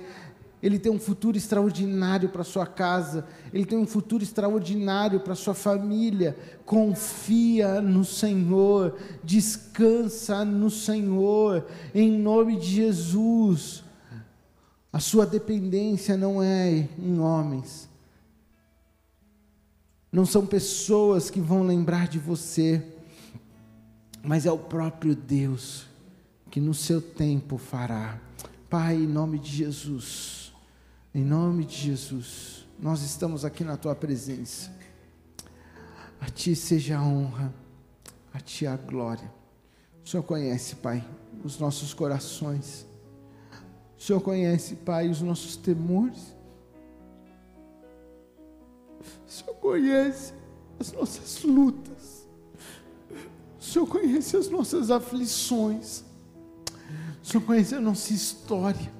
Ele 0.62 0.78
tem 0.78 0.90
um 0.90 0.98
futuro 0.98 1.36
extraordinário 1.36 2.28
para 2.28 2.42
sua 2.42 2.66
casa, 2.66 3.24
ele 3.52 3.64
tem 3.64 3.78
um 3.78 3.86
futuro 3.86 4.22
extraordinário 4.22 5.20
para 5.20 5.34
sua 5.34 5.54
família. 5.54 6.36
Confia 6.64 7.80
no 7.80 8.04
Senhor, 8.04 8.98
descansa 9.22 10.44
no 10.44 10.68
Senhor, 10.68 11.64
em 11.94 12.10
nome 12.10 12.56
de 12.56 12.66
Jesus. 12.66 13.84
A 14.92 14.98
sua 14.98 15.24
dependência 15.24 16.16
não 16.16 16.42
é 16.42 16.88
em 16.98 17.20
homens. 17.20 17.88
Não 20.10 20.24
são 20.26 20.44
pessoas 20.46 21.30
que 21.30 21.40
vão 21.40 21.62
lembrar 21.62 22.08
de 22.08 22.18
você, 22.18 22.82
mas 24.22 24.46
é 24.46 24.50
o 24.50 24.58
próprio 24.58 25.14
Deus 25.14 25.86
que 26.50 26.60
no 26.60 26.74
seu 26.74 27.00
tempo 27.00 27.58
fará. 27.58 28.18
Pai, 28.70 28.96
em 28.96 29.06
nome 29.06 29.38
de 29.38 29.50
Jesus, 29.50 30.37
em 31.18 31.24
nome 31.24 31.64
de 31.64 31.76
Jesus, 31.76 32.64
nós 32.78 33.02
estamos 33.02 33.44
aqui 33.44 33.64
na 33.64 33.76
tua 33.76 33.92
presença. 33.92 34.72
A 36.20 36.26
ti 36.26 36.54
seja 36.54 36.96
a 36.96 37.02
honra, 37.02 37.52
a 38.32 38.38
ti 38.38 38.68
a 38.68 38.76
glória. 38.76 39.28
O 40.04 40.08
Senhor 40.08 40.22
conhece, 40.22 40.76
Pai, 40.76 41.04
os 41.42 41.58
nossos 41.58 41.92
corações. 41.92 42.86
O 43.98 44.00
Senhor 44.00 44.20
conhece, 44.20 44.76
Pai, 44.76 45.08
os 45.08 45.20
nossos 45.20 45.56
temores. 45.56 46.36
O 49.26 49.30
Senhor 49.30 49.54
conhece 49.56 50.32
as 50.78 50.92
nossas 50.92 51.42
lutas. 51.42 52.28
O 53.58 53.64
Senhor 53.64 53.88
conhece 53.88 54.36
as 54.36 54.48
nossas 54.48 54.88
aflições. 54.88 56.04
O 57.20 57.26
Senhor 57.26 57.42
conhece 57.42 57.74
a 57.74 57.80
nossa 57.80 58.12
história. 58.12 58.97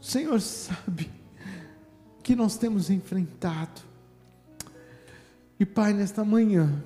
O 0.00 0.04
Senhor 0.04 0.40
sabe 0.40 1.10
que 2.22 2.34
nós 2.34 2.56
temos 2.56 2.88
enfrentado. 2.88 3.82
E 5.58 5.66
Pai, 5.66 5.92
nesta 5.92 6.24
manhã, 6.24 6.82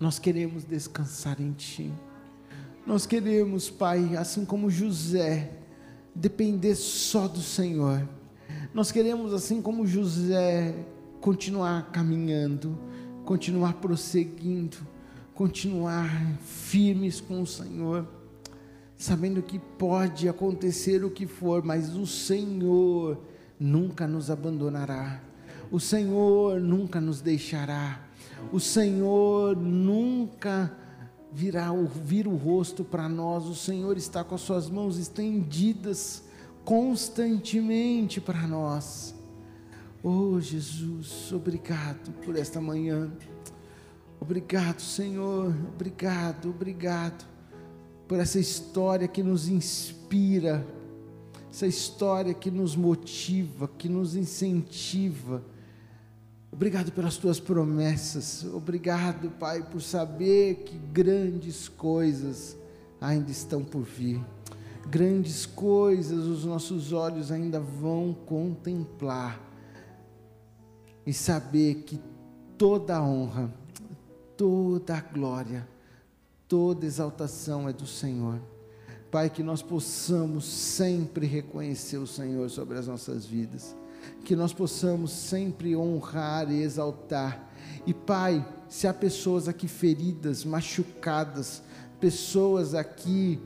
nós 0.00 0.18
queremos 0.18 0.64
descansar 0.64 1.40
em 1.40 1.52
Ti. 1.52 1.92
Nós 2.86 3.06
queremos, 3.06 3.70
Pai, 3.70 4.16
assim 4.16 4.44
como 4.44 4.70
José, 4.70 5.52
depender 6.14 6.74
só 6.74 7.28
do 7.28 7.40
Senhor. 7.40 8.08
Nós 8.72 8.90
queremos, 8.90 9.32
assim 9.32 9.60
como 9.60 9.86
José, 9.86 10.74
continuar 11.20 11.90
caminhando, 11.90 12.78
continuar 13.24 13.74
prosseguindo, 13.74 14.76
continuar 15.34 16.10
firmes 16.44 17.20
com 17.20 17.42
o 17.42 17.46
Senhor, 17.46 18.06
sabendo 18.96 19.42
que 19.42 19.58
pode 19.58 20.28
acontecer 20.28 21.04
o 21.04 21.10
que 21.10 21.26
for, 21.26 21.64
mas 21.64 21.94
o 21.94 22.06
Senhor 22.06 23.20
nunca 23.58 24.06
nos 24.06 24.30
abandonará, 24.30 25.22
o 25.70 25.80
Senhor 25.80 26.60
nunca 26.60 27.00
nos 27.00 27.20
deixará, 27.20 28.00
o 28.52 28.60
Senhor 28.60 29.56
nunca 29.56 30.76
virá 31.32 31.72
vir 32.04 32.28
o 32.28 32.36
rosto 32.36 32.84
para 32.84 33.08
nós, 33.08 33.44
o 33.46 33.54
Senhor 33.54 33.96
está 33.96 34.22
com 34.22 34.34
as 34.34 34.40
suas 34.40 34.70
mãos 34.70 34.98
estendidas 34.98 36.22
constantemente 36.64 38.20
para 38.20 38.46
nós. 38.46 39.14
Oh 40.02 40.38
Jesus, 40.40 41.32
obrigado 41.32 42.12
por 42.24 42.36
esta 42.36 42.60
manhã. 42.60 43.10
Obrigado, 44.20 44.80
Senhor. 44.80 45.54
Obrigado, 45.74 46.50
obrigado 46.50 47.33
por 48.06 48.18
essa 48.18 48.38
história 48.38 49.08
que 49.08 49.22
nos 49.22 49.48
inspira, 49.48 50.66
essa 51.50 51.66
história 51.66 52.34
que 52.34 52.50
nos 52.50 52.76
motiva, 52.76 53.68
que 53.78 53.88
nos 53.88 54.14
incentiva. 54.14 55.42
Obrigado 56.50 56.92
pelas 56.92 57.16
tuas 57.16 57.40
promessas. 57.40 58.44
Obrigado, 58.44 59.30
Pai, 59.30 59.62
por 59.62 59.80
saber 59.80 60.56
que 60.64 60.76
grandes 60.76 61.68
coisas 61.68 62.56
ainda 63.00 63.30
estão 63.30 63.64
por 63.64 63.82
vir. 63.82 64.20
Grandes 64.88 65.46
coisas 65.46 66.26
os 66.26 66.44
nossos 66.44 66.92
olhos 66.92 67.32
ainda 67.32 67.58
vão 67.58 68.14
contemplar. 68.26 69.40
E 71.06 71.12
saber 71.12 71.82
que 71.82 72.00
toda 72.56 73.02
honra, 73.02 73.52
toda 74.36 75.00
glória, 75.00 75.68
toda 76.54 76.86
exaltação 76.86 77.68
é 77.68 77.72
do 77.72 77.84
Senhor. 77.84 78.40
Pai, 79.10 79.28
que 79.28 79.42
nós 79.42 79.60
possamos 79.60 80.44
sempre 80.44 81.26
reconhecer 81.26 81.96
o 81.96 82.06
Senhor 82.06 82.48
sobre 82.48 82.78
as 82.78 82.86
nossas 82.86 83.26
vidas, 83.26 83.74
que 84.24 84.36
nós 84.36 84.52
possamos 84.52 85.10
sempre 85.10 85.74
honrar 85.74 86.48
e 86.52 86.62
exaltar. 86.62 87.50
E 87.84 87.92
Pai, 87.92 88.46
se 88.68 88.86
há 88.86 88.94
pessoas 88.94 89.48
aqui 89.48 89.66
feridas, 89.66 90.44
machucadas, 90.44 91.60
pessoas 91.98 92.72
aqui 92.72 93.40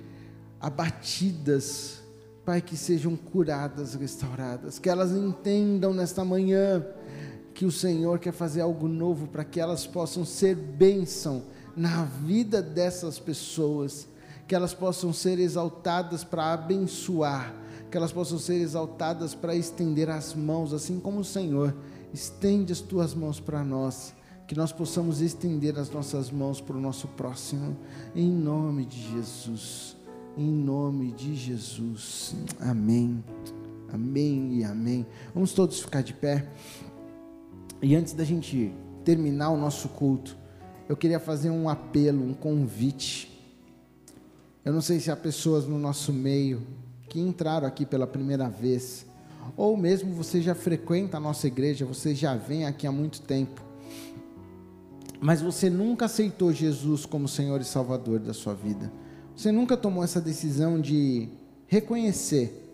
abatidas, 0.60 2.02
Pai, 2.44 2.60
que 2.60 2.76
sejam 2.76 3.16
curadas, 3.16 3.94
restauradas, 3.94 4.78
que 4.78 4.90
elas 4.90 5.12
entendam 5.12 5.94
nesta 5.94 6.26
manhã 6.26 6.84
que 7.54 7.64
o 7.64 7.72
Senhor 7.72 8.18
quer 8.18 8.34
fazer 8.34 8.60
algo 8.60 8.86
novo 8.86 9.28
para 9.28 9.46
que 9.46 9.58
elas 9.58 9.86
possam 9.86 10.26
ser 10.26 10.54
bênção 10.54 11.44
na 11.78 12.04
vida 12.04 12.60
dessas 12.60 13.20
pessoas, 13.20 14.08
que 14.48 14.54
elas 14.54 14.74
possam 14.74 15.12
ser 15.12 15.38
exaltadas 15.38 16.24
para 16.24 16.52
abençoar, 16.52 17.54
que 17.88 17.96
elas 17.96 18.10
possam 18.10 18.38
ser 18.38 18.60
exaltadas 18.60 19.34
para 19.34 19.54
estender 19.54 20.10
as 20.10 20.34
mãos, 20.34 20.72
assim 20.72 20.98
como 20.98 21.20
o 21.20 21.24
Senhor 21.24 21.74
estende 22.12 22.72
as 22.72 22.80
tuas 22.80 23.14
mãos 23.14 23.38
para 23.38 23.62
nós, 23.62 24.12
que 24.48 24.56
nós 24.56 24.72
possamos 24.72 25.20
estender 25.20 25.78
as 25.78 25.90
nossas 25.90 26.30
mãos 26.30 26.60
para 26.60 26.76
o 26.76 26.80
nosso 26.80 27.06
próximo, 27.08 27.76
em 28.14 28.30
nome 28.30 28.84
de 28.84 29.00
Jesus, 29.12 29.96
em 30.36 30.50
nome 30.50 31.12
de 31.12 31.36
Jesus, 31.36 32.34
amém, 32.58 33.22
amém 33.92 34.56
e 34.56 34.64
amém. 34.64 35.06
Vamos 35.32 35.52
todos 35.52 35.80
ficar 35.80 36.02
de 36.02 36.14
pé. 36.14 36.50
E 37.80 37.94
antes 37.94 38.14
da 38.14 38.24
gente 38.24 38.74
terminar 39.04 39.50
o 39.50 39.56
nosso 39.56 39.90
culto, 39.90 40.36
eu 40.88 40.96
queria 40.96 41.20
fazer 41.20 41.50
um 41.50 41.68
apelo, 41.68 42.24
um 42.24 42.32
convite. 42.32 43.30
Eu 44.64 44.72
não 44.72 44.80
sei 44.80 44.98
se 45.00 45.10
há 45.10 45.16
pessoas 45.16 45.66
no 45.66 45.78
nosso 45.78 46.12
meio 46.12 46.62
que 47.08 47.20
entraram 47.20 47.66
aqui 47.66 47.84
pela 47.86 48.06
primeira 48.06 48.48
vez, 48.48 49.06
ou 49.56 49.76
mesmo 49.76 50.12
você 50.14 50.42
já 50.42 50.54
frequenta 50.54 51.16
a 51.16 51.20
nossa 51.20 51.46
igreja, 51.46 51.86
você 51.86 52.14
já 52.14 52.34
vem 52.34 52.66
aqui 52.66 52.86
há 52.86 52.92
muito 52.92 53.22
tempo, 53.22 53.62
mas 55.20 55.40
você 55.40 55.70
nunca 55.70 56.04
aceitou 56.04 56.52
Jesus 56.52 57.06
como 57.06 57.26
Senhor 57.26 57.60
e 57.60 57.64
Salvador 57.64 58.20
da 58.20 58.34
sua 58.34 58.54
vida. 58.54 58.92
Você 59.34 59.50
nunca 59.50 59.76
tomou 59.76 60.04
essa 60.04 60.20
decisão 60.20 60.80
de 60.80 61.28
reconhecer 61.66 62.64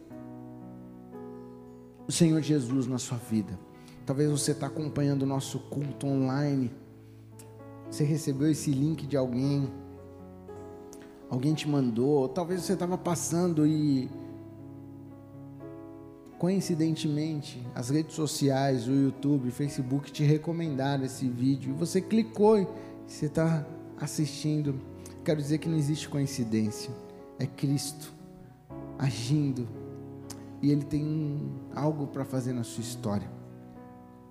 o 2.06 2.12
Senhor 2.12 2.40
Jesus 2.42 2.86
na 2.86 2.98
sua 2.98 3.18
vida. 3.18 3.58
Talvez 4.04 4.30
você 4.30 4.50
está 4.50 4.66
acompanhando 4.66 5.22
o 5.22 5.26
nosso 5.26 5.58
culto 5.58 6.06
online. 6.06 6.70
Você 7.95 8.03
recebeu 8.03 8.51
esse 8.51 8.72
link 8.72 9.07
de 9.07 9.16
alguém. 9.16 9.72
Alguém 11.30 11.55
te 11.55 11.68
mandou. 11.68 12.28
Talvez 12.28 12.62
você 12.62 12.72
estava 12.72 12.99
passando 12.99 13.64
e 13.64 14.11
coincidentemente 16.36 17.64
as 17.72 17.90
redes 17.90 18.16
sociais, 18.16 18.88
o 18.88 18.90
YouTube, 18.90 19.47
o 19.49 19.53
Facebook 19.53 20.11
te 20.11 20.24
recomendaram 20.24 21.05
esse 21.05 21.28
vídeo 21.28 21.72
e 21.72 21.78
você 21.78 22.01
clicou 22.01 22.59
e 22.59 22.66
você 23.07 23.26
está 23.26 23.64
assistindo. 23.97 24.74
Quero 25.24 25.40
dizer 25.40 25.59
que 25.59 25.68
não 25.68 25.76
existe 25.76 26.09
coincidência. 26.09 26.90
É 27.38 27.47
Cristo 27.47 28.12
agindo 28.99 29.68
e 30.61 30.72
Ele 30.72 30.84
tem 30.84 31.49
algo 31.72 32.09
para 32.09 32.24
fazer 32.24 32.55
na 32.55 32.64
sua 32.64 32.82
história 32.82 33.30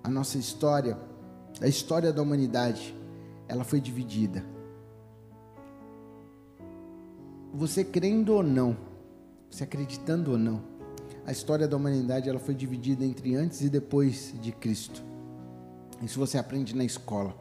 a 0.02 0.10
nossa 0.10 0.36
história, 0.36 0.98
a 1.62 1.66
história 1.66 2.12
da 2.12 2.20
humanidade, 2.20 2.94
ela 3.48 3.64
foi 3.64 3.80
dividida. 3.80 4.44
Você 7.52 7.84
crendo 7.84 8.34
ou 8.34 8.42
não, 8.42 8.76
você 9.50 9.64
acreditando 9.64 10.32
ou 10.32 10.38
não, 10.38 10.62
a 11.26 11.32
história 11.32 11.66
da 11.66 11.76
humanidade 11.76 12.28
ela 12.28 12.38
foi 12.38 12.54
dividida 12.54 13.04
entre 13.04 13.34
antes 13.34 13.60
e 13.60 13.70
depois 13.70 14.34
de 14.40 14.52
Cristo. 14.52 15.02
Isso 16.02 16.18
você 16.18 16.36
aprende 16.36 16.74
na 16.76 16.84
escola. 16.84 17.34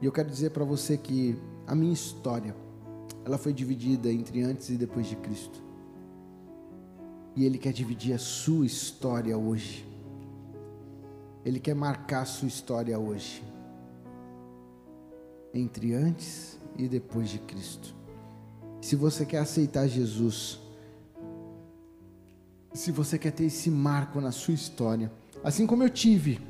E 0.00 0.06
eu 0.06 0.12
quero 0.12 0.28
dizer 0.28 0.50
para 0.50 0.64
você 0.64 0.96
que 0.98 1.38
a 1.66 1.74
minha 1.74 1.92
história, 1.92 2.54
ela 3.24 3.38
foi 3.38 3.52
dividida 3.52 4.10
entre 4.10 4.42
antes 4.42 4.68
e 4.70 4.76
depois 4.76 5.06
de 5.06 5.16
Cristo. 5.16 5.62
E 7.36 7.44
Ele 7.44 7.58
quer 7.58 7.72
dividir 7.72 8.12
a 8.12 8.18
sua 8.18 8.66
história 8.66 9.38
hoje. 9.38 9.86
Ele 11.44 11.60
quer 11.60 11.74
marcar 11.74 12.22
a 12.22 12.26
sua 12.26 12.48
história 12.48 12.98
hoje, 12.98 13.42
entre 15.52 15.94
antes 15.94 16.58
e 16.76 16.88
depois 16.88 17.28
de 17.28 17.38
Cristo. 17.38 17.94
Se 18.80 18.96
você 18.96 19.26
quer 19.26 19.38
aceitar 19.38 19.86
Jesus, 19.86 20.60
se 22.72 22.90
você 22.90 23.18
quer 23.18 23.32
ter 23.32 23.44
esse 23.44 23.70
marco 23.70 24.20
na 24.20 24.32
sua 24.32 24.54
história, 24.54 25.10
assim 25.42 25.66
como 25.66 25.82
eu 25.82 25.90
tive, 25.90 26.40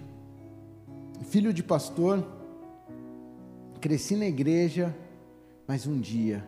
filho 1.24 1.52
de 1.52 1.62
pastor, 1.62 2.26
cresci 3.80 4.16
na 4.16 4.26
igreja, 4.26 4.94
mas 5.66 5.86
um 5.86 5.98
dia 5.98 6.46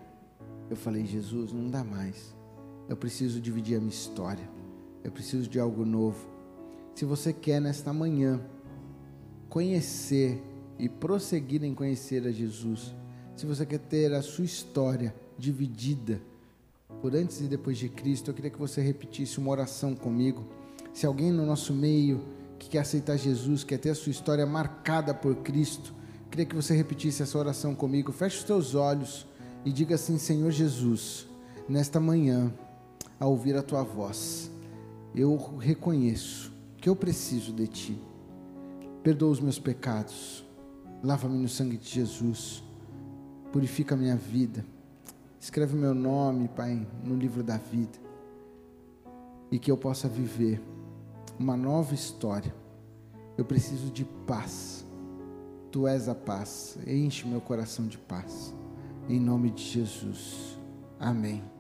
eu 0.69 0.77
falei: 0.77 1.07
Jesus, 1.07 1.53
não 1.53 1.69
dá 1.71 1.83
mais, 1.83 2.35
eu 2.89 2.97
preciso 2.97 3.41
dividir 3.41 3.77
a 3.77 3.81
minha 3.81 3.91
história, 3.91 4.49
eu 5.03 5.11
preciso 5.11 5.49
de 5.49 5.59
algo 5.59 5.85
novo. 5.85 6.27
Se 6.95 7.05
você 7.05 7.33
quer 7.33 7.61
nesta 7.61 7.93
manhã 7.93 8.41
conhecer 9.49 10.43
e 10.83 10.89
prosseguir 10.89 11.63
em 11.63 11.73
conhecer 11.73 12.27
a 12.27 12.33
Jesus, 12.33 12.93
se 13.37 13.47
você 13.47 13.65
quer 13.65 13.79
ter 13.79 14.13
a 14.13 14.21
sua 14.21 14.45
história 14.45 15.15
dividida 15.39 16.21
por 17.01 17.15
antes 17.15 17.41
e 17.41 17.45
depois 17.45 17.79
de 17.79 17.89
Cristo, 17.89 18.33
eu 18.33 18.35
queria 18.35 18.51
que 18.51 18.59
você 18.59 18.83
repetisse 18.83 19.39
uma 19.39 19.53
oração 19.53 19.95
comigo. 19.95 20.45
Se 20.93 21.07
alguém 21.07 21.31
no 21.31 21.47
nosso 21.47 21.73
meio 21.73 22.25
que 22.59 22.69
quer 22.69 22.81
aceitar 22.81 23.17
Jesus, 23.17 23.63
quer 23.63 23.79
ter 23.79 23.91
a 23.91 23.95
sua 23.95 24.11
história 24.11 24.45
marcada 24.45 25.15
por 25.15 25.37
Cristo, 25.37 25.95
queria 26.29 26.47
que 26.47 26.57
você 26.57 26.75
repetisse 26.75 27.23
essa 27.23 27.39
oração 27.39 27.77
comigo. 27.77 28.11
Feche 28.11 28.39
os 28.39 28.45
teus 28.45 28.75
olhos 28.75 29.25
e 29.65 29.71
diga 29.71 29.95
assim: 29.95 30.19
Senhor 30.19 30.51
Jesus, 30.51 31.29
nesta 31.69 32.01
manhã, 32.01 32.53
ao 33.21 33.31
ouvir 33.31 33.57
a 33.57 33.63
tua 33.63 33.85
voz, 33.85 34.51
eu 35.15 35.37
reconheço 35.61 36.53
que 36.77 36.89
eu 36.89 36.97
preciso 36.97 37.53
de 37.53 37.69
Ti. 37.69 38.03
Perdoa 39.05 39.31
os 39.31 39.39
meus 39.39 39.61
pecados, 39.61 40.42
lava-me 41.03 41.37
no 41.37 41.49
sangue 41.49 41.77
de 41.77 41.89
Jesus, 41.89 42.63
purifica 43.51 43.95
a 43.95 43.99
minha 43.99 44.17
vida, 44.17 44.65
escreve 45.41 45.77
meu 45.77 45.95
nome, 45.95 46.49
Pai, 46.49 46.87
no 47.03 47.17
livro 47.17 47.43
da 47.43 47.57
vida, 47.57 47.99
e 49.51 49.59
que 49.59 49.71
eu 49.71 49.77
possa 49.77 50.09
viver 50.09 50.63
uma 51.39 51.57
nova 51.57 51.95
história. 51.95 52.55
Eu 53.37 53.45
preciso 53.45 53.91
de 53.91 54.05
paz. 54.27 54.87
Tu 55.71 55.87
és 55.87 56.09
a 56.09 56.15
paz. 56.15 56.79
Enche 56.87 57.27
meu 57.27 57.41
coração 57.41 57.87
de 57.87 57.99
paz. 57.99 58.55
Em 59.09 59.19
nome 59.19 59.51
de 59.51 59.63
Jesus. 59.63 60.59
Amém. 61.01 61.52